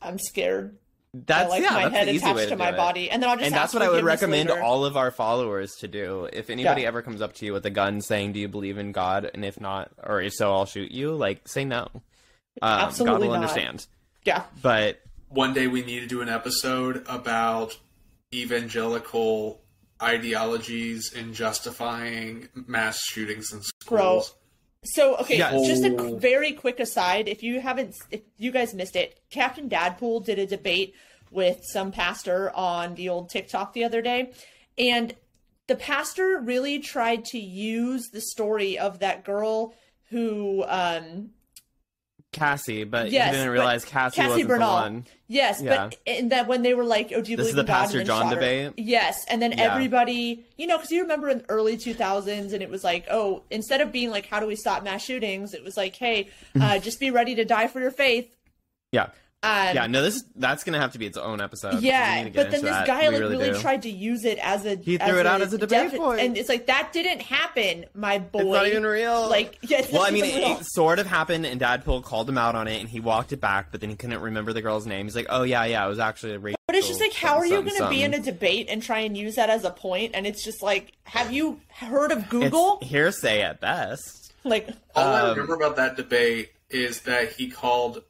I'm 0.00 0.18
scared. 0.20 0.76
That's 1.14 1.46
I 1.46 1.48
like 1.48 1.62
yeah, 1.62 1.70
my 1.70 1.82
that's 1.84 1.94
head 1.96 2.08
the 2.08 2.12
easy 2.12 2.24
way 2.26 2.30
attached 2.32 2.44
to 2.50 2.50
to 2.50 2.56
my 2.56 2.68
do 2.70 2.74
it. 2.74 2.76
body, 2.76 3.10
and 3.10 3.22
then 3.22 3.30
I'll 3.30 3.36
just 3.36 3.46
and 3.46 3.54
that's 3.54 3.72
what 3.72 3.82
I 3.82 3.88
would 3.88 4.04
recommend 4.04 4.50
later. 4.50 4.62
all 4.62 4.84
of 4.84 4.96
our 4.96 5.10
followers 5.10 5.72
to 5.80 5.88
do. 5.88 6.28
If 6.32 6.50
anybody 6.50 6.82
Yeah. 6.82 6.88
ever 6.88 7.00
comes 7.02 7.22
up 7.22 7.32
to 7.36 7.46
you 7.46 7.54
with 7.54 7.64
a 7.64 7.70
gun 7.70 8.02
saying, 8.02 8.32
"Do 8.34 8.38
you 8.40 8.46
believe 8.46 8.76
in 8.76 8.92
God?" 8.92 9.28
and 9.32 9.42
if 9.44 9.58
not, 9.58 9.90
or 10.02 10.20
if 10.20 10.34
so, 10.34 10.52
I'll 10.52 10.66
shoot 10.66 10.92
you. 10.92 11.14
Like, 11.14 11.48
say 11.48 11.64
no. 11.64 11.88
Um, 12.60 12.92
God 12.94 13.20
will 13.20 13.28
not. 13.28 13.36
understand. 13.36 13.86
Yeah, 14.24 14.44
But 14.62 15.00
One 15.30 15.54
day 15.54 15.66
we 15.66 15.82
need 15.82 16.00
to 16.00 16.06
do 16.06 16.20
an 16.20 16.28
episode 16.28 17.04
about 17.08 17.76
evangelical 18.34 19.60
ideologies 20.02 21.12
in 21.12 21.32
justifying 21.34 22.48
mass 22.66 22.98
shootings 23.02 23.52
in 23.52 23.60
Bro. 23.86 24.20
schools. 24.20 24.34
So 24.84 25.16
okay, 25.16 25.38
Yeah. 25.38 25.50
just 25.66 25.84
a 25.84 25.94
Oh. 25.96 26.16
very 26.18 26.52
quick 26.52 26.78
aside. 26.80 27.28
If 27.28 27.42
you 27.42 27.60
haven't, 27.60 27.94
if 28.10 28.20
you 28.36 28.52
guys 28.52 28.74
missed 28.74 28.96
it, 28.96 29.18
Captain 29.30 29.68
Dadpool 29.68 30.24
did 30.24 30.38
a 30.38 30.46
debate 30.46 30.94
with 31.30 31.60
some 31.72 31.90
pastor 31.92 32.50
on 32.54 32.94
the 32.94 33.08
old 33.08 33.28
TikTok 33.30 33.72
the 33.72 33.84
other 33.84 34.00
day, 34.00 34.32
and 34.78 35.14
the 35.66 35.76
pastor 35.76 36.40
really 36.42 36.78
tried 36.78 37.24
to 37.26 37.38
use 37.38 38.08
the 38.10 38.20
story 38.20 38.78
of 38.78 39.00
that 39.00 39.24
girl 39.24 39.74
who, 40.10 40.64
um, 40.66 41.30
Cassie, 42.32 42.84
but 42.84 43.10
Yes, 43.10 43.32
you 43.32 43.38
didn't 43.38 43.52
realize 43.52 43.84
Cassie, 43.84 44.16
Cassie 44.16 44.30
wasn't 44.44 44.50
Bernall. 44.50 44.58
the 44.58 44.64
one. 44.90 45.06
yes, 45.28 45.62
Yeah. 45.62 45.88
but 45.88 45.96
and 46.06 46.30
that 46.32 46.46
when 46.46 46.62
they 46.62 46.74
were 46.74 46.84
like, 46.84 47.10
"Oh, 47.14 47.22
do 47.22 47.30
you 47.30 47.36
This 47.36 47.46
believe 47.46 47.48
is 47.50 47.54
the 47.54 47.60
in 47.62 47.66
God?" 47.66 47.72
and 47.74 47.82
Pastor 47.84 48.04
John 48.04 48.30
debate? 48.30 48.72
Yes, 48.76 49.24
and 49.28 49.40
then 49.40 49.52
Yeah. 49.52 49.72
everybody, 49.72 50.44
you 50.58 50.66
know, 50.66 50.76
because 50.76 50.90
you 50.92 51.00
remember 51.02 51.30
in 51.30 51.38
the 51.38 51.44
early 51.50 51.76
2000s, 51.78 52.52
and 52.52 52.62
it 52.62 52.68
was 52.68 52.84
like, 52.84 53.06
oh, 53.10 53.42
instead 53.50 53.80
of 53.80 53.90
being 53.92 54.10
like, 54.10 54.26
"How 54.26 54.40
do 54.40 54.46
we 54.46 54.56
stop 54.56 54.82
mass 54.84 55.02
shootings?" 55.02 55.54
It 55.54 55.64
was 55.64 55.76
like, 55.76 55.96
"Hey, 55.96 56.28
uh, 56.60 56.78
just 56.80 57.00
be 57.00 57.10
ready 57.10 57.34
to 57.34 57.44
die 57.46 57.66
for 57.66 57.80
your 57.80 57.90
faith." 57.90 58.28
Yeah. 58.92 59.08
Um, 59.40 59.74
Yeah, 59.74 59.86
no, 59.86 60.02
this 60.02 60.16
is, 60.16 60.24
that's 60.34 60.64
gonna 60.64 60.80
have 60.80 60.92
to 60.92 60.98
be 60.98 61.06
its 61.06 61.16
own 61.16 61.40
episode. 61.40 61.80
Yeah, 61.80 62.16
need 62.16 62.24
to 62.24 62.30
get 62.30 62.44
but 62.46 62.50
then 62.50 62.62
this 62.62 62.70
that. 62.72 62.86
guy 62.88 63.08
We 63.08 63.18
like 63.18 63.20
really, 63.20 63.52
do. 63.52 63.60
tried 63.60 63.82
to 63.82 63.90
use 63.90 64.24
it 64.24 64.38
as 64.42 64.66
a 64.66 64.74
He 64.76 64.98
threw 64.98 65.18
it 65.20 65.26
out 65.26 65.42
as 65.42 65.52
a 65.52 65.58
debate 65.58 65.92
point. 65.94 66.20
and 66.20 66.36
it's 66.36 66.48
like 66.48 66.66
that 66.66 66.92
didn't 66.92 67.22
happen, 67.22 67.84
my 67.94 68.18
boy. 68.18 68.40
It's 68.40 68.48
not 68.50 68.66
even 68.66 68.84
real. 68.84 69.28
Like, 69.28 69.58
yeah, 69.62 69.78
it's 69.78 69.92
well, 69.92 70.02
I 70.02 70.10
mean, 70.10 70.24
it, 70.24 70.34
real. 70.38 70.56
it 70.58 70.64
sort 70.66 70.98
of 70.98 71.06
happened, 71.06 71.46
and 71.46 71.60
Dadpool 71.60 72.02
called 72.02 72.28
him 72.28 72.36
out 72.38 72.56
on 72.56 72.66
it, 72.66 72.80
and 72.80 72.88
he 72.88 72.98
walked 72.98 73.32
it 73.32 73.40
back, 73.40 73.70
but 73.70 73.80
then 73.80 73.90
he 73.90 73.96
couldn't 73.96 74.20
remember 74.20 74.52
the 74.52 74.60
girl's 74.62 74.86
name. 74.86 75.06
He's 75.06 75.14
like, 75.14 75.26
"Oh 75.28 75.44
yeah, 75.44 75.64
yeah, 75.66 75.86
it 75.86 75.88
was 75.88 76.00
actually 76.00 76.34
a 76.34 76.38
rape 76.40 76.56
But 76.66 76.74
it's 76.74 76.88
just 76.88 77.00
like, 77.00 77.12
how 77.12 77.36
are 77.36 77.46
you 77.46 77.62
going 77.62 77.76
to 77.76 77.88
be 77.88 78.02
in 78.02 78.14
a 78.14 78.20
debate 78.20 78.66
and 78.68 78.82
try 78.82 78.98
and 79.00 79.16
use 79.16 79.36
that 79.36 79.50
as 79.50 79.62
a 79.64 79.70
point? 79.70 80.12
And 80.14 80.26
it's 80.26 80.44
just 80.44 80.62
like, 80.62 80.92
have 81.04 81.32
you 81.32 81.60
heard 81.68 82.10
of 82.10 82.18
It's 82.18 82.28
Google? 82.28 82.80
hearsay 82.82 83.42
at 83.42 83.60
best. 83.60 84.32
like, 84.42 84.68
All 84.96 85.06
I 85.06 85.20
Um, 85.20 85.30
remember 85.38 85.54
about 85.54 85.76
that 85.76 85.96
debate 85.96 86.50
is 86.70 87.02
that 87.02 87.32
he 87.32 87.48
called 87.48 88.02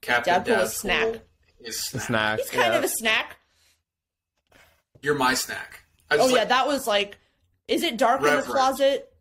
Captain 0.00 0.34
Deadpool 0.34 0.46
a 0.46 0.62
Deadpool 0.64 0.68
snack. 0.68 1.20
his 1.62 1.90
The 1.90 2.00
snack. 2.00 2.06
snacks. 2.06 2.42
he's 2.42 2.50
kind 2.60 2.72
yeah. 2.72 2.78
of 2.78 2.84
a 2.84 2.88
snack. 2.88 3.36
You're 5.02 5.14
my 5.14 5.34
snack. 5.34 5.80
I 6.10 6.16
Oh 6.16 6.24
was 6.24 6.32
yeah, 6.32 6.38
like, 6.40 6.48
that 6.48 6.66
was 6.66 6.86
like, 6.86 7.18
is 7.68 7.82
it 7.82 7.96
dark 7.96 8.20
in 8.22 8.34
the 8.36 8.42
closet? 8.42 9.12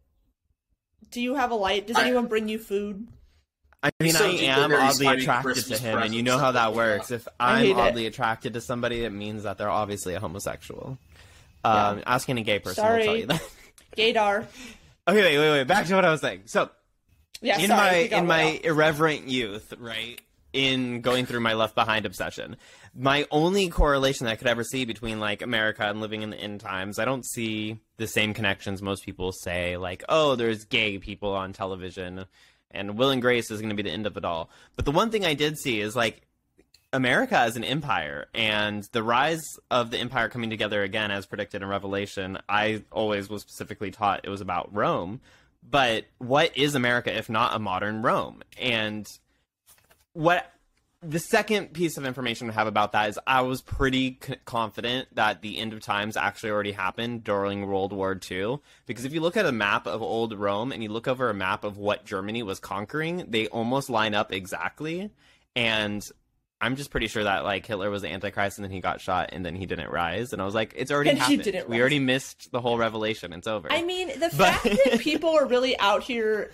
Do 1.11 1.21
you 1.21 1.35
have 1.35 1.51
a 1.51 1.55
light? 1.55 1.87
Does 1.87 1.97
I- 1.97 2.03
anyone 2.03 2.27
bring 2.27 2.47
you 2.47 2.59
food? 2.59 3.07
I 3.83 3.91
mean, 3.99 4.13
so 4.13 4.25
I 4.25 4.29
am 4.31 4.73
oddly 4.73 5.05
attracted 5.05 5.43
Christmas 5.53 5.79
to 5.79 5.85
him, 5.85 5.99
and 5.99 6.15
you 6.15 6.23
know 6.23 6.39
how 6.39 6.53
that 6.53 6.73
works. 6.73 7.11
If 7.11 7.27
I 7.39 7.53
I'm 7.53 7.59
hate 7.65 7.69
it. 7.71 7.77
oddly 7.77 8.07
attracted 8.07 8.53
to 8.55 8.61
somebody, 8.61 9.03
it 9.03 9.11
means 9.11 9.43
that 9.43 9.59
they're 9.59 9.69
obviously 9.69 10.15
a 10.15 10.19
homosexual. 10.19 10.97
Um, 11.63 12.01
Ask 12.07 12.27
any 12.27 12.41
gay 12.41 12.57
person 12.57 12.83
will 12.83 13.03
tell 13.03 13.15
you 13.15 13.27
that. 13.27 13.43
Gaydar. 13.97 14.47
okay, 15.07 15.21
wait, 15.21 15.37
wait, 15.37 15.51
wait. 15.51 15.67
Back 15.67 15.85
to 15.85 15.93
what 15.95 16.03
I 16.03 16.09
was 16.09 16.21
saying. 16.21 16.43
So, 16.45 16.71
Yeah, 17.41 17.59
in 17.59 17.67
sorry, 17.67 18.09
my 18.09 18.17
in 18.17 18.25
my 18.25 18.43
off. 18.55 18.63
irreverent 18.63 19.27
youth, 19.27 19.71
right? 19.77 20.19
In 20.55 21.01
going 21.01 21.25
through 21.25 21.41
my 21.41 21.53
Left 21.53 21.75
Behind 21.75 22.05
obsession, 22.05 22.55
my 22.95 23.27
only 23.29 23.67
correlation 23.67 24.25
that 24.25 24.31
I 24.31 24.35
could 24.37 24.47
ever 24.47 24.63
see 24.63 24.85
between 24.85 25.19
like 25.19 25.41
America 25.41 25.83
and 25.83 25.99
living 25.99 26.21
in 26.21 26.29
the 26.29 26.37
end 26.37 26.61
times, 26.61 26.97
I 26.97 27.03
don't 27.03 27.25
see 27.25 27.81
the 27.97 28.07
same 28.07 28.33
connections 28.33 28.81
most 28.81 29.03
people 29.03 29.33
say. 29.33 29.75
Like, 29.75 30.05
oh, 30.07 30.35
there's 30.35 30.63
gay 30.63 30.97
people 30.97 31.33
on 31.33 31.51
television, 31.51 32.23
and 32.71 32.97
Will 32.97 33.09
and 33.09 33.21
Grace 33.21 33.51
is 33.51 33.59
going 33.59 33.69
to 33.69 33.75
be 33.75 33.83
the 33.83 33.91
end 33.91 34.07
of 34.07 34.15
it 34.15 34.23
all. 34.23 34.49
But 34.77 34.85
the 34.85 34.91
one 34.91 35.11
thing 35.11 35.25
I 35.25 35.33
did 35.33 35.57
see 35.57 35.81
is 35.81 35.93
like 35.93 36.21
America 36.93 37.37
as 37.37 37.57
an 37.57 37.65
empire 37.65 38.27
and 38.33 38.87
the 38.93 39.03
rise 39.03 39.43
of 39.69 39.91
the 39.91 39.97
empire 39.97 40.29
coming 40.29 40.49
together 40.49 40.83
again, 40.83 41.11
as 41.11 41.25
predicted 41.25 41.63
in 41.63 41.67
Revelation. 41.67 42.37
I 42.47 42.83
always 42.93 43.27
was 43.27 43.41
specifically 43.41 43.91
taught 43.91 44.21
it 44.23 44.29
was 44.29 44.39
about 44.39 44.73
Rome. 44.73 45.19
But 45.69 46.05
what 46.19 46.55
is 46.55 46.75
America 46.75 47.13
if 47.13 47.29
not 47.29 47.55
a 47.55 47.59
modern 47.59 48.01
Rome? 48.03 48.41
And 48.57 49.05
what 50.15 50.49
the 51.01 51.19
second 51.19 51.73
piece 51.73 51.97
of 51.97 52.05
information 52.05 52.49
I 52.49 52.53
have 52.53 52.67
about 52.67 52.93
that 52.93 53.09
is 53.09 53.19
I 53.27 53.41
was 53.41 53.61
pretty 53.61 54.17
c- 54.25 54.35
confident 54.45 55.13
that 55.13 55.41
the 55.41 55.59
end 55.59 55.73
of 55.73 55.81
times 55.81 56.17
actually 56.17 56.49
already 56.49 56.71
happened 56.71 57.23
during 57.23 57.67
World 57.67 57.93
War 57.93 58.19
II. 58.29 58.57
Because 58.87 59.05
if 59.05 59.13
you 59.13 59.21
look 59.21 59.37
at 59.37 59.45
a 59.45 59.51
map 59.51 59.85
of 59.85 60.01
old 60.01 60.33
Rome 60.33 60.71
and 60.71 60.81
you 60.81 60.89
look 60.89 61.07
over 61.07 61.29
a 61.29 61.33
map 61.33 61.63
of 61.63 61.77
what 61.77 62.05
Germany 62.05 62.43
was 62.43 62.59
conquering, 62.59 63.25
they 63.27 63.47
almost 63.47 63.89
line 63.89 64.15
up 64.15 64.31
exactly. 64.31 65.11
And 65.55 66.03
I'm 66.61 66.77
just 66.77 66.89
pretty 66.89 67.07
sure 67.07 67.25
that 67.25 67.43
like 67.43 67.65
Hitler 67.65 67.89
was 67.89 68.01
the 68.01 68.07
Antichrist 68.07 68.57
and 68.57 68.63
then 68.63 68.71
he 68.71 68.79
got 68.79 69.01
shot 69.01 69.31
and 69.33 69.45
then 69.45 69.55
he 69.55 69.65
didn't 69.65 69.91
rise. 69.91 70.31
And 70.31 70.41
I 70.41 70.45
was 70.45 70.55
like, 70.55 70.73
it's 70.75 70.89
already 70.89 71.09
And 71.11 71.19
he 71.19 71.23
happened. 71.35 71.43
didn't 71.43 71.67
we 71.69 71.73
rise. 71.75 71.81
already 71.81 71.99
missed 71.99 72.51
the 72.51 72.61
whole 72.61 72.77
revelation. 72.77 73.33
It's 73.33 73.45
over. 73.45 73.71
I 73.71 73.83
mean, 73.83 74.07
the 74.07 74.31
But- 74.35 74.53
fact 74.53 74.63
that 74.63 74.99
people 75.01 75.31
are 75.31 75.45
really 75.45 75.77
out 75.79 76.03
here 76.03 76.51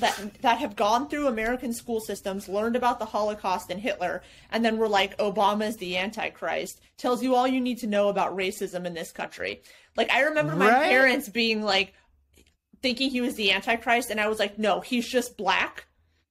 that 0.00 0.30
that 0.42 0.58
have 0.58 0.74
gone 0.74 1.08
through 1.08 1.28
American 1.28 1.72
school 1.72 2.00
systems, 2.00 2.48
learned 2.48 2.74
about 2.74 2.98
the 2.98 3.04
Holocaust 3.06 3.70
and 3.70 3.80
Hitler, 3.80 4.22
and 4.50 4.64
then 4.64 4.76
were 4.76 4.88
like, 4.88 5.16
Obama's 5.18 5.76
the 5.76 5.96
Antichrist, 5.98 6.80
tells 6.98 7.22
you 7.22 7.34
all 7.36 7.46
you 7.46 7.60
need 7.60 7.78
to 7.78 7.86
know 7.86 8.08
about 8.08 8.36
racism 8.36 8.84
in 8.86 8.92
this 8.94 9.12
country. 9.12 9.62
Like, 9.96 10.10
I 10.10 10.22
remember 10.22 10.56
my 10.56 10.68
Right. 10.68 10.88
parents 10.90 11.28
being 11.28 11.62
like, 11.62 11.94
thinking 12.82 13.08
he 13.08 13.20
was 13.20 13.36
the 13.36 13.52
Antichrist, 13.52 14.10
and 14.10 14.20
I 14.20 14.26
was 14.28 14.38
like, 14.40 14.58
no, 14.58 14.80
he's 14.80 15.08
just 15.08 15.36
black. 15.36 15.86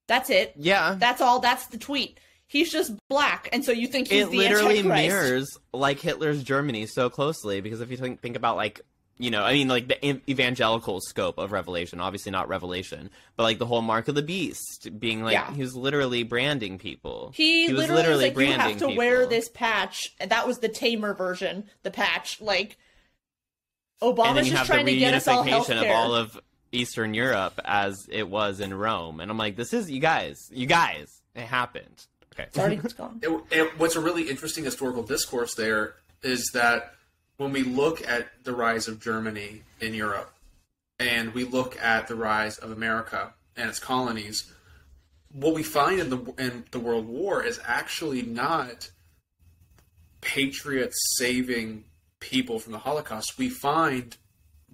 That's 0.07 0.29
it. 0.29 0.53
yeah. 0.57 0.95
That's 0.99 1.21
all. 1.21 1.39
That's 1.39 1.67
the 1.67 1.77
tweet. 1.77 2.19
He's 2.53 2.71
just 2.71 2.93
black, 3.09 3.49
and 3.51 3.65
so 3.65 3.71
you 3.71 3.87
think 3.87 4.09
he's 4.09 4.27
it 4.27 4.31
the 4.31 4.37
literally 4.37 4.79
Antichrist. 4.79 5.07
mirrors 5.07 5.57
like 5.73 5.99
Hitler's 5.99 6.43
Germany 6.43 6.85
so 6.85 7.09
closely 7.09 7.61
because 7.61 7.81
if 7.81 7.89
you 7.89 7.97
think, 7.97 8.21
think 8.21 8.35
about 8.35 8.57
like 8.57 8.81
you 9.17 9.31
know 9.31 9.43
I 9.43 9.53
mean 9.53 9.67
like 9.67 9.87
the 9.87 10.21
evangelical 10.29 11.01
scope 11.01 11.39
of 11.39 11.51
Revelation, 11.51 11.99
obviously 11.99 12.31
not 12.31 12.47
Revelation, 12.47 13.09
but 13.35 13.41
like 13.43 13.57
the 13.57 13.65
whole 13.65 13.81
mark 13.81 14.07
of 14.07 14.13
the 14.13 14.21
beast 14.21 14.87
being 14.99 15.23
like 15.23 15.33
Yeah. 15.33 15.51
he 15.51 15.61
was 15.63 15.75
literally 15.75 16.21
branding 16.21 16.77
people. 16.77 17.31
He, 17.35 17.73
was 17.73 17.89
literally, 17.89 18.29
was 18.29 18.35
like, 18.35 18.47
you 18.47 18.53
have 18.53 18.77
to 18.77 18.89
wear 18.89 19.25
this 19.25 19.49
patch. 19.49 20.13
And 20.19 20.29
that 20.29 20.45
was 20.45 20.59
the 20.59 20.69
tamer 20.69 21.15
version, 21.15 21.63
the 21.81 21.89
patch. 21.89 22.39
Like, 22.39 22.77
Obama's 24.01 24.49
just 24.49 24.65
trying 24.65 24.85
to 24.85 24.95
get 24.95 25.13
us 25.13 25.27
all 25.27 25.43
health 25.43 25.67
reunification 25.69 25.81
of 25.81 25.91
all 25.91 26.13
of 26.15 26.39
Eastern 26.71 27.13
Europe 27.13 27.59
as 27.65 28.07
it 28.11 28.27
was 28.27 28.59
in 28.59 28.73
Rome, 28.73 29.19
and 29.19 29.29
I'm 29.31 29.37
like, 29.37 29.55
this 29.55 29.73
is 29.73 29.89
you 29.89 29.99
guys, 29.99 30.49
you 30.51 30.65
guys, 30.65 31.21
it 31.35 31.45
happened. 31.45 32.05
Okay, 32.33 32.47
Sorry, 32.51 32.79
it's 32.83 32.93
gone. 32.93 33.19
It, 33.23 33.43
it- 33.51 33.79
what's 33.79 33.95
a 33.95 33.99
really 34.01 34.29
interesting 34.29 34.63
historical 34.63 35.03
discourse 35.03 35.53
there 35.55 35.95
is 36.21 36.49
that 36.53 36.93
when 37.37 37.51
we 37.51 37.63
look 37.63 38.07
at 38.07 38.43
the 38.43 38.53
rise 38.53 38.87
of 38.87 38.99
Germany 38.99 39.61
in 39.79 39.93
Europe 39.93 40.33
and 40.99 41.33
we 41.33 41.43
look 41.43 41.79
at 41.81 42.07
the 42.07 42.15
rise 42.15 42.57
of 42.57 42.71
America 42.71 43.33
and 43.55 43.69
its 43.69 43.79
colonies, 43.79 44.51
what 45.31 45.53
we 45.53 45.63
find 45.63 45.99
in 45.99 46.09
the 46.09 46.33
in 46.37 46.63
the 46.71 46.79
World 46.79 47.07
War 47.07 47.43
is 47.43 47.59
actually 47.65 48.21
not 48.21 48.89
patriots 50.21 50.95
saving 51.17 51.83
people 52.19 52.59
from 52.59 52.71
the 52.71 52.79
Holocaust. 52.79 53.37
We 53.37 53.49
find 53.49 54.15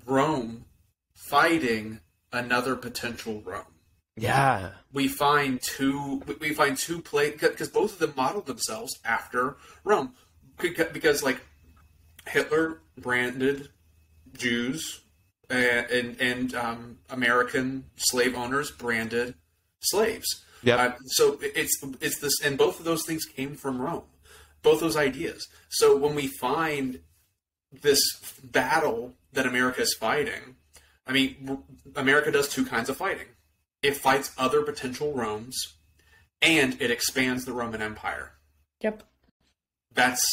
Rome 0.05 0.65
fighting 1.13 2.01
another 2.31 2.75
potential 2.75 3.41
Rome 3.43 3.63
yeah, 4.21 4.71
we 4.93 5.07
find 5.07 5.61
two 5.61 6.21
we- 6.39 6.53
find 6.53 6.77
two 6.77 7.01
play 7.01 7.31
because 7.31 7.69
both 7.69 7.93
of 7.93 7.99
them 7.99 8.13
modeled 8.15 8.45
themselves 8.45 8.97
after 9.05 9.57
Rome 9.83 10.13
because 10.57 11.23
like 11.23 11.41
Hitler 12.27 12.79
branded 12.97 13.69
Jews 14.37 15.01
and 15.49 15.89
and, 15.89 16.21
and 16.21 16.55
um, 16.55 16.97
American 17.09 17.85
slave 17.97 18.35
owners 18.35 18.71
branded 18.71 19.35
slaves. 19.79 20.43
Yep. 20.63 20.79
Uh, 20.79 20.95
so 21.05 21.37
it's 21.41 21.81
it's 22.01 22.19
this 22.19 22.41
and 22.43 22.57
both 22.57 22.79
of 22.79 22.85
those 22.85 23.05
things 23.05 23.25
came 23.25 23.55
from 23.55 23.81
Rome. 23.81 24.03
Both 24.61 24.81
those 24.81 24.97
ideas. 24.97 25.47
So 25.69 25.95
when 25.95 26.15
we 26.15 26.27
find 26.27 26.99
this 27.71 28.01
battle 28.43 29.13
that 29.31 29.45
America 29.45 29.81
is 29.81 29.93
fighting, 29.93 30.55
I 31.07 31.13
mean, 31.13 31.63
America 31.95 32.31
does 32.31 32.49
two 32.49 32.65
kinds 32.65 32.89
of 32.89 32.97
fighting. 32.97 33.27
It 33.81 33.95
fights 33.95 34.31
other 34.37 34.61
potential 34.61 35.13
Romes, 35.13 35.75
and 36.41 36.79
it 36.81 36.91
expands 36.91 37.45
the 37.45 37.53
Roman 37.53 37.81
Empire. 37.81 38.33
Yep. 38.81 39.03
That's 39.93 40.23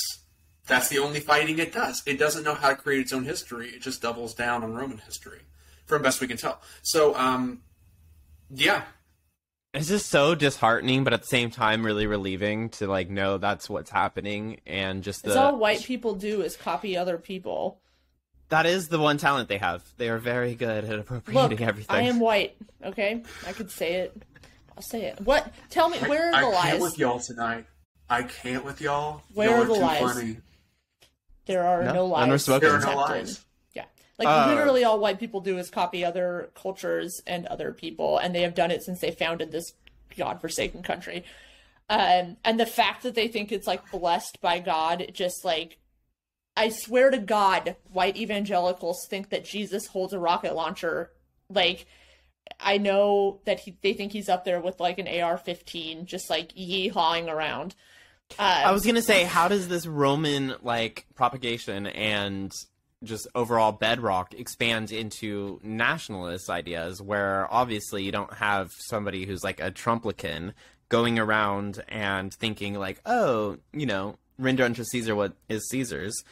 that's 0.67 0.89
the 0.89 0.99
only 0.99 1.21
fighting 1.21 1.59
it 1.59 1.73
does. 1.73 2.03
It 2.07 2.19
doesn't 2.19 2.43
know 2.43 2.55
how 2.55 2.71
to 2.71 2.77
create 2.77 3.01
its 3.01 3.13
own 3.13 3.25
history. 3.25 3.69
It 3.69 3.83
just 3.83 4.03
doubles 4.03 4.35
down 4.35 4.65
on 4.65 4.75
Roman 4.75 4.99
history, 4.99 5.41
from 5.87 6.03
best 6.03 6.21
we 6.21 6.27
can 6.27 6.37
tell. 6.37 6.61
So, 6.83 7.17
um, 7.17 7.63
yeah, 8.51 8.83
it's 9.77 9.89
just 9.89 10.09
so 10.09 10.35
disheartening, 10.35 11.05
but 11.05 11.13
at 11.13 11.21
the 11.21 11.27
same 11.27 11.51
time, 11.51 11.85
really 11.85 12.07
relieving 12.07 12.71
to 12.71 12.87
like 12.87 13.11
know 13.11 13.37
that's 13.37 13.69
what's 13.69 13.91
happening 13.91 14.61
and 14.67 15.03
just 15.03 15.27
It's 15.27 15.37
all 15.37 15.59
white 15.59 15.83
people 15.83 16.15
do 16.15 16.41
is 16.41 16.57
copy 16.57 16.97
other 16.97 17.19
people. 17.19 17.81
That 18.49 18.67
is 18.67 18.89
the 18.89 18.99
one 18.99 19.19
talent 19.19 19.49
they 19.49 19.59
have. 19.59 19.83
They 19.97 20.09
are 20.09 20.19
very 20.19 20.55
good 20.55 20.85
at 20.85 20.99
appropriating 20.99 21.51
Look, 21.59 21.61
everything. 21.61 21.97
I 21.97 22.03
am 22.03 22.21
white. 22.21 22.57
Okay, 22.85 23.23
I 23.47 23.53
could 23.53 23.71
say 23.71 23.95
it. 23.95 24.23
I'll 24.77 24.83
say 24.83 25.05
it. 25.07 25.21
What? 25.23 25.53
Tell 25.71 25.89
me 25.89 25.99
where 25.99 26.33
are 26.35 26.41
the 26.43 26.49
lies? 26.49 26.65
I 26.65 26.71
can't 26.71 26.83
with 26.83 26.99
y'all 26.99 27.19
tonight. 27.19 27.65
I 28.11 28.23
can't 28.23 28.65
with 28.65 28.81
y'all. 28.81 29.23
Where 29.35 29.49
y'all 29.51 29.59
are 29.59 29.63
are 29.63 29.67
the 29.67 29.75
too 29.75 29.81
lies? 29.81 30.01
funny. 30.01 30.37
There 31.47 31.65
are 31.67 31.83
No, 31.85 31.93
no, 31.93 32.07
lies. 32.07 32.45
There 32.47 32.57
are 32.57 32.61
no 32.61 32.75
accepted. 32.77 32.97
lies. 32.97 33.45
Yeah. 33.75 33.85
Like 34.19 34.29
Uh, 34.29 34.47
literally 34.49 34.85
all 34.85 34.99
white 34.99 35.19
people 35.19 35.41
do 35.41 35.59
is 35.59 35.71
copy 35.71 36.05
other 36.05 36.51
cultures 36.55 37.21
and 37.27 37.47
other 37.47 37.73
people, 37.73 38.19
and 38.19 38.35
they 38.35 38.43
have 38.43 38.55
done 38.55 38.71
it 38.71 38.83
since 38.83 39.01
they 39.01 39.11
founded 39.13 39.51
this 39.53 39.73
godforsaken 40.17 40.83
country. 40.83 41.25
Um, 41.89 42.37
and 42.45 42.59
the 42.59 42.67
fact 42.67 43.03
that 43.05 43.15
they 43.15 43.29
think 43.29 43.53
it's 43.53 43.67
like 43.67 43.91
blessed 43.93 44.41
by 44.41 44.59
God, 44.59 45.07
just 45.13 45.45
like 45.45 45.79
I 46.57 46.71
swear 46.71 47.11
to 47.11 47.19
God, 47.19 47.77
white 47.93 48.17
evangelicals 48.17 49.07
think 49.11 49.31
that 49.31 49.45
Jesus 49.45 49.87
holds 49.87 50.13
a 50.13 50.19
rocket 50.19 50.55
launcher. 50.55 51.13
Like 51.51 51.87
I 52.61 52.79
know 52.79 53.41
that 53.45 53.61
he, 53.61 53.77
they 53.83 53.93
think 53.93 54.13
he's 54.13 54.29
up 54.29 54.45
there 54.45 54.61
with 54.61 54.81
like 54.81 54.99
an 54.99 55.07
AR-15, 55.07 56.05
just 56.05 56.31
like 56.31 56.53
yeehawing 56.55 57.29
around. 57.29 57.75
Uh, 58.39 58.63
I 58.65 58.73
was 58.73 58.85
gonna 58.85 59.03
say, 59.03 59.25
how 59.25 59.49
does 59.49 59.69
this 59.69 59.87
Roman 59.87 60.55
like 60.63 61.07
propagation 61.15 61.87
and 61.87 62.53
just 63.05 63.29
overall 63.35 63.73
bedrock 63.73 64.35
expand 64.35 64.91
into 64.91 65.61
nationalist 65.63 66.49
ideas 66.49 67.01
where 67.01 67.47
obviously 67.53 68.03
you 68.03 68.11
don't 68.11 68.33
have 68.35 68.71
somebody 68.89 69.27
who's 69.27 69.45
like 69.45 69.61
a 69.61 69.71
Trumplican 69.71 70.55
going 70.89 71.19
around 71.19 71.83
and 71.89 72.33
thinking 72.33 72.75
like, 72.75 73.01
oh, 73.07 73.59
you 73.73 73.87
know, 73.87 74.17
render 74.39 74.65
unto 74.65 74.85
Caesar 74.85 75.15
what 75.15 75.35
is 75.49 75.69
Caesar's. 75.69 76.25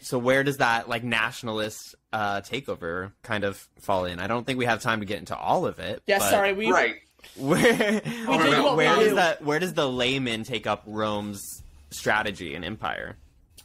So 0.00 0.18
where 0.18 0.44
does 0.44 0.58
that 0.58 0.88
like 0.88 1.04
nationalist 1.04 1.94
uh, 2.12 2.40
takeover 2.42 3.12
kind 3.22 3.44
of 3.44 3.68
fall 3.80 4.04
in? 4.04 4.18
I 4.20 4.26
don't 4.26 4.44
think 4.44 4.58
we 4.58 4.66
have 4.66 4.82
time 4.82 5.00
to 5.00 5.06
get 5.06 5.18
into 5.18 5.36
all 5.36 5.66
of 5.66 5.78
it. 5.78 6.02
yeah, 6.06 6.18
but 6.18 6.30
sorry, 6.30 6.52
we 6.52 6.70
Right. 6.70 6.96
Where 7.36 7.60
did 7.60 8.04
we 8.04 8.76
where 8.76 8.96
does 8.96 9.14
that 9.14 9.42
where 9.42 9.58
does 9.58 9.74
the 9.74 9.88
layman 9.88 10.44
take 10.44 10.66
up 10.66 10.84
Rome's 10.86 11.42
strategy 11.90 12.54
and 12.54 12.64
empire. 12.64 13.16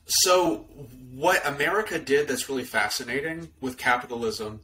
So, 0.06 0.66
what 1.14 1.46
America 1.46 2.00
did 2.00 2.28
that's 2.28 2.50
really 2.50 2.64
fascinating 2.64 3.50
with 3.60 3.78
capitalism 3.78 4.62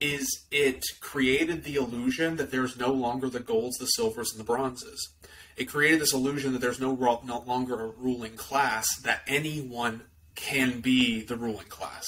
is 0.00 0.44
it 0.50 0.84
created 1.00 1.64
the 1.64 1.76
illusion 1.76 2.36
that 2.36 2.50
there's 2.50 2.76
no 2.76 2.92
longer 2.92 3.28
the 3.28 3.40
golds, 3.40 3.78
the 3.78 3.86
silvers, 3.86 4.32
and 4.32 4.40
the 4.40 4.44
bronzes. 4.44 5.08
It 5.56 5.66
created 5.66 6.00
this 6.00 6.12
illusion 6.12 6.52
that 6.52 6.60
there's 6.60 6.80
no, 6.80 6.94
no 7.24 7.44
longer 7.46 7.80
a 7.80 7.86
ruling 7.86 8.36
class, 8.36 8.86
that 9.02 9.22
anyone 9.26 10.02
can 10.34 10.80
be 10.80 11.22
the 11.22 11.36
ruling 11.36 11.66
class. 11.66 12.06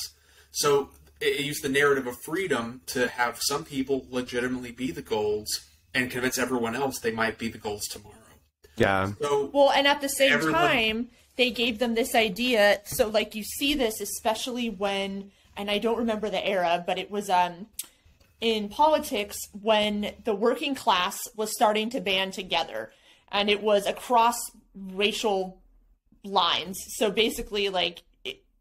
So, 0.50 0.90
it 1.20 1.40
used 1.40 1.62
the 1.62 1.68
narrative 1.68 2.06
of 2.06 2.16
freedom 2.24 2.82
to 2.86 3.08
have 3.08 3.38
some 3.40 3.64
people 3.64 4.06
legitimately 4.10 4.72
be 4.72 4.90
the 4.90 5.02
golds 5.02 5.66
and 5.94 6.10
convince 6.10 6.36
everyone 6.38 6.76
else 6.76 6.98
they 6.98 7.10
might 7.10 7.38
be 7.38 7.48
the 7.48 7.58
golds 7.58 7.88
tomorrow. 7.88 8.14
Yeah. 8.76 9.12
So, 9.20 9.50
well, 9.52 9.70
and 9.70 9.86
at 9.86 10.00
the 10.00 10.08
same 10.08 10.32
everyone- 10.32 10.60
time, 10.60 11.08
they 11.36 11.50
gave 11.50 11.78
them 11.78 11.94
this 11.94 12.14
idea. 12.14 12.80
So, 12.84 13.08
like, 13.08 13.34
you 13.34 13.42
see 13.42 13.74
this 13.74 14.00
especially 14.00 14.68
when, 14.68 15.30
and 15.56 15.70
I 15.70 15.78
don't 15.78 15.98
remember 15.98 16.28
the 16.30 16.46
era, 16.46 16.84
but 16.86 16.98
it 16.98 17.10
was 17.10 17.30
um, 17.30 17.66
in 18.40 18.68
politics 18.68 19.38
when 19.52 20.12
the 20.24 20.34
working 20.34 20.74
class 20.74 21.18
was 21.34 21.52
starting 21.52 21.90
to 21.90 22.00
band 22.00 22.34
together, 22.34 22.90
and 23.30 23.48
it 23.48 23.62
was 23.62 23.86
across 23.86 24.36
racial 24.74 25.60
lines. 26.24 26.78
So 26.96 27.10
basically, 27.10 27.68
like. 27.70 28.02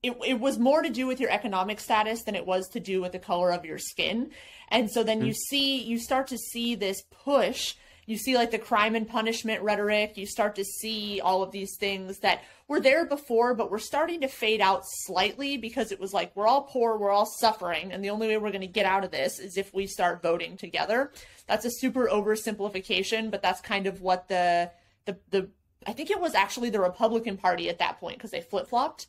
It, 0.06 0.18
it, 0.26 0.40
was 0.40 0.60
more 0.60 0.82
to 0.82 0.90
do 0.90 1.08
with 1.08 1.20
your 1.20 1.30
economic 1.30 1.80
status 1.80 2.24
than 2.24 2.36
it 2.36 2.46
was 2.46 2.68
to 2.70 2.80
do 2.80 3.02
with 3.02 3.12
the 3.12 3.20
color 3.20 3.52
of 3.52 3.66
your 3.66 3.78
skin. 3.78 4.32
And 4.70 4.90
so 4.92 5.04
then 5.04 5.20
mm-hmm. 5.20 5.28
you 5.28 5.34
see, 5.34 5.82
you 5.82 6.00
start 6.00 6.28
to 6.28 6.38
see 6.38 6.76
this 6.76 7.02
push. 7.24 7.76
You 8.06 8.18
see 8.18 8.36
like 8.36 8.52
the 8.52 8.60
crime 8.60 8.96
and 8.96 9.08
punishment 9.08 9.64
rhetoric. 9.64 10.18
You 10.18 10.28
start 10.28 10.56
to 10.56 10.64
see 10.64 11.22
all 11.22 11.42
of 11.42 11.52
these 11.52 11.76
things 11.78 12.20
that 12.20 12.44
were 12.68 12.80
there 12.80 13.06
before 13.06 13.54
but 13.54 13.70
we're 13.70 13.78
starting 13.78 14.22
to 14.22 14.28
fade 14.28 14.62
out 14.62 14.82
slightly 14.86 15.56
because 15.58 15.92
it 15.92 16.00
was 16.00 16.14
like 16.14 16.36
we're 16.36 16.48
all 16.48 16.64
poor 16.64 16.98
we're 16.98 17.12
all 17.12 17.28
suffering 17.28 17.92
and 17.92 18.04
the 18.04 18.10
only 18.10 18.28
way 18.28 18.38
we're 18.38 18.50
going 18.50 18.62
to 18.62 18.68
get 18.68 18.88
out 18.88 19.04
of 19.04 19.12
this 19.12 19.38
is 19.38 19.56
if 19.56 19.72
we 19.74 19.86
start 19.86 20.24
voting 20.24 20.58
together. 20.58 21.12
That's 21.48 21.66
a 21.66 21.72
super 21.72 22.08
oversimplification 22.08 23.30
but 23.30 23.42
that's 23.42 23.62
kind 23.62 23.86
of 23.88 24.02
what 24.02 24.28
the 24.28 24.72
the 25.06 25.18
the 25.30 25.50
i 25.88 25.94
think 25.94 26.10
it 26.10 26.20
was 26.20 26.34
actually 26.34 26.70
the 26.70 26.80
republican 26.80 27.38
party 27.38 27.70
at 27.70 27.80
that 27.80 28.00
point 28.00 28.18
because 28.18 28.32
they 28.32 28.42
flip-flopped 28.42 29.08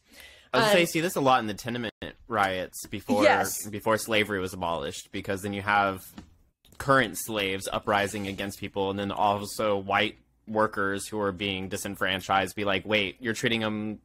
I 0.57 0.61
was 0.61 0.67
Um, 0.69 0.73
say, 0.73 0.81
you 0.81 0.87
see 0.87 1.01
this 1.01 1.17
a 1.17 1.21
lot 1.21 1.41
in 1.41 1.47
the 1.47 1.55
tenement 1.55 1.93
riots 2.29 2.87
before 2.87 3.23
Yes. 3.23 3.67
before 3.67 3.99
slavery 3.99 4.41
was 4.41 4.53
abolished, 4.53 5.11
because 5.13 5.43
then 5.43 5.53
you 5.53 5.63
have 5.63 6.05
current 6.79 7.17
slaves 7.19 7.69
uprising 7.73 8.27
against 8.27 8.59
people, 8.61 8.91
and 8.91 8.99
then 8.99 9.11
also 9.11 9.77
white 9.77 10.19
workers 10.47 11.09
who 11.09 11.19
are 11.21 11.33
being 11.33 11.69
disenfranchised 11.69 12.55
be 12.55 12.65
like, 12.65 12.85
"Wait, 12.87 13.17
you're 13.21 13.35
treating 13.35 13.61
them 13.61 14.01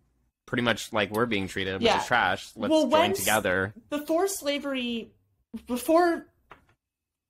pretty 0.45 0.61
much 0.63 0.91
like 0.91 1.11
we're 1.11 1.25
being 1.25 1.47
treated, 1.47 1.75
which 1.75 1.83
Yeah. 1.83 1.99
is 2.01 2.05
trash. 2.07 2.49
Let's 2.55 2.71
Well, 2.71 2.87
join 2.89 3.13
together." 3.13 3.73
before 3.89 4.27
slavery 4.27 5.11
before 5.67 6.25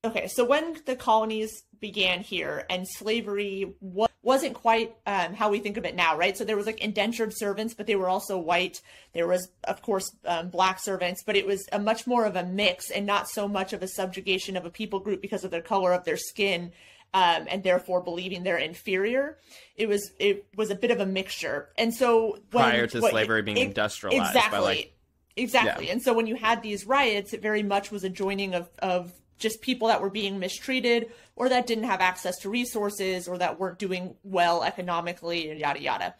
okay 0.05 0.27
so 0.27 0.43
when 0.43 0.79
the 0.85 0.95
colonies 0.95 1.63
began 1.79 2.21
here 2.21 2.65
and 2.69 2.87
slavery 2.87 3.73
wa- 3.81 4.07
wasn't 4.23 4.53
quite 4.53 4.95
um, 5.07 5.33
how 5.33 5.49
we 5.49 5.59
think 5.59 5.77
of 5.77 5.85
it 5.85 5.95
now 5.95 6.15
right 6.17 6.37
so 6.37 6.43
there 6.43 6.55
was 6.57 6.65
like 6.67 6.79
indentured 6.79 7.33
servants 7.35 7.73
but 7.73 7.87
they 7.87 7.95
were 7.95 8.07
also 8.09 8.37
white 8.37 8.81
there 9.13 9.27
was 9.27 9.49
of 9.63 9.81
course 9.81 10.15
um, 10.25 10.49
black 10.49 10.79
servants 10.79 11.23
but 11.25 11.35
it 11.35 11.45
was 11.45 11.67
a 11.71 11.79
much 11.79 12.05
more 12.05 12.25
of 12.25 12.35
a 12.35 12.43
mix 12.45 12.91
and 12.91 13.05
not 13.05 13.27
so 13.29 13.47
much 13.47 13.73
of 13.73 13.81
a 13.81 13.87
subjugation 13.87 14.55
of 14.55 14.65
a 14.65 14.69
people 14.69 14.99
group 14.99 15.21
because 15.21 15.43
of 15.43 15.51
the 15.51 15.61
color 15.61 15.91
of 15.93 16.03
their 16.05 16.17
skin 16.17 16.71
um, 17.13 17.45
and 17.49 17.63
therefore 17.63 18.01
believing 18.01 18.43
they're 18.43 18.57
inferior 18.57 19.37
it 19.75 19.87
was 19.87 20.11
it 20.19 20.45
was 20.55 20.69
a 20.69 20.75
bit 20.75 20.91
of 20.91 20.99
a 20.99 21.05
mixture 21.05 21.69
and 21.77 21.93
so 21.93 22.37
when, 22.51 22.63
Prior 22.63 22.87
to 22.87 22.99
what- 23.01 23.11
slavery 23.11 23.41
being 23.41 23.57
e- 23.57 23.61
industrialized 23.61 24.33
by, 24.33 24.39
exactly 24.39 24.59
like- 24.61 24.93
Exactly. 25.37 25.85
Yeah. 25.85 25.93
And 25.93 26.01
so 26.03 26.13
when 26.13 26.27
you 26.27 26.35
had 26.35 26.61
these 26.61 26.85
riots, 26.85 27.31
it 27.31 27.41
very 27.41 27.63
much 27.63 27.89
was 27.89 28.03
a 28.03 28.09
joining 28.09 28.53
of, 28.53 28.69
of 28.79 29.13
just 29.41 29.61
people 29.61 29.89
that 29.89 30.01
were 30.01 30.09
being 30.09 30.39
mistreated 30.39 31.11
or 31.35 31.49
that 31.49 31.67
didn't 31.67 31.83
have 31.83 31.99
access 31.99 32.37
to 32.39 32.49
resources 32.49 33.27
or 33.27 33.37
that 33.37 33.59
weren't 33.59 33.79
doing 33.79 34.15
well 34.23 34.63
economically, 34.63 35.49
and 35.49 35.59
yada, 35.59 35.81
yada. 35.81 36.15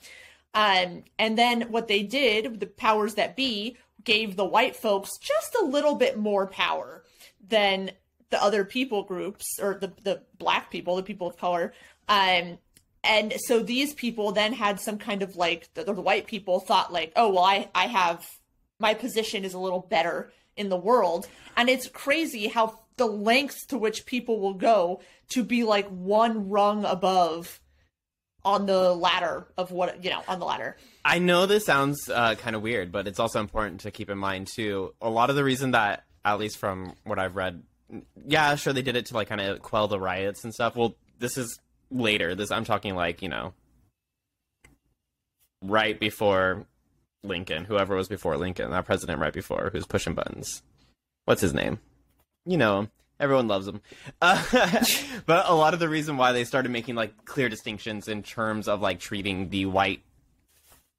Um, 0.53 1.03
and 1.17 1.38
then 1.38 1.72
what 1.72 1.88
they 1.88 2.03
did, 2.03 2.59
the 2.59 2.65
powers 2.67 3.13
that 3.15 3.38
be, 3.38 3.78
gave 4.03 4.36
the 4.36 4.45
white 4.45 4.76
folks 4.76 5.17
just 5.17 5.55
a 5.61 5.65
little 5.65 5.95
bit 5.95 6.17
more 6.17 6.47
power 6.47 7.03
than 7.47 7.91
the 8.32 8.43
other 8.43 8.65
people 8.65 9.03
groups 9.03 9.45
or 9.61 9.76
the, 9.76 9.93
the 10.03 10.22
black 10.38 10.72
people, 10.72 10.95
the 10.95 11.03
people 11.03 11.28
of 11.28 11.38
color. 11.38 11.74
Um, 12.09 12.57
and 13.03 13.34
so 13.45 13.59
these 13.59 13.93
people 13.93 14.32
then 14.32 14.53
had 14.53 14.80
some 14.80 14.97
kind 14.97 15.22
of 15.22 15.36
like 15.36 15.74
the, 15.74 15.84
the 15.84 15.93
white 15.93 16.28
people 16.28 16.59
thought 16.59 16.93
like, 16.93 17.11
oh 17.15 17.30
well, 17.30 17.43
I 17.43 17.69
I 17.74 17.88
have 17.88 18.26
my 18.80 18.93
position 18.93 19.45
is 19.45 19.53
a 19.53 19.59
little 19.59 19.80
better 19.80 20.32
in 20.55 20.69
the 20.69 20.78
world, 20.78 21.28
and 21.57 21.69
it's 21.69 21.88
crazy 21.88 22.47
how 22.47 22.80
the 23.02 23.08
lengths 23.08 23.66
to 23.66 23.80
which 23.80 24.06
people 24.06 24.39
will 24.39 24.54
go 24.54 25.02
to 25.30 25.43
be 25.43 25.64
like 25.64 25.88
one 25.88 26.49
rung 26.49 26.86
above 26.86 27.60
on 28.45 28.68
the 28.68 28.93
ladder 28.93 29.47
of 29.58 29.72
what 29.72 30.04
you 30.04 30.12
know 30.12 30.22
on 30.28 30.38
the 30.38 30.45
ladder. 30.45 30.78
I 31.04 31.18
know 31.18 31.47
this 31.47 31.66
sounds 31.66 32.08
uh, 32.10 32.36
kind 32.36 32.56
of 32.56 32.62
weird, 32.62 32.91
but 32.91 33.08
it's 33.08 33.20
also 33.20 33.39
important 33.39 33.82
to 33.82 33.89
keep 33.89 34.12
in 34.12 34.20
mind 34.20 34.49
too. 34.54 34.93
A 35.02 35.10
lot 35.10 35.32
of 35.32 35.36
the 35.36 35.43
reason 35.43 35.72
that, 35.72 36.04
at 36.24 36.38
least 36.38 36.60
from 36.60 36.93
what 37.04 37.18
I've 37.18 37.36
read, 37.36 37.64
yeah, 38.28 38.54
sure 38.54 38.72
they 38.72 38.84
did 38.84 38.95
it 38.95 39.08
to 39.08 39.16
like 39.16 39.30
kind 39.30 39.41
of 39.41 39.64
quell 39.64 39.88
the 39.88 39.99
riots 39.99 40.43
and 40.43 40.54
stuff. 40.54 40.76
Well, 40.76 40.95
this 41.18 41.39
is 41.39 41.60
later. 41.89 42.36
This 42.36 42.52
I'm 42.52 42.66
talking 42.66 42.93
like 42.93 43.24
you 43.24 43.30
know, 43.30 43.54
right 45.64 45.99
before 45.99 46.68
Lincoln, 47.24 47.66
whoever 47.66 47.95
was 47.95 48.08
before 48.08 48.38
Lincoln, 48.38 48.70
that 48.70 48.86
president 48.86 49.20
right 49.20 49.34
before 49.34 49.72
who's 49.72 49.88
pushing 49.88 50.14
buttons. 50.14 50.62
What's 51.26 51.41
his 51.41 51.56
name? 51.56 51.80
You 52.45 52.57
know. 52.57 52.87
Everyone 53.19 53.47
loves 53.47 53.67
them. 53.67 53.81
Uh, 54.21 54.83
but 55.25 55.47
a 55.47 55.53
lot 55.53 55.73
of 55.73 55.79
the 55.79 55.89
reason 55.89 56.17
why 56.17 56.31
they 56.31 56.43
started 56.43 56.69
making 56.69 56.95
like 56.95 57.25
clear 57.25 57.49
distinctions 57.49 58.07
in 58.07 58.23
terms 58.23 58.67
of 58.67 58.81
like 58.81 58.99
treating 58.99 59.49
the 59.49 59.65
white 59.65 60.01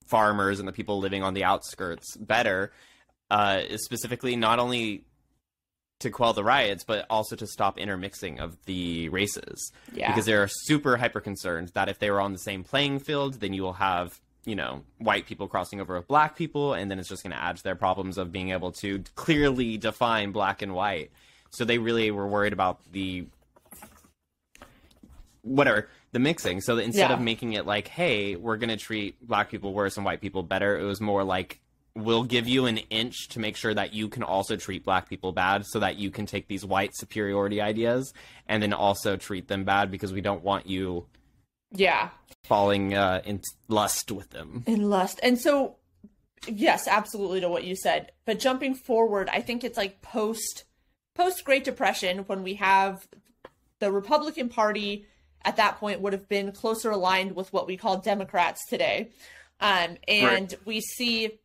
farmers 0.06 0.58
and 0.58 0.68
the 0.68 0.72
people 0.72 0.98
living 0.98 1.22
on 1.22 1.34
the 1.34 1.44
outskirts 1.44 2.16
better 2.16 2.72
uh, 3.30 3.62
is 3.68 3.84
specifically 3.84 4.36
not 4.36 4.58
only 4.58 5.04
to 6.00 6.10
quell 6.10 6.32
the 6.32 6.44
riots, 6.44 6.84
but 6.84 7.06
also 7.08 7.36
to 7.36 7.46
stop 7.46 7.78
intermixing 7.78 8.40
of 8.40 8.56
the 8.66 9.08
races. 9.08 9.72
Yeah. 9.94 10.08
Because 10.10 10.26
they're 10.26 10.48
super 10.48 10.96
hyper 10.96 11.20
concerned 11.20 11.70
that 11.74 11.88
if 11.88 11.98
they 11.98 12.10
were 12.10 12.20
on 12.20 12.32
the 12.32 12.38
same 12.38 12.64
playing 12.64 12.98
field, 12.98 13.34
then 13.34 13.54
you 13.54 13.62
will 13.62 13.74
have, 13.74 14.20
you 14.44 14.56
know, 14.56 14.82
white 14.98 15.26
people 15.26 15.48
crossing 15.48 15.80
over 15.80 15.96
with 15.96 16.08
black 16.08 16.36
people, 16.36 16.74
and 16.74 16.90
then 16.90 16.98
it's 16.98 17.08
just 17.08 17.22
going 17.22 17.32
to 17.32 17.40
add 17.40 17.56
to 17.56 17.62
their 17.62 17.76
problems 17.76 18.18
of 18.18 18.32
being 18.32 18.50
able 18.50 18.72
to 18.72 19.02
clearly 19.14 19.78
define 19.78 20.32
black 20.32 20.60
and 20.60 20.74
white. 20.74 21.10
So 21.52 21.64
they 21.64 21.78
really 21.78 22.10
were 22.10 22.26
worried 22.26 22.52
about 22.52 22.80
the 22.92 23.26
whatever 25.42 25.88
the 26.12 26.18
mixing 26.18 26.60
so 26.60 26.76
that 26.76 26.82
instead 26.82 27.10
Yeah. 27.10 27.16
of 27.16 27.20
making 27.20 27.54
it 27.54 27.66
like 27.66 27.88
hey 27.88 28.36
we're 28.36 28.56
going 28.56 28.68
to 28.70 28.76
treat 28.76 29.20
black 29.26 29.50
people 29.50 29.72
worse 29.72 29.96
and 29.96 30.04
white 30.06 30.20
people 30.20 30.42
better 30.44 30.78
it 30.78 30.84
was 30.84 31.00
more 31.00 31.24
like 31.24 31.58
we'll 31.96 32.22
give 32.22 32.46
you 32.46 32.66
an 32.66 32.78
inch 32.90 33.28
to 33.30 33.40
make 33.40 33.56
sure 33.56 33.74
that 33.74 33.92
you 33.92 34.08
can 34.08 34.22
also 34.22 34.54
treat 34.56 34.84
black 34.84 35.08
people 35.08 35.32
bad 35.32 35.66
so 35.66 35.80
that 35.80 35.96
you 35.96 36.10
can 36.12 36.26
take 36.26 36.46
these 36.46 36.64
white 36.64 36.94
superiority 36.94 37.60
ideas 37.60 38.14
and 38.46 38.62
then 38.62 38.72
also 38.72 39.16
treat 39.16 39.48
them 39.48 39.64
bad 39.64 39.90
because 39.90 40.12
we 40.12 40.20
don't 40.20 40.44
want 40.44 40.66
you 40.68 41.06
Yeah. 41.72 42.10
falling 42.44 42.94
uh, 42.94 43.20
in 43.24 43.40
lust 43.68 44.12
with 44.12 44.30
them 44.30 44.62
in 44.66 44.88
lust. 44.88 45.18
And 45.24 45.38
so, 45.40 45.76
yes, 46.46 46.86
absolutely 46.88 47.40
to 47.40 47.48
what 47.48 47.64
you 47.64 47.74
said. 47.76 48.12
But 48.26 48.38
jumping 48.38 48.74
forward, 48.74 49.28
I 49.30 49.40
think 49.40 49.62
it's 49.64 49.76
like 49.76 50.00
post 50.02 50.64
post 51.14 51.44
Great 51.44 51.64
Depression 51.64 52.18
when 52.20 52.42
we 52.42 52.54
have 52.54 53.06
the 53.78 53.92
Republican 53.92 54.48
Party 54.48 55.06
at 55.44 55.56
that 55.56 55.78
point 55.78 56.00
would 56.00 56.12
have 56.12 56.28
been 56.28 56.52
closer 56.52 56.90
aligned 56.90 57.34
with 57.34 57.52
what 57.52 57.66
we 57.66 57.76
call 57.76 57.98
Democrats 57.98 58.66
today, 58.68 59.10
um, 59.60 59.96
and 60.06 60.54
we 60.64 60.80
see 60.80 61.38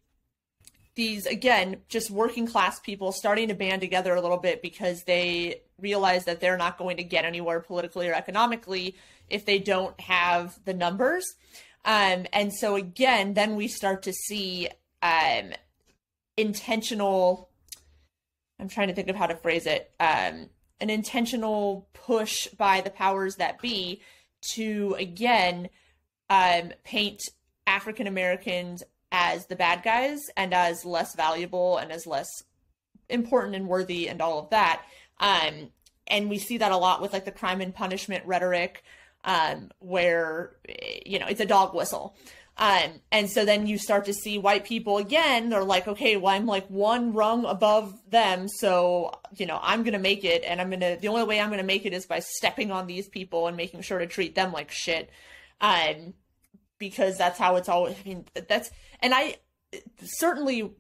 these 0.98 1.28
again 1.28 1.78
just 1.88 2.10
working 2.10 2.48
class 2.48 2.80
people 2.80 3.12
starting 3.12 3.48
to 3.48 3.54
band 3.54 3.82
together 3.82 4.16
a 4.16 4.22
little 4.22 4.38
bit 4.38 4.62
because 4.62 5.04
they 5.04 5.62
realize 5.80 6.26
that 6.26 6.42
they're 6.42 6.58
not 6.58 6.78
going 6.78 6.98
to 6.98 7.04
get 7.04 7.24
anywhere 7.24 7.60
politically 7.60 8.10
or 8.10 8.14
economically 8.14 8.96
if 9.30 9.46
they 9.46 9.60
don't 9.60 9.98
have 10.02 10.58
the 10.66 10.74
numbers. 10.74 11.36
Um, 11.86 12.26
and 12.34 12.52
so 12.52 12.76
again 12.76 13.36
then 13.36 13.56
we 13.56 13.68
start 13.68 14.04
to 14.04 14.14
see 14.14 14.70
um, 15.04 15.54
intentional 16.36 17.50
i'm 18.60 18.70
trying 18.70 18.88
to 18.88 18.94
think 18.94 19.10
of 19.10 19.16
how 19.16 19.28
to 19.28 19.36
phrase 19.36 19.66
it 19.66 19.92
um, 20.00 20.50
an 20.80 20.90
intentional 20.90 21.88
push 21.94 22.48
by 22.48 22.82
the 22.82 22.90
powers 22.90 23.36
that 23.36 23.62
be 23.62 24.02
to 24.42 24.96
again 25.00 25.70
um, 26.30 26.72
paint 26.84 27.22
African 27.66 28.08
Americans 28.08 28.84
as 29.12 29.46
the 29.46 29.56
bad 29.56 29.84
guys 29.84 30.30
and 30.36 30.54
as 30.54 30.86
less 30.86 31.16
valuable 31.16 31.78
and 31.78 31.92
as 31.92 32.06
less 32.06 32.28
important 33.10 33.56
and 33.56 33.68
worthy 33.68 34.10
and 34.10 34.22
all 34.22 34.40
of 34.40 34.50
that. 34.50 34.82
Um, 35.20 35.72
and 36.08 36.30
we 36.30 36.38
see 36.38 36.58
that 36.58 36.72
a 36.72 36.78
lot 36.78 37.02
with 37.02 37.14
like 37.14 37.26
the 37.26 37.32
crime 37.32 37.62
and 37.62 37.74
punishment 37.74 38.26
rhetoric, 38.26 38.84
um, 39.24 39.72
where 39.80 40.56
you 41.06 41.20
know 41.20 41.28
it's 41.28 41.42
a 41.42 41.46
dog 41.46 41.74
whistle. 41.74 42.16
Um, 42.60 43.02
and 43.12 43.30
so 43.30 43.46
then 43.46 43.68
you 43.68 43.78
start 43.78 44.06
to 44.06 44.14
see 44.14 44.40
white 44.40 44.66
people 44.66 44.98
again. 44.98 45.50
They're 45.50 45.64
like, 45.64 45.88
okay, 45.88 46.18
well, 46.18 46.34
I'm 46.34 46.48
like 46.48 46.68
one 46.68 47.14
rung 47.14 47.46
above 47.46 47.94
them. 48.10 48.48
So, 48.48 49.12
you 49.36 49.46
know, 49.46 49.60
I'm 49.62 49.84
going 49.84 49.94
to 49.94 50.00
make 50.00 50.24
it. 50.24 50.44
And 50.44 50.60
I'm 50.60 50.70
going 50.70 50.80
to, 50.80 50.98
the 51.00 51.08
only 51.10 51.24
way 51.24 51.40
I'm 51.40 51.50
going 51.50 51.60
to 51.60 51.66
make 51.66 51.86
it 51.86 51.94
is 51.94 52.08
by 52.08 52.20
stepping 52.20 52.72
on 52.72 52.88
these 52.88 53.08
people 53.08 53.48
and 53.48 53.56
making 53.56 53.82
sure 53.82 54.00
to 54.00 54.08
treat 54.08 54.34
them 54.34 54.52
like 54.52 54.72
shit. 54.72 55.12
Um, 55.62 56.16
because 56.80 57.18
that's 57.18 57.38
how 57.38 57.58
it's 57.58 57.70
always, 57.70 57.96
I 57.96 58.08
mean, 58.08 58.26
that's, 58.48 58.72
and 59.02 59.14
I 59.14 59.38
certainly 60.04 60.72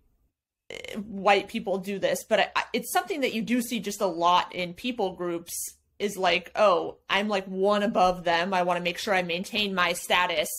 white 0.95 1.47
people 1.47 1.77
do 1.77 1.99
this, 1.99 2.23
but 2.23 2.51
I, 2.55 2.63
it's 2.73 2.91
something 2.91 3.21
that 3.21 3.33
you 3.33 3.41
do 3.41 3.61
see 3.61 3.79
just 3.79 4.01
a 4.01 4.07
lot 4.07 4.53
in 4.53 4.73
people 4.73 5.13
groups 5.13 5.53
is 5.99 6.17
like, 6.17 6.51
oh, 6.55 6.97
I'm 7.09 7.27
like 7.27 7.45
one 7.45 7.83
above 7.83 8.23
them. 8.23 8.53
I 8.53 8.63
want 8.63 8.77
to 8.77 8.83
make 8.83 8.97
sure 8.97 9.13
I 9.13 9.23
maintain 9.23 9.73
my 9.73 9.93
status 9.93 10.49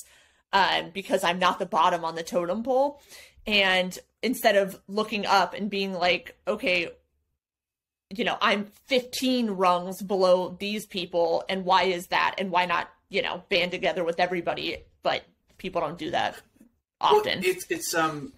um, 0.52 0.90
because 0.92 1.24
I'm 1.24 1.38
not 1.38 1.58
the 1.58 1.66
bottom 1.66 2.04
on 2.04 2.14
the 2.14 2.22
totem 2.22 2.62
pole. 2.62 3.00
And 3.46 3.98
instead 4.22 4.56
of 4.56 4.80
looking 4.88 5.26
up 5.26 5.54
and 5.54 5.70
being 5.70 5.92
like, 5.92 6.36
okay, 6.46 6.90
you 8.10 8.24
know, 8.24 8.36
I'm 8.40 8.66
15 8.86 9.50
rungs 9.50 10.02
below 10.02 10.56
these 10.58 10.86
people, 10.86 11.44
and 11.48 11.64
why 11.64 11.84
is 11.84 12.08
that? 12.08 12.36
And 12.38 12.50
why 12.50 12.66
not, 12.66 12.88
you 13.10 13.22
know, 13.22 13.42
band 13.48 13.70
together 13.70 14.02
with 14.02 14.18
everybody? 14.18 14.78
But 15.02 15.24
people 15.58 15.80
don't 15.80 15.98
do 15.98 16.10
that 16.10 16.40
often. 17.00 17.40
Well, 17.40 17.50
it's 17.50 17.66
it's 17.70 17.94
um, 17.94 18.32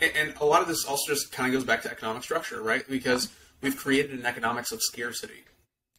and 0.00 0.34
a 0.40 0.44
lot 0.44 0.62
of 0.62 0.68
this 0.68 0.84
also 0.84 1.12
just 1.12 1.32
kind 1.32 1.48
of 1.48 1.58
goes 1.58 1.66
back 1.66 1.82
to 1.82 1.90
economic 1.90 2.22
structure, 2.22 2.60
right? 2.60 2.86
Because 2.88 3.28
we've 3.60 3.76
created 3.76 4.18
an 4.18 4.26
economics 4.26 4.72
of 4.72 4.82
scarcity, 4.82 5.44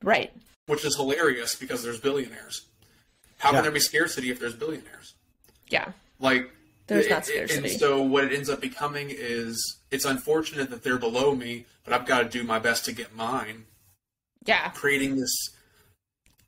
right? 0.03 0.31
Which 0.67 0.85
is 0.85 0.95
hilarious 0.95 1.55
because 1.55 1.83
there's 1.83 1.99
billionaires. 1.99 2.65
How 3.43 3.49
yeah. 3.49 3.57
can 3.57 3.63
there 3.63 3.71
be 3.73 3.81
scarcity 3.81 4.29
if 4.31 4.39
there's 4.39 4.55
billionaires? 4.55 5.15
Yeah. 5.67 5.91
Like 6.17 6.49
there's 6.87 7.07
it, 7.07 7.09
not 7.09 7.25
scarcity. 7.25 7.71
And 7.71 7.77
so 7.77 8.01
what 8.01 8.23
it 8.23 8.31
ends 8.31 8.49
up 8.49 8.61
becoming 8.61 9.07
is 9.09 9.79
it's 9.91 10.05
unfortunate 10.05 10.69
that 10.69 10.81
they're 10.81 10.97
below 10.97 11.35
me, 11.35 11.65
but 11.83 11.93
I've 11.93 12.05
got 12.05 12.19
to 12.19 12.29
do 12.29 12.45
my 12.45 12.57
best 12.57 12.85
to 12.85 12.93
get 12.93 13.13
mine. 13.13 13.65
Yeah. 14.45 14.69
Creating 14.69 15.17
this 15.17 15.35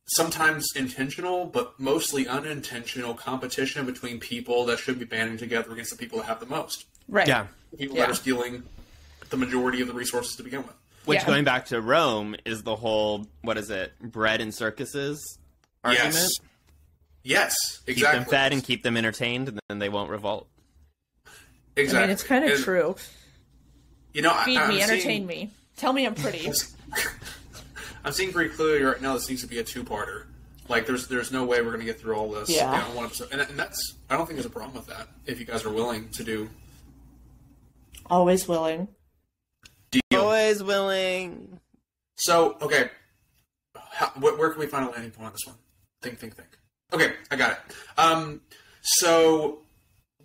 sometimes 0.08 0.66
intentional 0.74 1.48
but 1.48 1.78
mostly 1.78 2.30
unintentional 2.30 3.14
competition 3.14 3.86
between 3.86 4.18
people 4.18 4.64
that 4.68 4.80
should 4.80 4.98
be 4.98 5.04
banding 5.04 5.38
together 5.38 5.74
against 5.74 5.92
the 5.92 5.98
people 5.98 6.20
that 6.20 6.28
have 6.28 6.40
the 6.40 6.46
most. 6.46 6.86
Right. 7.10 7.28
Yeah. 7.28 7.48
people 7.78 7.98
yeah. 7.98 8.04
that 8.04 8.12
are 8.12 8.16
stealing 8.16 8.64
the 9.30 9.36
majority 9.38 9.82
of 9.82 9.90
the 9.90 9.94
resources 9.94 10.38
to 10.38 10.44
begin 10.44 10.62
with. 10.62 10.76
Which, 11.04 11.20
Yeah. 11.20 11.26
going 11.26 11.44
back 11.44 11.66
to 11.68 11.82
Rome, 11.82 12.38
is 12.46 12.64
the 12.64 12.78
whole 12.78 13.28
what 13.42 13.58
is 13.58 13.70
it, 13.70 13.92
bread 14.00 14.40
and 14.40 14.56
circuses 14.56 15.38
argument? 15.84 16.16
Yes. 16.16 16.30
Yes, 17.28 17.56
exactly. 17.88 18.20
Keep 18.20 18.28
them 18.28 18.32
fed 18.32 18.54
and 18.54 18.64
keep 18.64 18.84
them 18.84 18.96
entertained, 18.98 19.48
and 19.50 19.60
then 19.68 19.80
they 19.80 19.90
won't 19.90 20.12
revolt. 20.12 20.48
exactly. 21.76 21.98
I 21.98 22.02
mean, 22.04 22.10
it's 22.12 22.24
kind 22.24 22.46
of 22.50 22.60
true. 22.60 22.96
You 24.14 24.22
know, 24.22 24.32
Feed 24.46 24.58
I, 24.58 24.68
me, 24.70 24.76
I'm 24.76 24.82
entertain 24.90 25.02
seeing, 25.02 25.26
me. 25.26 25.50
Tell 25.76 25.92
me 25.92 26.06
I'm 26.06 26.14
pretty. 26.24 26.48
I'm 28.06 28.12
seeing 28.14 28.32
pretty 28.32 28.52
clearly 28.52 28.84
right 28.84 29.02
now. 29.02 29.16
This 29.16 29.28
needs 29.28 29.42
to 29.42 29.48
be 29.48 29.58
a 29.58 29.64
two-parter. 29.64 30.26
Like, 30.70 30.86
there's 30.86 31.08
there's 31.08 31.32
no 31.32 31.46
way 31.46 31.60
we're 31.62 31.68
going 31.72 31.80
to 31.80 31.86
get 31.86 32.00
through 32.00 32.16
all 32.16 32.30
this 32.32 32.50
Yeah. 32.50 32.88
in 32.90 32.96
one 32.96 33.06
episode, 33.06 33.30
and, 33.32 33.42
and 33.42 33.58
that's 33.58 33.96
I 34.10 34.16
don't 34.18 34.26
think 34.28 34.38
there's 34.38 34.46
a 34.46 34.50
problem 34.50 34.76
with 34.76 34.86
that 34.88 35.08
if 35.26 35.40
you 35.40 35.46
guys 35.46 35.66
are 35.66 35.72
willing 35.74 36.10
to 36.14 36.24
do 36.24 36.50
Always 38.08 38.48
willing. 38.48 38.88
deal. 39.92 40.02
Always 40.14 40.62
willing. 40.64 41.60
So, 42.18 42.56
okay, 42.62 42.90
How, 43.76 44.12
where, 44.20 44.36
where 44.38 44.50
can 44.52 44.60
we 44.60 44.68
find 44.68 44.88
a 44.88 44.92
landing 44.92 45.12
point 45.12 45.26
on 45.28 45.32
this 45.34 45.42
one? 45.46 45.56
Think, 46.02 46.20
think, 46.20 46.36
think. 46.36 46.50
Okay, 46.94 47.14
I 47.32 47.36
got 47.36 47.52
it. 47.52 47.58
Um, 47.98 48.42
so 48.82 49.60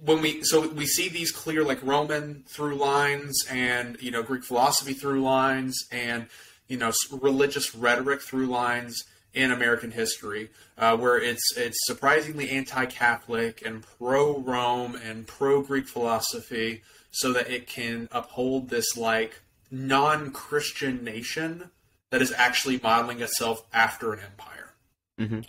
when 0.05 0.21
we 0.21 0.43
so 0.45 0.69
we 0.69 0.87
see 0.87 1.09
these 1.09 1.31
clear 1.31 1.65
like 1.65 1.83
Roman 1.83 2.45
through 2.49 2.77
lines 2.77 3.45
and 3.51 4.01
you 4.01 4.11
know 4.11 4.23
Greek 4.23 4.45
philosophy 4.45 4.93
through 4.93 5.23
lines 5.23 5.77
and 5.91 6.27
you 6.69 6.77
know 6.77 6.93
religious 7.13 7.75
rhetoric 7.75 8.23
through 8.23 8.47
lines 8.47 9.05
in 9.33 9.53
American 9.53 9.93
history, 9.93 10.51
uh, 10.77 10.97
where 10.97 11.19
it's 11.19 11.57
it's 11.57 11.79
surprisingly 11.87 12.51
anti-Catholic 12.51 13.65
and 13.65 13.85
pro-Rome 13.99 14.99
and 15.05 15.27
pro-Greek 15.27 15.87
philosophy, 15.87 16.83
so 17.11 17.33
that 17.33 17.49
it 17.51 17.67
can 17.67 18.09
uphold 18.13 18.71
this 18.71 18.97
like 18.97 19.41
non-Christian 19.71 21.05
nation 21.05 21.71
that 22.11 22.21
is 22.21 22.33
actually 22.33 22.81
modeling 22.83 23.21
itself 23.21 23.65
after 23.73 24.13
an 24.13 24.21
empire. 24.21 24.73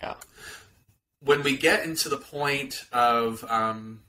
Yeah. 0.02 0.14
When 1.24 1.42
we 1.42 1.56
get 1.56 1.84
into 1.84 2.08
the 2.08 2.16
point 2.16 2.84
of 2.92 3.44
um, 3.48 4.00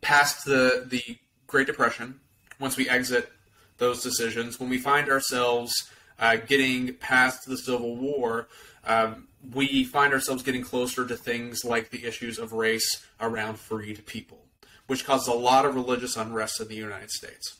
past 0.00 0.44
the 0.44 0.86
the 0.88 1.18
Great 1.46 1.66
Depression, 1.66 2.20
once 2.58 2.76
we 2.76 2.88
exit 2.88 3.30
those 3.78 4.02
decisions, 4.02 4.60
when 4.60 4.68
we 4.68 4.78
find 4.78 5.08
ourselves 5.08 5.90
uh, 6.18 6.36
getting 6.36 6.94
past 6.94 7.46
the 7.46 7.56
Civil 7.56 7.96
War, 7.96 8.48
um, 8.84 9.28
we 9.54 9.84
find 9.84 10.12
ourselves 10.12 10.42
getting 10.42 10.62
closer 10.62 11.06
to 11.06 11.16
things 11.16 11.64
like 11.64 11.90
the 11.90 12.04
issues 12.04 12.38
of 12.38 12.52
race 12.52 13.04
around 13.20 13.58
freed 13.58 14.04
people, 14.06 14.44
which 14.86 15.04
causes 15.04 15.28
a 15.28 15.32
lot 15.32 15.64
of 15.64 15.74
religious 15.74 16.16
unrest 16.16 16.60
in 16.60 16.68
the 16.68 16.74
United 16.74 17.10
States. 17.10 17.58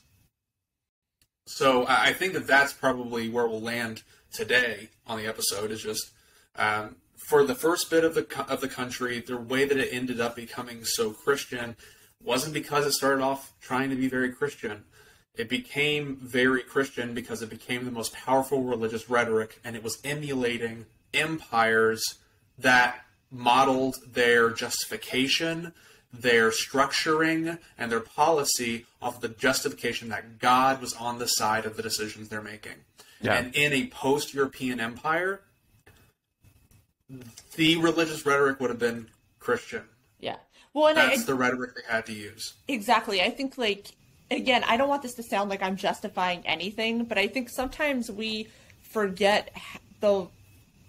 So 1.47 1.85
I 1.85 2.07
I 2.07 2.13
think 2.13 2.33
that 2.33 2.47
that's 2.47 2.73
probably 2.73 3.29
where 3.29 3.47
we'll 3.47 3.61
land 3.61 4.03
today 4.31 4.89
on 5.07 5.17
the 5.17 5.27
episode. 5.27 5.71
Is 5.71 5.81
just 5.81 6.11
um, 6.55 6.95
for 7.25 7.43
the 7.43 7.55
first 7.55 7.89
bit 7.89 8.03
of 8.03 8.15
the 8.15 8.45
of 8.47 8.61
the 8.61 8.67
country, 8.67 9.19
the 9.19 9.37
way 9.37 9.65
that 9.65 9.77
it 9.77 9.89
ended 9.93 10.19
up 10.19 10.35
becoming 10.35 10.83
so 10.83 11.11
Christian 11.11 11.75
wasn't 12.23 12.53
because 12.53 12.85
it 12.85 12.91
started 12.91 13.23
off 13.23 13.53
trying 13.61 13.89
to 13.89 13.95
be 13.95 14.07
very 14.07 14.31
Christian. 14.31 14.83
It 15.37 15.47
became 15.49 16.17
very 16.17 16.61
Christian 16.61 17.13
because 17.13 17.41
it 17.41 17.49
became 17.49 17.85
the 17.85 17.91
most 17.91 18.13
powerful 18.13 18.63
religious 18.63 19.09
rhetoric, 19.09 19.59
and 19.63 19.75
it 19.75 19.83
was 19.83 19.97
emulating 20.03 20.85
empires 21.13 22.03
that 22.59 23.05
modeled 23.31 23.95
their 24.13 24.49
justification, 24.49 25.73
their 26.11 26.51
structuring, 26.51 27.57
and 27.77 27.91
their 27.91 28.01
policy 28.01 28.85
off 29.01 29.21
the 29.21 29.29
justification 29.29 30.09
that 30.09 30.39
God 30.39 30.81
was 30.81 30.93
on 30.93 31.17
the 31.17 31.27
side 31.27 31.65
of 31.65 31.77
the 31.77 31.83
decisions 31.83 32.27
they're 32.27 32.41
making. 32.41 32.83
Yeah. 33.21 33.35
And 33.35 33.55
in 33.55 33.71
a 33.71 33.87
post 33.87 34.33
European 34.33 34.79
empire, 34.79 35.41
the 37.55 37.77
religious 37.77 38.25
rhetoric 38.25 38.59
would 38.59 38.69
have 38.69 38.79
been 38.79 39.07
Christian. 39.39 39.83
Yeah. 40.19 40.37
Well, 40.73 40.87
and 40.87 40.99
I, 40.99 41.07
That's 41.07 41.25
the 41.25 41.35
rhetoric 41.35 41.75
they 41.75 41.93
had 41.93 42.05
to 42.05 42.13
use. 42.13 42.53
Exactly. 42.67 43.21
I 43.21 43.29
think 43.29 43.57
like 43.57 43.87
again, 44.29 44.63
I 44.65 44.77
don't 44.77 44.89
want 44.89 45.01
this 45.01 45.15
to 45.15 45.23
sound 45.23 45.49
like 45.49 45.61
I'm 45.61 45.75
justifying 45.75 46.41
anything, 46.45 47.03
but 47.03 47.17
I 47.17 47.27
think 47.27 47.49
sometimes 47.49 48.09
we 48.09 48.47
forget 48.81 49.55
the 49.99 50.27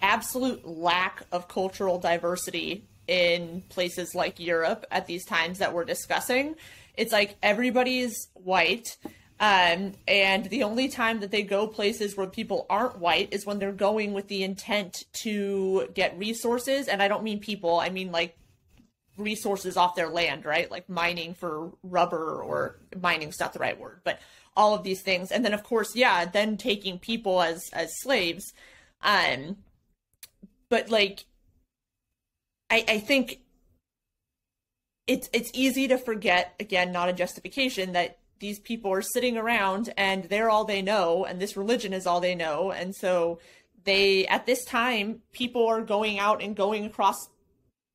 absolute 0.01 0.67
lack 0.67 1.23
of 1.33 1.49
cultural 1.49 1.99
diversity 1.99 2.85
in 3.09 3.63
places 3.69 4.15
like 4.15 4.39
Europe 4.41 4.87
at 4.91 5.07
these 5.07 5.25
times 5.25 5.59
that 5.59 5.75
we're 5.75 5.85
discussing. 5.85 6.55
It's 6.97 7.13
like 7.13 7.37
everybody's 7.43 8.29
white. 8.35 8.97
Um, 9.43 9.95
and 10.07 10.45
the 10.45 10.63
only 10.63 10.87
time 10.87 11.19
that 11.19 11.33
they 11.33 11.43
go 11.43 11.67
places 11.67 12.17
where 12.17 12.29
people 12.29 12.65
aren't 12.71 13.01
white 13.01 13.31
is 13.33 13.45
when 13.45 13.59
they're 13.59 13.73
going 13.73 14.13
with 14.13 14.29
the 14.29 14.45
intent 14.45 15.03
to 15.15 15.89
get 15.95 16.17
resources. 16.17 16.87
And 16.87 17.03
I 17.03 17.09
don't 17.09 17.25
mean 17.25 17.41
people, 17.41 17.81
I 17.81 17.89
mean 17.89 18.13
like 18.13 18.39
resources 19.19 19.77
off 19.77 19.97
their 19.97 20.09
land, 20.09 20.45
right? 20.45 20.71
Like 20.71 20.89
mining 20.89 21.35
for 21.35 21.73
rubber 21.83 22.41
or 22.41 22.79
mining's 23.01 23.41
not 23.41 23.53
the 23.53 23.59
right 23.59 23.79
word, 23.79 24.03
but 24.05 24.21
all 24.57 24.77
of 24.77 24.85
these 24.85 25.03
things. 25.03 25.33
And 25.33 25.45
then 25.45 25.55
of 25.55 25.65
course, 25.65 25.97
yeah, 25.97 26.25
then 26.25 26.57
taking 26.57 27.01
people 27.01 27.43
as 27.43 27.69
as 27.73 28.01
slaves. 28.01 28.53
Um 29.03 29.57
but 30.69 30.89
like 30.89 31.25
I 32.71 32.85
I 32.87 32.99
think 33.01 33.41
it's 35.09 35.29
it's 35.33 35.51
easy 35.53 35.89
to 35.89 35.99
forget 35.99 36.55
again, 36.61 36.93
not 36.93 37.09
a 37.09 37.13
justification 37.13 37.95
that 37.95 38.19
these 38.43 38.59
people 38.59 38.93
are 38.93 39.01
sitting 39.01 39.39
around 39.39 39.95
and 39.97 40.25
they're 40.25 40.51
all 40.51 40.65
they 40.65 40.83
know 40.83 41.25
and 41.25 41.41
this 41.41 41.57
religion 41.57 41.93
is 41.93 42.09
all 42.09 42.21
they 42.21 42.35
know. 42.35 42.73
And 42.73 42.95
so 42.95 43.39
they 43.85 44.27
at 44.27 44.47
this 44.47 44.65
time 44.65 45.23
people 45.33 45.67
are 45.69 45.81
going 45.81 46.19
out 46.19 46.43
and 46.43 46.57
going 46.57 46.85
across 46.85 47.29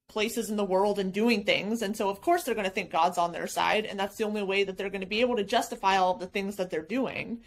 places 0.07 0.49
in 0.49 0.55
the 0.55 0.63
world 0.63 0.99
and 0.99 1.11
doing 1.11 1.43
things. 1.43 1.81
And 1.81 1.97
so 1.97 2.09
of 2.09 2.21
course 2.21 2.43
they're 2.43 2.55
going 2.55 2.63
to 2.65 2.71
think 2.71 2.89
god's 2.89 3.17
on 3.17 3.33
their 3.33 3.45
side 3.45 3.85
and 3.85 3.99
that's 3.99 4.15
the 4.15 4.23
only 4.23 4.41
way 4.41 4.63
that 4.63 4.77
they're 4.77 4.89
going 4.89 5.01
to 5.01 5.07
be 5.07 5.19
able 5.19 5.35
to 5.35 5.43
justify 5.43 5.97
all 5.97 6.15
the 6.15 6.27
things 6.27 6.55
that 6.55 6.71
they're 6.71 6.81
doing 6.81 7.41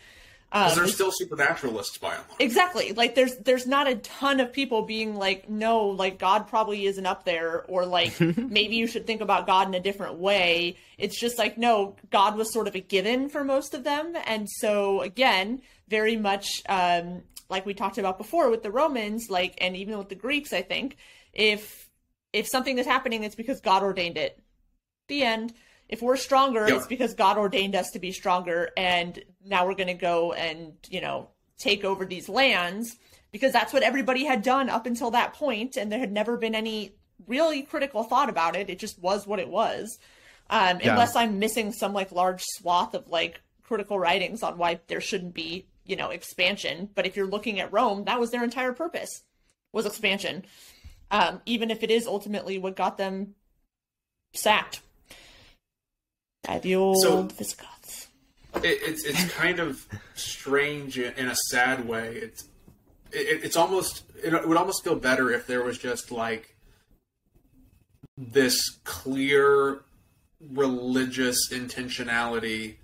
Because 0.50 0.72
um, 0.72 0.78
they're 0.84 0.92
still 0.92 1.12
supernaturalists 1.12 1.98
by 1.98 2.14
and 2.14 2.24
large. 2.28 2.40
exactly 2.40 2.92
like 2.92 3.14
there's 3.14 3.36
there's 3.36 3.66
not 3.66 3.88
a 3.88 3.96
ton 3.96 4.40
of 4.40 4.52
people 4.52 4.82
being 4.82 5.14
like 5.14 5.48
no 5.48 5.86
like 5.86 6.18
god 6.18 6.48
probably 6.48 6.86
isn't 6.86 7.06
up 7.06 7.24
there 7.24 7.64
or 7.68 7.86
like 7.86 8.18
maybe 8.36 8.76
you 8.76 8.86
should 8.86 9.06
think 9.06 9.20
about 9.20 9.46
god 9.46 9.68
in 9.68 9.74
a 9.74 9.80
different 9.80 10.14
way 10.14 10.76
it's 10.98 11.18
just 11.20 11.38
like 11.38 11.56
no 11.56 11.94
god 12.10 12.36
was 12.36 12.52
sort 12.52 12.66
of 12.66 12.74
a 12.74 12.80
given 12.80 13.28
for 13.28 13.44
most 13.44 13.74
of 13.74 13.84
them 13.84 14.16
and 14.26 14.48
so 14.50 15.00
again 15.02 15.62
very 15.88 16.16
much 16.16 16.62
um 16.68 17.22
like 17.48 17.64
we 17.64 17.72
talked 17.72 17.98
about 17.98 18.18
before 18.18 18.50
with 18.50 18.64
the 18.64 18.70
romans 18.72 19.28
like 19.30 19.54
and 19.60 19.76
even 19.76 19.96
with 19.96 20.08
the 20.08 20.16
greeks 20.16 20.52
i 20.52 20.62
think 20.62 20.96
if 21.32 21.90
if 22.32 22.46
something 22.46 22.78
is 22.78 22.86
happening, 22.86 23.24
it's 23.24 23.34
because 23.34 23.60
God 23.60 23.82
ordained 23.82 24.16
it. 24.16 24.40
The 25.08 25.22
end. 25.22 25.52
If 25.90 26.00
we're 26.02 26.16
stronger, 26.16 26.66
Yep. 26.68 26.76
it's 26.78 26.86
because 26.86 27.14
God 27.14 27.36
ordained 27.36 27.74
us 27.74 27.90
to 27.90 27.98
be 27.98 28.12
stronger, 28.12 28.70
and 28.76 29.20
now 29.44 29.66
we're 29.66 29.74
going 29.74 29.88
to 29.88 29.94
go 29.94 30.32
and 30.32 30.72
you 30.88 31.00
know 31.00 31.28
take 31.58 31.84
over 31.84 32.06
these 32.06 32.28
lands 32.28 32.96
because 33.32 33.52
that's 33.52 33.72
what 33.72 33.82
everybody 33.82 34.24
had 34.24 34.42
done 34.42 34.70
up 34.70 34.86
until 34.86 35.10
that 35.10 35.34
point, 35.34 35.76
and 35.76 35.90
there 35.90 35.98
had 35.98 36.12
never 36.12 36.36
been 36.36 36.54
any 36.54 36.94
really 37.26 37.62
critical 37.62 38.04
thought 38.04 38.28
about 38.30 38.54
it. 38.56 38.70
It 38.70 38.78
just 38.78 38.98
was 39.00 39.26
what 39.26 39.40
it 39.40 39.48
was. 39.48 39.98
Um, 40.48 40.78
Yeah. 40.80 40.92
Unless 40.92 41.16
I'm 41.16 41.38
missing 41.40 41.72
some 41.72 41.92
like 41.92 42.12
large 42.12 42.42
swath 42.44 42.94
of 42.94 43.08
like 43.08 43.40
critical 43.62 43.98
writings 43.98 44.42
on 44.42 44.58
why 44.58 44.80
there 44.86 45.00
shouldn't 45.00 45.34
be 45.34 45.66
you 45.84 45.96
know 45.96 46.10
expansion. 46.10 46.88
But 46.94 47.04
if 47.06 47.16
you're 47.16 47.26
looking 47.26 47.58
at 47.60 47.72
Rome, 47.72 48.04
that 48.04 48.20
was 48.20 48.30
their 48.30 48.44
entire 48.44 48.72
purpose 48.72 49.22
was 49.72 49.86
expansion. 49.86 50.44
Um, 51.10 51.40
even 51.46 51.70
if 51.72 51.82
it 51.82 51.90
is 51.90 52.06
ultimately 52.06 52.58
what 52.58 52.76
got 52.76 52.96
them 52.96 53.34
sacked 54.32 54.80
the 56.62 56.74
old 56.74 56.98
So- 57.02 57.22
Visigoths. 57.22 58.08
it, 58.56 58.78
it's 58.82 59.04
it's 59.04 59.32
kind 59.34 59.60
of 59.60 59.86
strange 60.14 60.98
in 60.98 61.12
in 61.14 61.28
a 61.28 61.36
sad 61.50 61.86
way. 61.86 62.16
It's 62.16 62.44
it, 63.12 63.44
it's 63.44 63.56
almost 63.56 64.02
it 64.22 64.46
would 64.46 64.56
almost 64.56 64.82
feel 64.84 64.96
better 64.96 65.30
if 65.30 65.46
there 65.46 65.62
was 65.62 65.78
just 65.78 66.10
like 66.10 66.56
this 68.16 68.58
clear 68.84 69.82
religious 70.52 71.50
intentionality 71.52 72.76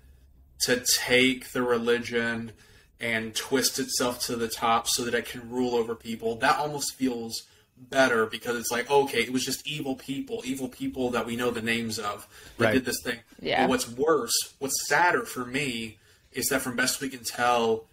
to 0.61 0.83
take 0.95 1.51
the 1.51 1.61
religion 1.61 2.51
and 2.99 3.35
twist 3.35 3.77
itself 3.77 4.19
to 4.21 4.35
the 4.35 4.47
top 4.47 4.87
so 4.87 5.03
that 5.03 5.13
it 5.13 5.25
can 5.25 5.47
rule 5.49 5.75
over 5.75 5.93
people. 5.93 6.35
That 6.37 6.57
almost 6.57 6.95
feels 6.95 7.43
better 7.79 8.25
because 8.25 8.57
it's 8.57 8.71
like 8.71 8.89
okay, 8.89 9.21
it 9.21 9.31
was 9.31 9.45
just 9.45 9.67
evil 9.67 9.95
people, 9.95 10.41
evil 10.45 10.67
people 10.67 11.11
that 11.11 11.25
we 11.25 11.35
know 11.35 11.51
the 11.51 11.61
names 11.61 11.99
of 11.99 12.27
that 12.57 12.65
Right. 12.65 12.73
did 12.73 12.85
this 12.85 13.01
thing. 13.03 13.19
Yeah. 13.41 13.63
But 13.63 13.69
what's 13.69 13.89
worse, 13.89 14.55
what's 14.59 14.87
sadder 14.87 15.25
for 15.25 15.45
me 15.45 15.97
is 16.31 16.47
that 16.47 16.61
from 16.61 16.75
best 16.75 17.01
we 17.01 17.09
can 17.09 17.23
tell, 17.23 17.85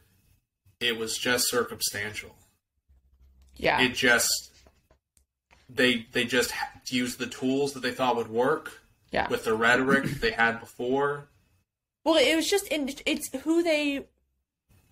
it 0.80 0.98
was 0.98 1.16
just 1.16 1.48
circumstantial. 1.48 2.34
Yeah. 3.56 3.80
It 3.80 3.94
just 3.94 4.50
they 5.68 6.06
they 6.12 6.24
just 6.24 6.52
used 6.88 7.18
the 7.18 7.26
tools 7.26 7.72
that 7.72 7.80
they 7.80 7.92
thought 7.92 8.16
would 8.16 8.28
work 8.28 8.80
yeah. 9.10 9.28
with 9.28 9.44
the 9.44 9.54
rhetoric 9.54 10.04
they 10.20 10.32
had 10.32 10.60
before. 10.60 11.28
Well, 12.04 12.16
it 12.16 12.36
was 12.36 12.48
just 12.48 12.68
in 12.68 12.90
it's 13.06 13.30
who 13.44 13.62
they 13.62 14.06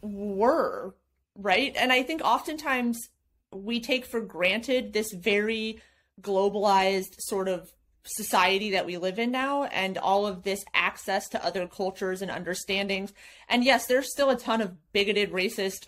were, 0.01 0.95
right? 1.37 1.75
And 1.77 1.93
I 1.93 2.03
think 2.03 2.23
oftentimes 2.23 3.09
we 3.53 3.81
take 3.81 4.07
for 4.07 4.21
granted 4.21 4.93
this 4.93 5.13
very 5.13 5.81
globalized 6.21 7.15
sort 7.19 7.49
of 7.49 7.73
society 8.05 8.73
that 8.73 8.85
we 8.87 8.97
live 8.97 9.19
in 9.19 9.31
now 9.31 9.65
and 9.65 9.97
all 9.97 10.27
of 10.27 10.43
this 10.43 10.65
access 10.75 11.29
to 11.29 11.45
other 11.45 11.67
cultures 11.69 12.21
and 12.21 12.31
understandings. 12.31 13.13
And 13.49 13.65
yes, 13.65 13.87
there's 13.87 14.11
still 14.11 14.31
a 14.31 14.37
ton 14.37 14.61
of 14.61 14.73
bigoted, 14.93 15.31
racist, 15.31 15.87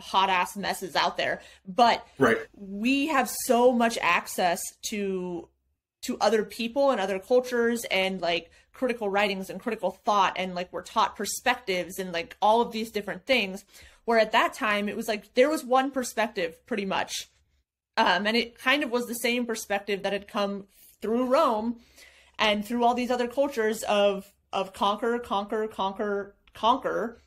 hot 0.00 0.28
ass 0.30 0.56
messes 0.56 0.96
out 0.96 1.16
there, 1.16 1.40
but 1.66 2.04
Right. 2.18 2.38
we 2.54 3.06
have 3.06 3.30
so 3.44 3.72
much 3.72 3.96
access 4.02 4.60
to 4.90 5.48
to 6.02 6.18
other 6.20 6.44
people 6.44 6.90
and 6.90 7.00
other 7.00 7.18
cultures 7.18 7.86
and 7.90 8.20
like 8.20 8.50
critical 8.74 9.08
writings 9.08 9.48
and 9.48 9.58
critical 9.58 9.90
thought 9.90 10.34
and 10.36 10.54
like 10.54 10.70
we're 10.70 10.82
taught 10.82 11.16
perspectives 11.16 11.98
and 11.98 12.12
like 12.12 12.36
all 12.42 12.60
of 12.60 12.72
these 12.72 12.90
different 12.90 13.24
things 13.24 13.64
where 14.04 14.18
at 14.18 14.32
that 14.32 14.54
time 14.54 14.88
it 14.88 14.96
was 14.96 15.08
like 15.08 15.34
there 15.34 15.50
was 15.50 15.64
one 15.64 15.90
perspective 15.90 16.64
pretty 16.66 16.84
much. 16.84 17.30
Um 17.96 18.26
and 18.26 18.36
it 18.36 18.58
kind 18.58 18.82
of 18.82 18.90
was 18.90 19.06
the 19.06 19.14
same 19.14 19.46
perspective 19.46 20.02
that 20.02 20.12
had 20.12 20.28
come 20.28 20.66
through 21.00 21.26
Rome 21.26 21.78
and 22.38 22.64
through 22.64 22.84
all 22.84 22.94
these 22.94 23.10
other 23.10 23.28
cultures 23.28 23.82
of 23.84 24.32
of 24.52 24.72
conquer 24.72 25.18
conquer 25.18 25.66
conquer 25.68 26.34
conquer. 26.52 27.20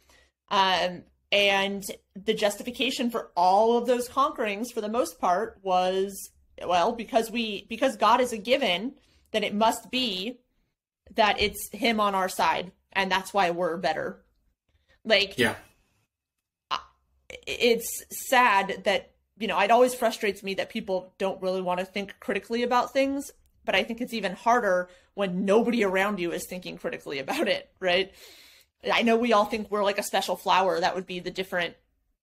Um 0.49 1.03
and 1.32 1.84
the 2.15 2.34
justification 2.34 3.09
for 3.09 3.32
all 3.36 3.78
of 3.78 3.86
those 3.86 4.07
conquerings 4.07 4.71
for 4.73 4.80
the 4.80 4.89
most 4.89 5.19
part 5.19 5.59
was 5.61 6.32
well 6.65 6.93
because 6.93 7.30
we 7.30 7.65
because 7.67 7.97
god 7.97 8.21
is 8.21 8.32
a 8.32 8.38
given 8.38 8.93
then 9.32 9.43
it 9.43 9.53
must 9.53 9.91
be 9.91 10.39
that 11.15 11.39
it's 11.39 11.69
him 11.73 11.99
on 11.99 12.15
our 12.15 12.30
side 12.30 12.71
and 12.93 13.11
that's 13.11 13.34
why 13.34 13.51
we're 13.51 13.78
better. 13.78 14.23
Like 15.05 15.38
Yeah. 15.38 15.55
It's 17.30 18.03
sad 18.09 18.82
that 18.86 19.11
you 19.38 19.47
know 19.47 19.59
it 19.59 19.71
always 19.71 19.93
frustrates 19.93 20.43
me 20.43 20.53
that 20.55 20.69
people 20.69 21.13
don't 21.17 21.41
really 21.41 21.61
want 21.61 21.80
to 21.80 21.86
think 21.86 22.15
critically 22.19 22.63
about 22.63 22.93
things 22.93 23.32
but 23.65 23.75
i 23.75 23.84
think 23.84 24.01
it's 24.01 24.13
even 24.13 24.34
harder 24.34 24.89
when 25.13 25.45
nobody 25.45 25.84
around 25.84 26.19
you 26.19 26.32
is 26.32 26.45
thinking 26.47 26.78
critically 26.78 27.19
about 27.19 27.47
it 27.47 27.69
right? 27.80 28.11
I 28.93 29.01
know 29.01 29.17
we 29.17 29.34
all 29.34 29.45
think 29.45 29.71
we're 29.71 29.84
like 29.84 29.97
a 29.97 30.03
special 30.03 30.36
flower 30.36 30.80
that 30.80 30.95
would 30.95 31.07
be 31.07 31.19
the 31.19 31.32
different 31.32 31.75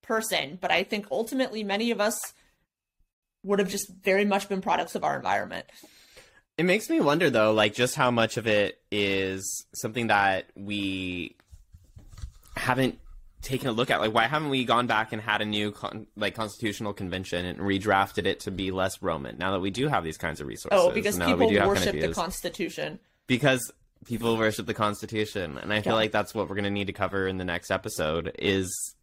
person 0.02 0.58
but 0.60 0.70
i 0.70 0.82
think 0.82 1.06
ultimately 1.10 1.64
many 1.64 1.90
of 1.90 2.00
us 2.00 2.32
would 3.44 3.58
have 3.58 3.68
just 3.68 3.88
very 4.02 4.24
much 4.24 4.48
been 4.48 4.60
products 4.60 4.94
of 4.94 5.04
our 5.04 5.14
environment. 5.16 5.66
It 6.56 6.64
makes 6.64 6.88
me 6.88 7.00
wonder 7.00 7.30
though, 7.30 7.52
like 7.52 7.74
just 7.74 7.94
how 7.94 8.10
much 8.10 8.36
of 8.36 8.46
it 8.46 8.80
is 8.90 9.66
something 9.74 10.08
that 10.08 10.46
we 10.56 11.36
haven't 12.56 12.98
taken 13.44 13.68
a 13.68 13.72
look 13.72 13.90
at. 13.90 14.00
Like, 14.00 14.12
why 14.12 14.26
haven't 14.26 14.48
we 14.50 14.64
gone 14.64 14.86
back 14.86 15.12
and 15.12 15.22
had 15.22 15.40
a 15.40 15.44
new 15.44 15.70
con- 15.70 16.06
like 16.16 16.34
constitutional 16.34 16.92
convention 16.92 17.44
and 17.46 17.58
redrafted 17.60 18.26
it 18.26 18.40
to 18.40 18.50
be 18.50 18.70
less 18.72 19.00
Roman? 19.02 19.38
Now 19.38 19.52
that 19.52 19.60
we 19.60 19.70
do 19.70 19.86
have 19.88 20.02
these 20.02 20.16
kinds 20.18 20.40
of 20.40 20.46
resources, 20.46 20.78
oh 20.80 20.90
because 20.90 21.18
people 21.18 21.48
worship 21.66 22.00
the 22.00 22.12
constitution 22.12 22.98
because 23.26 23.72
people 24.04 24.36
worship 24.36 24.66
the 24.66 24.74
Constitution, 24.74 25.56
and 25.56 25.72
I 25.72 25.80
feel 25.80 25.94
like 25.94 26.12
that's 26.12 26.34
what 26.34 26.48
we're 26.48 26.56
going 26.56 26.64
to 26.64 26.70
need 26.70 26.88
to 26.88 26.92
cover 26.92 27.26
in 27.26 27.38
the 27.38 27.44
next 27.44 27.70
episode. 27.70 28.32
Is 28.38 28.94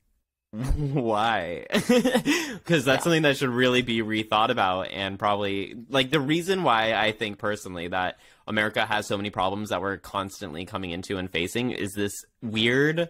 why 0.54 1.66
because 1.72 2.84
that's 2.84 2.86
Yeah. 2.86 2.98
something 3.00 3.22
that 3.22 3.38
should 3.38 3.50
really 3.50 3.82
be 3.82 4.02
rethought 4.02 4.50
about 4.50 4.90
and 4.92 5.18
probably 5.18 5.76
like 5.90 6.10
the 6.10 6.20
reason 6.20 6.64
why 6.64 6.94
i 6.94 7.14
think 7.14 7.38
personally 7.38 7.88
that 7.88 8.18
america 8.48 8.86
has 8.86 9.08
so 9.08 9.16
many 9.16 9.30
problems 9.30 9.70
that 9.70 9.82
we're 9.82 9.96
constantly 9.98 10.66
coming 10.66 10.92
into 10.92 11.18
and 11.18 11.32
facing 11.32 11.72
is 11.72 11.94
this 11.94 12.12
weird 12.42 13.08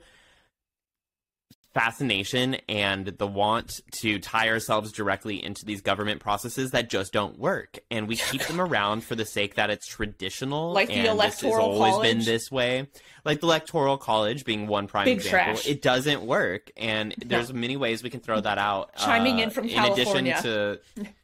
fascination 1.74 2.56
and 2.68 3.06
the 3.08 3.28
want 3.28 3.80
to 3.92 4.20
tie 4.20 4.50
ourselves 4.50 4.92
directly 4.92 5.44
into 5.44 5.66
these 5.66 5.82
government 5.82 6.20
processes 6.20 6.72
that 6.72 6.90
just 6.90 7.14
don't 7.14 7.40
work. 7.40 7.80
And 7.90 8.08
we 8.08 8.18
keep 8.18 8.44
them 8.44 8.60
around 8.60 9.04
for 9.04 9.16
the 9.16 9.26
sake 9.26 9.56
that 9.56 9.70
it's 9.70 9.88
traditional 9.88 10.74
Like 10.74 10.90
the 10.90 11.06
electoral 11.06 11.72
this 11.72 11.80
always 11.82 12.10
been 12.10 12.26
this 12.26 12.52
way. 12.52 12.90
Like 13.24 13.40
the 13.40 13.48
electoral 13.48 13.98
college 13.98 14.44
being 14.44 14.68
one 14.68 14.88
prime 14.88 15.06
Big 15.06 15.18
example. 15.18 15.54
trash. 15.54 15.68
it 15.68 15.82
doesn't 15.82 16.24
work. 16.24 16.72
And 16.76 17.16
there's 17.18 17.54
many 17.54 17.78
ways 17.78 18.04
we 18.04 18.10
can 18.10 18.20
throw 18.20 18.42
that 18.42 18.58
out 18.58 18.96
Chiming 18.98 19.40
uh, 19.40 19.44
in 19.44 19.50
from 19.50 19.70
in 19.70 19.80
addition 19.80 20.26
California. 20.26 20.42
to 20.42 20.80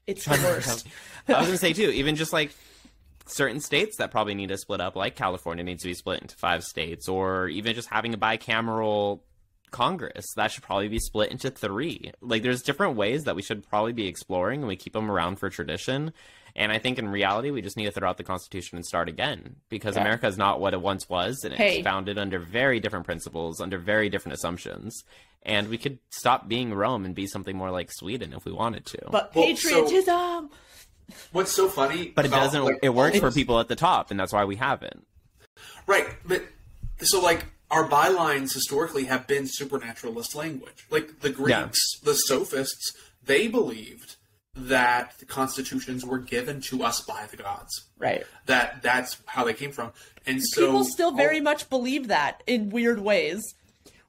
it's 0.06 0.26
the 0.26 0.32
worst. 0.32 0.88
I 1.28 1.40
was 1.40 1.48
gonna 1.48 1.58
say 1.58 1.74
too, 1.74 1.90
even 1.90 2.16
just 2.16 2.32
like 2.32 2.52
certain 3.26 3.60
states 3.60 3.98
that 3.98 4.12
probably 4.12 4.36
need 4.36 4.48
to 4.50 4.58
split 4.58 4.80
up, 4.80 4.96
like 4.96 5.16
California 5.16 5.64
needs 5.64 5.82
to 5.84 5.90
be 5.90 5.94
split 5.94 6.22
into 6.22 6.36
five 6.36 6.64
states, 6.64 7.10
or 7.10 7.50
even 7.50 7.76
just 7.76 7.90
having 7.90 8.14
a 8.14 8.18
bicameral 8.18 9.20
Congress 9.72 10.26
that 10.36 10.52
should 10.52 10.64
probably 10.64 10.88
be 10.88 11.00
split 11.00 11.32
into 11.32 11.50
three. 11.50 12.12
Like, 12.22 12.44
there's 12.44 12.62
different 12.62 12.96
ways 12.96 13.26
that 13.26 13.36
we 13.36 13.42
should 13.42 13.68
probably 13.70 13.94
be 13.94 14.08
exploring, 14.08 14.62
and 14.62 14.68
we 14.68 14.76
keep 14.76 14.94
them 14.94 15.12
around 15.12 15.38
for 15.38 15.50
tradition. 15.50 16.14
And 16.56 16.72
I 16.72 16.80
think 16.80 16.98
in 16.98 17.08
reality, 17.10 17.52
we 17.52 17.62
just 17.62 17.78
need 17.78 17.86
to 17.86 17.92
throw 17.92 18.10
out 18.10 18.18
the 18.18 18.24
Constitution 18.24 18.78
and 18.78 18.86
start 18.86 19.08
again 19.10 19.58
because 19.70 19.96
Yeah. 19.96 20.02
America 20.02 20.26
is 20.28 20.38
not 20.38 20.60
what 20.60 20.74
it 20.74 20.82
once 20.82 21.08
was, 21.08 21.42
and 21.44 21.54
it's 21.54 21.62
Hey. 21.62 21.84
founded 21.84 22.18
under 22.18 22.40
very 22.40 22.80
different 22.80 23.06
principles, 23.06 23.62
under 23.62 23.78
very 23.78 24.10
different 24.10 24.34
assumptions. 24.36 25.04
And 25.44 25.70
we 25.70 25.78
could 25.78 26.00
stop 26.10 26.48
being 26.48 26.74
Rome 26.74 27.06
and 27.06 27.14
be 27.14 27.28
something 27.28 27.56
more 27.56 27.70
like 27.72 27.92
Sweden 27.92 28.34
if 28.34 28.44
we 28.46 28.52
wanted 28.52 28.86
to. 28.88 28.98
but 29.12 29.36
Well, 29.36 29.56
so- 29.56 29.86
patriotism 29.86 30.50
What's 31.32 31.54
so 31.54 31.70
funny? 31.70 32.10
But 32.10 32.26
it 32.26 32.30
about, 32.30 32.40
doesn't. 32.46 32.66
like, 32.66 32.80
it 32.82 32.90
works 32.90 33.18
for 33.20 33.32
people 33.32 33.60
at 33.62 33.70
the 33.70 33.78
top, 33.78 34.12
and 34.12 34.20
that's 34.20 34.34
why 34.34 34.44
we 34.44 34.58
haven't. 34.58 35.06
Right, 35.86 36.06
but 36.26 36.44
so 37.02 37.22
like 37.22 37.46
our 37.70 37.88
bylines 37.88 38.54
historically 38.54 39.06
have 39.06 39.28
been 39.28 39.46
supernaturalist 39.48 40.36
language. 40.36 40.86
Like 40.90 41.20
the 41.22 41.30
Greeks, 41.30 41.80
the 42.04 42.14
sophists, 42.14 42.94
they 43.26 43.48
believed 43.48 44.16
that 44.56 45.14
the 45.20 45.26
constitutions 45.26 46.04
were 46.06 46.18
given 46.18 46.62
to 46.62 46.84
us 46.84 47.02
by 47.02 47.28
the 47.30 47.38
gods. 47.38 47.86
right 48.00 48.26
That 48.48 48.82
that's 48.82 49.18
how 49.28 49.44
they 49.44 49.54
came 49.54 49.72
from. 49.72 49.92
And 50.26 50.42
so 50.44 50.66
people 50.66 50.84
still 50.86 51.12
very 51.12 51.38
all- 51.38 51.44
much 51.44 51.70
believe 51.70 52.08
that 52.08 52.42
in 52.48 52.70
weird 52.70 53.00
ways 53.00 53.44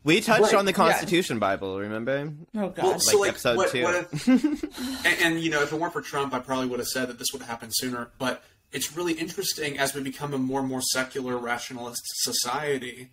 We 0.04 0.20
touched 0.22 0.40
Right, 0.44 0.54
on 0.54 0.64
the 0.64 0.70
yeah. 0.70 0.76
Constitution 0.76 1.38
Bible. 1.38 1.78
Remember? 1.78 2.32
oh 2.56 2.68
god 2.70 2.82
Well, 2.82 2.98
so 3.00 3.18
like 3.18 3.20
like, 3.20 3.28
episode 3.30 3.56
what, 3.58 3.70
two. 3.72 3.82
what 3.82 4.08
if- 4.12 5.04
and, 5.06 5.16
and 5.22 5.40
you 5.40 5.50
know, 5.50 5.62
if 5.62 5.70
it 5.72 5.78
weren't 5.78 5.92
for 5.92 6.00
Trump, 6.00 6.32
I 6.32 6.38
probably 6.38 6.66
would 6.68 6.78
have 6.78 6.88
said 6.88 7.08
that 7.08 7.18
this 7.18 7.28
would 7.34 7.42
happen 7.42 7.68
sooner. 7.70 8.08
But 8.18 8.42
it's 8.72 8.96
really 8.96 9.12
interesting 9.14 9.78
as 9.78 9.94
we 9.94 10.00
become 10.02 10.32
a 10.32 10.38
more 10.38 10.60
and 10.60 10.68
more 10.68 10.80
secular 10.80 11.36
rationalist 11.36 12.02
society. 12.22 13.10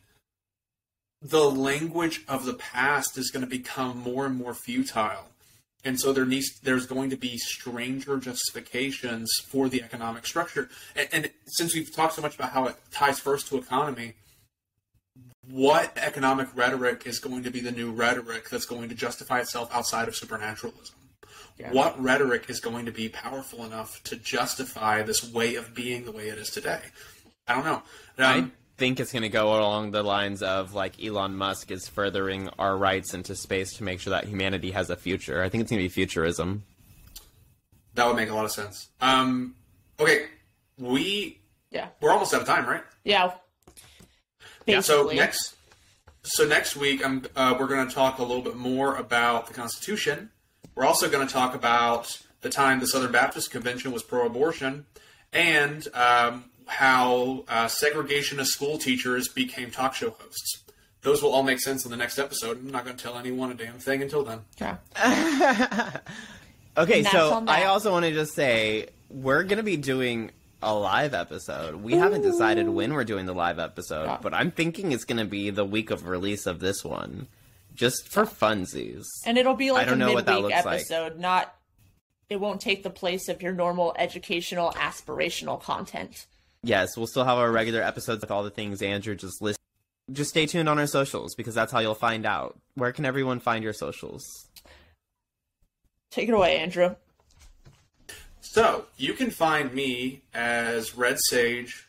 The 1.22 1.50
language 1.50 2.22
of 2.28 2.46
the 2.46 2.54
past 2.54 3.18
is 3.18 3.32
going 3.32 3.44
to 3.44 3.50
become 3.50 3.98
more 3.98 4.26
and 4.26 4.36
more 4.36 4.54
futile, 4.54 5.30
and 5.84 6.00
so 6.00 6.14
there 6.14 6.26
needs 6.26 6.60
there's 6.62 6.86
going 6.86 7.10
to 7.12 7.18
be 7.18 7.38
stranger 7.38 8.18
justifications 8.18 9.32
for 9.48 9.70
the 9.70 9.82
economic 9.82 10.26
structure. 10.26 10.70
And, 10.96 11.08
and 11.12 11.32
since 11.46 11.74
we've 11.74 11.94
talked 11.96 12.14
so 12.14 12.22
much 12.22 12.36
about 12.36 12.52
how 12.52 12.66
it 12.66 12.76
ties 12.92 13.20
first 13.20 13.48
to 13.48 13.58
economy, 13.58 14.14
what 15.50 15.98
economic 15.98 16.48
rhetoric 16.56 17.06
is 17.06 17.20
going 17.20 17.44
to 17.44 17.52
be 17.52 17.60
the 17.60 17.72
new 17.72 17.92
rhetoric 17.92 18.50
that's 18.50 18.66
going 18.66 18.90
to 18.90 18.96
justify 18.96 19.40
itself 19.40 19.70
outside 19.74 20.08
of 20.08 20.16
supernaturalism? 20.16 20.96
Yeah. 21.58 21.72
What 21.72 22.02
rhetoric 22.02 22.50
is 22.50 22.60
going 22.60 22.86
to 22.86 22.92
be 22.92 23.08
powerful 23.08 23.64
enough 23.64 24.04
to 24.04 24.18
justify 24.18 25.04
this 25.04 25.32
way 25.32 25.56
of 25.56 25.74
being 25.74 26.04
the 26.04 26.12
way 26.12 26.28
it 26.28 26.38
is 26.38 26.50
today? 26.50 26.82
I 27.48 27.54
don't 27.54 27.66
know. 27.66 27.84
Um, 28.18 28.52
think 28.78 29.00
it's 29.00 29.12
going 29.12 29.24
to 29.24 29.30
go 29.30 29.58
along 29.60 29.92
the 29.92 30.04
lines 30.04 30.44
of 30.44 30.74
like 30.74 31.04
Elon 31.04 31.36
Musk 31.36 31.72
is 31.72 31.88
furthering 31.88 32.50
our 32.60 32.76
rights 32.76 33.14
into 33.14 33.36
space 33.36 33.74
to 33.78 33.84
make 33.84 34.00
sure 34.00 34.12
that 34.12 34.26
humanity 34.26 34.72
has 34.72 34.90
a 34.90 34.96
future. 34.96 35.42
I 35.42 35.50
think 35.50 35.62
it's 35.62 35.72
going 35.72 35.82
to 35.82 35.86
be 35.86 35.90
futurism. 35.90 36.64
That 37.94 38.08
would 38.08 38.18
make 38.18 38.30
a 38.30 38.36
lot 38.36 38.46
of 38.46 38.52
sense. 38.52 38.90
Um, 39.00 39.56
okay, 40.00 40.26
we 40.78 41.40
yeah 41.72 41.88
we're 42.02 42.12
almost 42.12 42.34
out 42.34 42.42
of 42.42 42.48
time, 42.48 42.66
right? 42.66 42.84
Yeah. 43.04 43.32
Basically. 44.66 44.74
Yeah. 44.74 44.80
So 44.82 45.10
next, 45.10 45.56
so 46.24 46.46
next 46.46 46.76
week, 46.76 47.06
I'm 47.06 47.24
uh, 47.36 47.56
we're 47.58 47.68
going 47.68 47.88
to 47.88 47.94
talk 47.94 48.20
a 48.20 48.24
little 48.24 48.42
bit 48.42 48.56
more 48.58 48.96
about 48.96 49.48
the 49.48 49.54
Constitution. 49.54 50.32
We're 50.74 50.86
also 50.86 51.10
going 51.10 51.26
to 51.26 51.32
talk 51.32 51.56
about 51.56 52.22
the 52.42 52.50
time 52.50 52.80
the 52.80 52.88
Southern 52.88 53.12
Baptist 53.12 53.52
Convention 53.52 53.92
was 53.94 54.04
pro-abortion, 54.04 54.86
and 55.32 55.88
um, 55.94 56.46
how 56.68 57.46
uh, 57.48 57.66
segregationist 57.66 58.48
school 58.48 58.78
teachers 58.78 59.28
became 59.28 59.72
talk 59.72 59.96
show 59.96 60.12
hosts. 60.12 60.64
Those 61.02 61.22
will 61.22 61.32
all 61.32 61.44
make 61.44 61.60
sense 61.60 61.86
in 61.86 61.92
the 61.92 61.98
next 61.98 62.18
episode. 62.18 62.58
I'm 62.58 62.72
not 62.72 62.84
going 62.84 62.98
to 62.98 63.04
tell 63.04 63.18
anyone 63.18 63.52
a 63.52 63.54
damn 63.54 63.78
thing 63.78 64.02
until 64.02 64.24
then. 64.24 64.40
Yeah. 64.60 64.78
okay, 66.78 67.04
so 67.04 67.44
I 67.48 67.66
also 67.66 67.92
want 67.92 68.06
to 68.06 68.12
just 68.12 68.34
say 68.34 68.88
we're 69.10 69.44
going 69.44 69.58
to 69.58 69.64
be 69.64 69.78
doing 69.78 70.32
a 70.64 70.74
live 70.74 71.14
episode. 71.14 71.76
We 71.76 71.94
Ooh. 71.94 72.00
haven't 72.00 72.24
decided 72.24 72.68
when 72.68 72.94
we're 72.94 73.04
doing 73.04 73.28
the 73.28 73.36
live 73.36 73.60
episode, 73.60 74.06
yeah. 74.06 74.18
but 74.20 74.34
I'm 74.34 74.50
thinking 74.50 74.92
it's 74.92 75.04
going 75.04 75.20
to 75.20 75.26
be 75.26 75.52
the 75.52 75.64
week 75.64 75.92
of 75.92 76.08
release 76.08 76.48
of 76.48 76.60
this 76.60 76.84
one, 76.84 77.28
just 77.76 78.08
for 78.08 78.24
funsies. 78.24 79.04
And 79.28 79.38
it'll 79.38 79.54
be 79.54 79.72
like 79.72 79.88
I 79.88 79.92
don't 79.92 80.02
a 80.02 80.08
midweek 80.08 80.56
episode, 80.56 81.14
like. 81.14 81.20
not. 81.20 81.56
It 82.28 82.40
won't 82.40 82.60
take 82.60 82.82
the 82.82 82.90
place 82.90 83.30
of 83.30 83.44
your 83.44 83.54
normal 83.54 83.94
educational 84.00 84.72
aspirational 84.72 85.62
content 85.62 86.26
yes, 86.66 86.98
we'll 86.98 87.08
still 87.08 87.24
have 87.24 87.38
our 87.38 87.52
regular 87.52 87.82
episodes 87.82 88.22
with 88.22 88.32
all 88.32 88.44
the 88.44 88.50
things 88.50 88.82
Andrew 88.82 89.16
just 89.16 89.42
listed. 89.42 89.62
Just 90.12 90.30
stay 90.30 90.46
tuned 90.46 90.70
on 90.70 90.78
our 90.78 90.88
socials 90.88 91.34
because 91.36 91.56
that's 91.56 91.72
how 91.72 91.80
you'll 91.80 91.96
find 91.96 92.26
out. 92.26 92.60
Where 92.76 92.92
can 92.92 93.06
everyone 93.06 93.40
find 93.40 93.64
your 93.64 93.74
socials? 93.74 94.24
Take 96.12 96.30
it 96.30 96.34
away, 96.34 96.58
Andrew. 96.60 96.96
So 98.42 98.86
you 98.98 99.14
can 99.14 99.32
find 99.32 99.74
me 99.74 100.22
as 100.34 100.96
Red 100.96 101.18
Sage 101.30 101.88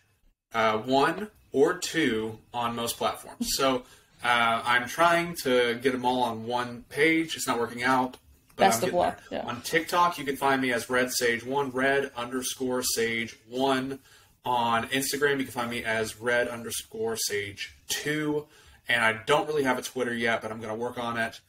uh, 0.54 0.78
one 0.78 1.28
or 1.52 1.74
two 1.74 2.38
on 2.54 2.74
most 2.74 2.96
platforms. 2.96 3.48
So 3.54 3.82
uh, 4.24 4.62
I'm 4.64 4.88
trying 4.88 5.36
to 5.42 5.78
get 5.82 5.92
them 5.92 6.04
all 6.04 6.22
on 6.22 6.46
one 6.46 6.84
page. 6.88 7.36
It's 7.36 7.46
not 7.46 7.58
working 7.58 7.82
out. 7.82 8.16
Best 8.56 8.82
of 8.82 8.94
luck. 8.94 9.20
Yeah. 9.30 9.44
On 9.46 9.60
TikTok, 9.60 10.18
you 10.18 10.24
can 10.24 10.36
find 10.36 10.62
me 10.62 10.72
as 10.72 10.88
Red 10.88 11.12
Sage 11.12 11.44
one, 11.44 11.70
Red 11.70 12.10
underscore 12.16 12.82
Sage 12.82 13.36
one. 13.48 13.98
On 14.46 14.86
Instagram, 14.88 15.38
you 15.38 15.44
can 15.44 15.52
find 15.52 15.70
me 15.70 15.82
as 15.84 16.20
red 16.20 16.46
underscore 16.46 17.16
sage 17.16 17.76
two. 17.88 18.46
And 18.88 19.04
I 19.04 19.20
don't 19.26 19.48
really 19.48 19.64
have 19.64 19.76
a 19.76 19.82
Twitter 19.82 20.14
yet, 20.14 20.40
but 20.40 20.52
I'm 20.52 20.60
going 20.60 20.72
to 20.72 20.78
work 20.78 20.98
on 20.98 21.18
it. 21.18 21.40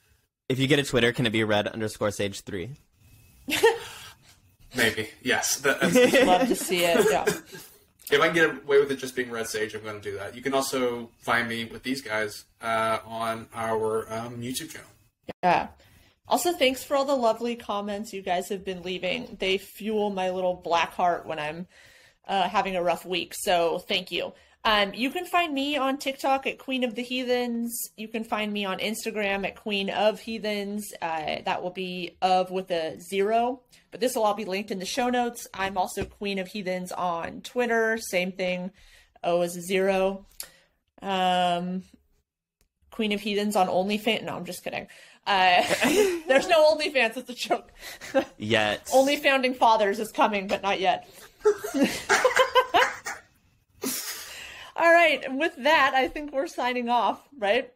If 0.49 0.57
you 0.57 0.67
get 0.67 0.79
a 0.79 0.83
Twitter, 0.83 1.13
can 1.13 1.27
it 1.27 1.29
be 1.29 1.43
red 1.43 1.67
underscore 1.67 2.09
sage 2.09 2.41
three? 2.41 2.71
Maybe, 4.75 5.09
yes. 5.21 5.63
I'd 5.63 5.81
love 6.25 6.47
to 6.47 6.55
see 6.55 6.83
it. 6.83 7.05
Yeah. 7.09 7.25
If 8.09 8.21
I 8.21 8.27
can 8.27 8.33
get 8.33 8.63
away 8.63 8.79
with 8.79 8.91
it 8.91 8.97
just 8.97 9.15
being 9.15 9.29
Red 9.29 9.47
Sage, 9.47 9.75
I'm 9.75 9.83
going 9.83 9.99
to 9.99 10.11
do 10.11 10.17
that. 10.17 10.35
You 10.35 10.41
can 10.41 10.53
also 10.53 11.09
find 11.19 11.47
me 11.47 11.65
with 11.65 11.83
these 11.83 12.01
guys 12.01 12.45
uh, 12.61 12.99
on 13.05 13.47
our 13.53 14.11
um, 14.11 14.37
YouTube 14.37 14.69
channel. 14.69 14.87
Yeah. 15.43 15.67
Also, 16.27 16.53
thanks 16.53 16.83
for 16.83 16.95
all 16.95 17.05
the 17.05 17.15
lovely 17.15 17.55
comments 17.55 18.13
you 18.13 18.21
guys 18.21 18.49
have 18.49 18.63
been 18.63 18.81
leaving. 18.81 19.37
They 19.39 19.57
fuel 19.57 20.09
my 20.09 20.29
little 20.29 20.55
black 20.55 20.93
heart 20.93 21.25
when 21.25 21.39
I'm 21.39 21.67
uh, 22.27 22.47
having 22.49 22.75
a 22.75 22.83
rough 22.83 23.05
week. 23.05 23.33
So 23.35 23.79
thank 23.79 24.11
you. 24.11 24.33
Um, 24.63 24.93
you 24.93 25.11
can 25.11 25.25
find 25.25 25.53
me 25.53 25.77
on 25.77 25.97
TikTok 25.97 26.45
at 26.45 26.59
Queen 26.59 26.83
of 26.83 26.93
the 26.93 27.01
Heathens. 27.01 27.73
You 27.95 28.09
can 28.09 28.25
find 28.25 28.51
me 28.51 28.65
on 28.65 28.79
Instagram 28.79 29.45
at 29.45 29.55
Queen 29.55 29.89
of 29.89 30.19
Heathens. 30.19 30.91
Uh, 31.01 31.37
that 31.45 31.63
will 31.63 31.71
be 31.71 32.17
of 32.21 32.51
with 32.51 32.69
a 32.71 32.99
zero, 32.99 33.61
but 33.91 34.01
this 34.01 34.15
will 34.15 34.23
all 34.23 34.33
be 34.33 34.43
linked 34.43 34.71
in 34.71 34.79
the 34.79 34.85
show 34.85 35.09
notes. 35.09 35.47
I'm 35.53 35.77
also 35.77 36.03
Queen 36.03 36.37
of 36.37 36.49
Heathens 36.49 36.91
on 36.91 37.41
Twitter. 37.41 37.97
Same 37.97 38.33
thing. 38.33 38.71
O 39.23 39.41
is 39.41 39.55
a 39.55 39.61
zero. 39.61 40.25
Um, 41.01 41.83
Queen 42.91 43.13
of 43.13 43.21
Heathens 43.21 43.55
on 43.55 43.67
OnlyFans. 43.67 44.23
No, 44.23 44.35
I'm 44.35 44.45
just 44.45 44.65
kidding. 44.65 44.87
Uh, 45.25 45.61
there's 46.27 46.47
no 46.47 46.75
OnlyFans. 46.75 47.15
It's 47.15 47.29
a 47.29 47.33
joke. 47.33 47.71
Yet. 48.37 48.89
Only 48.93 49.17
founding 49.17 49.53
fathers 49.53 49.99
is 49.99 50.11
coming, 50.11 50.47
but 50.47 50.61
not 50.61 50.79
yet. 50.79 51.07
All 54.75 54.93
right. 54.93 55.23
With 55.31 55.55
that, 55.57 55.93
I 55.95 56.07
think 56.07 56.33
we're 56.33 56.47
signing 56.47 56.89
off, 56.89 57.21
right? 57.37 57.71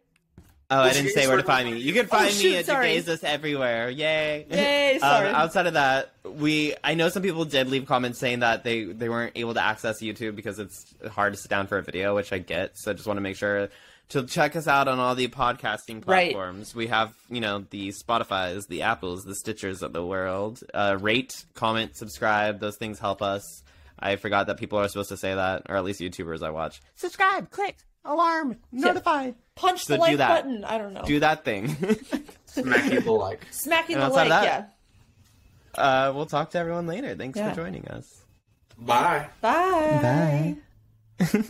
Oh, 0.71 0.79
I 0.79 0.93
didn't 0.93 1.11
say 1.11 1.27
where 1.27 1.35
to 1.35 1.43
find 1.43 1.69
me. 1.69 1.79
You 1.79 1.91
can 1.91 2.07
find 2.07 2.27
oh, 2.27 2.31
shoot, 2.31 2.51
me 2.51 2.57
at 2.57 2.65
Jegaysus 2.65 3.25
everywhere. 3.25 3.89
Yay! 3.89 4.45
Yay! 4.49 4.93
Um, 4.93 4.99
sorry. 4.99 5.29
Um, 5.29 5.35
outside 5.35 5.67
of 5.67 5.73
that, 5.73 6.13
we 6.23 6.75
I 6.83 6.93
know 6.93 7.09
some 7.09 7.23
people 7.23 7.43
did 7.43 7.69
leave 7.69 7.87
comments 7.87 8.19
saying 8.19 8.39
that 8.39 8.63
they 8.63 8.83
they 8.83 9.09
weren't 9.09 9.33
able 9.35 9.55
to 9.55 9.61
access 9.61 9.99
YouTube 9.99 10.35
because 10.35 10.59
it's 10.59 10.93
hard 11.09 11.33
to 11.33 11.39
sit 11.39 11.49
down 11.49 11.67
for 11.67 11.77
a 11.77 11.81
video, 11.81 12.15
which 12.15 12.31
I 12.31 12.37
get. 12.37 12.77
So 12.77 12.91
I 12.91 12.93
just 12.93 13.07
want 13.07 13.17
to 13.17 13.21
make 13.21 13.35
sure 13.35 13.69
to 14.11 14.23
check 14.25 14.55
us 14.55 14.67
out 14.67 14.87
on 14.87 14.99
all 14.99 15.15
the 15.15 15.27
podcasting 15.29 16.01
platforms. 16.01 16.69
Right. 16.69 16.75
We 16.75 16.87
have, 16.87 17.13
you 17.29 17.39
know, 17.39 17.65
the 17.69 17.89
Spotify's, 17.89 18.65
the 18.67 18.83
Apples, 18.83 19.23
the 19.23 19.35
Stitchers 19.45 19.81
of 19.81 19.93
the 19.93 20.05
world. 20.05 20.61
Uh, 20.73 20.97
rate, 20.99 21.45
comment, 21.53 21.95
subscribe. 21.95 22.59
Those 22.59 22.77
things 22.77 22.99
help 22.99 23.21
us. 23.21 23.63
I 23.97 24.17
forgot 24.17 24.47
that 24.47 24.57
people 24.57 24.79
are 24.79 24.87
supposed 24.87 25.09
to 25.09 25.17
say 25.17 25.33
that, 25.33 25.63
or 25.69 25.77
at 25.77 25.83
least 25.83 26.01
YouTubers 26.01 26.43
I 26.43 26.49
watch. 26.49 26.81
Subscribe, 26.95 27.51
click, 27.51 27.77
alarm, 28.03 28.57
notify, 28.71 29.31
punch 29.55 29.85
so 29.85 29.93
the 29.93 29.99
like 29.99 30.17
button. 30.17 30.65
I 30.65 30.77
don't 30.77 30.93
know. 30.93 31.03
Do 31.03 31.19
that 31.19 31.45
thing. 31.45 31.69
Smacking 32.47 33.01
the 33.01 33.11
like. 33.11 33.45
Smacking 33.51 33.97
the 33.99 34.09
like, 34.09 34.29
that, 34.29 34.73
yeah. 35.77 35.81
Uh, 35.81 36.11
we'll 36.13 36.25
talk 36.25 36.49
to 36.51 36.57
everyone 36.57 36.87
later. 36.87 37.15
Thanks 37.15 37.37
yeah. 37.37 37.51
for 37.51 37.55
joining 37.55 37.87
us. 37.87 38.23
Bye. 38.77 39.29
Bye. 39.39 40.57
Bye. 41.19 41.47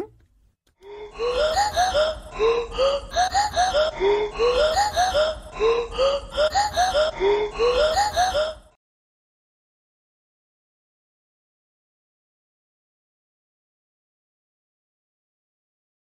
Huh? 2.43 2.81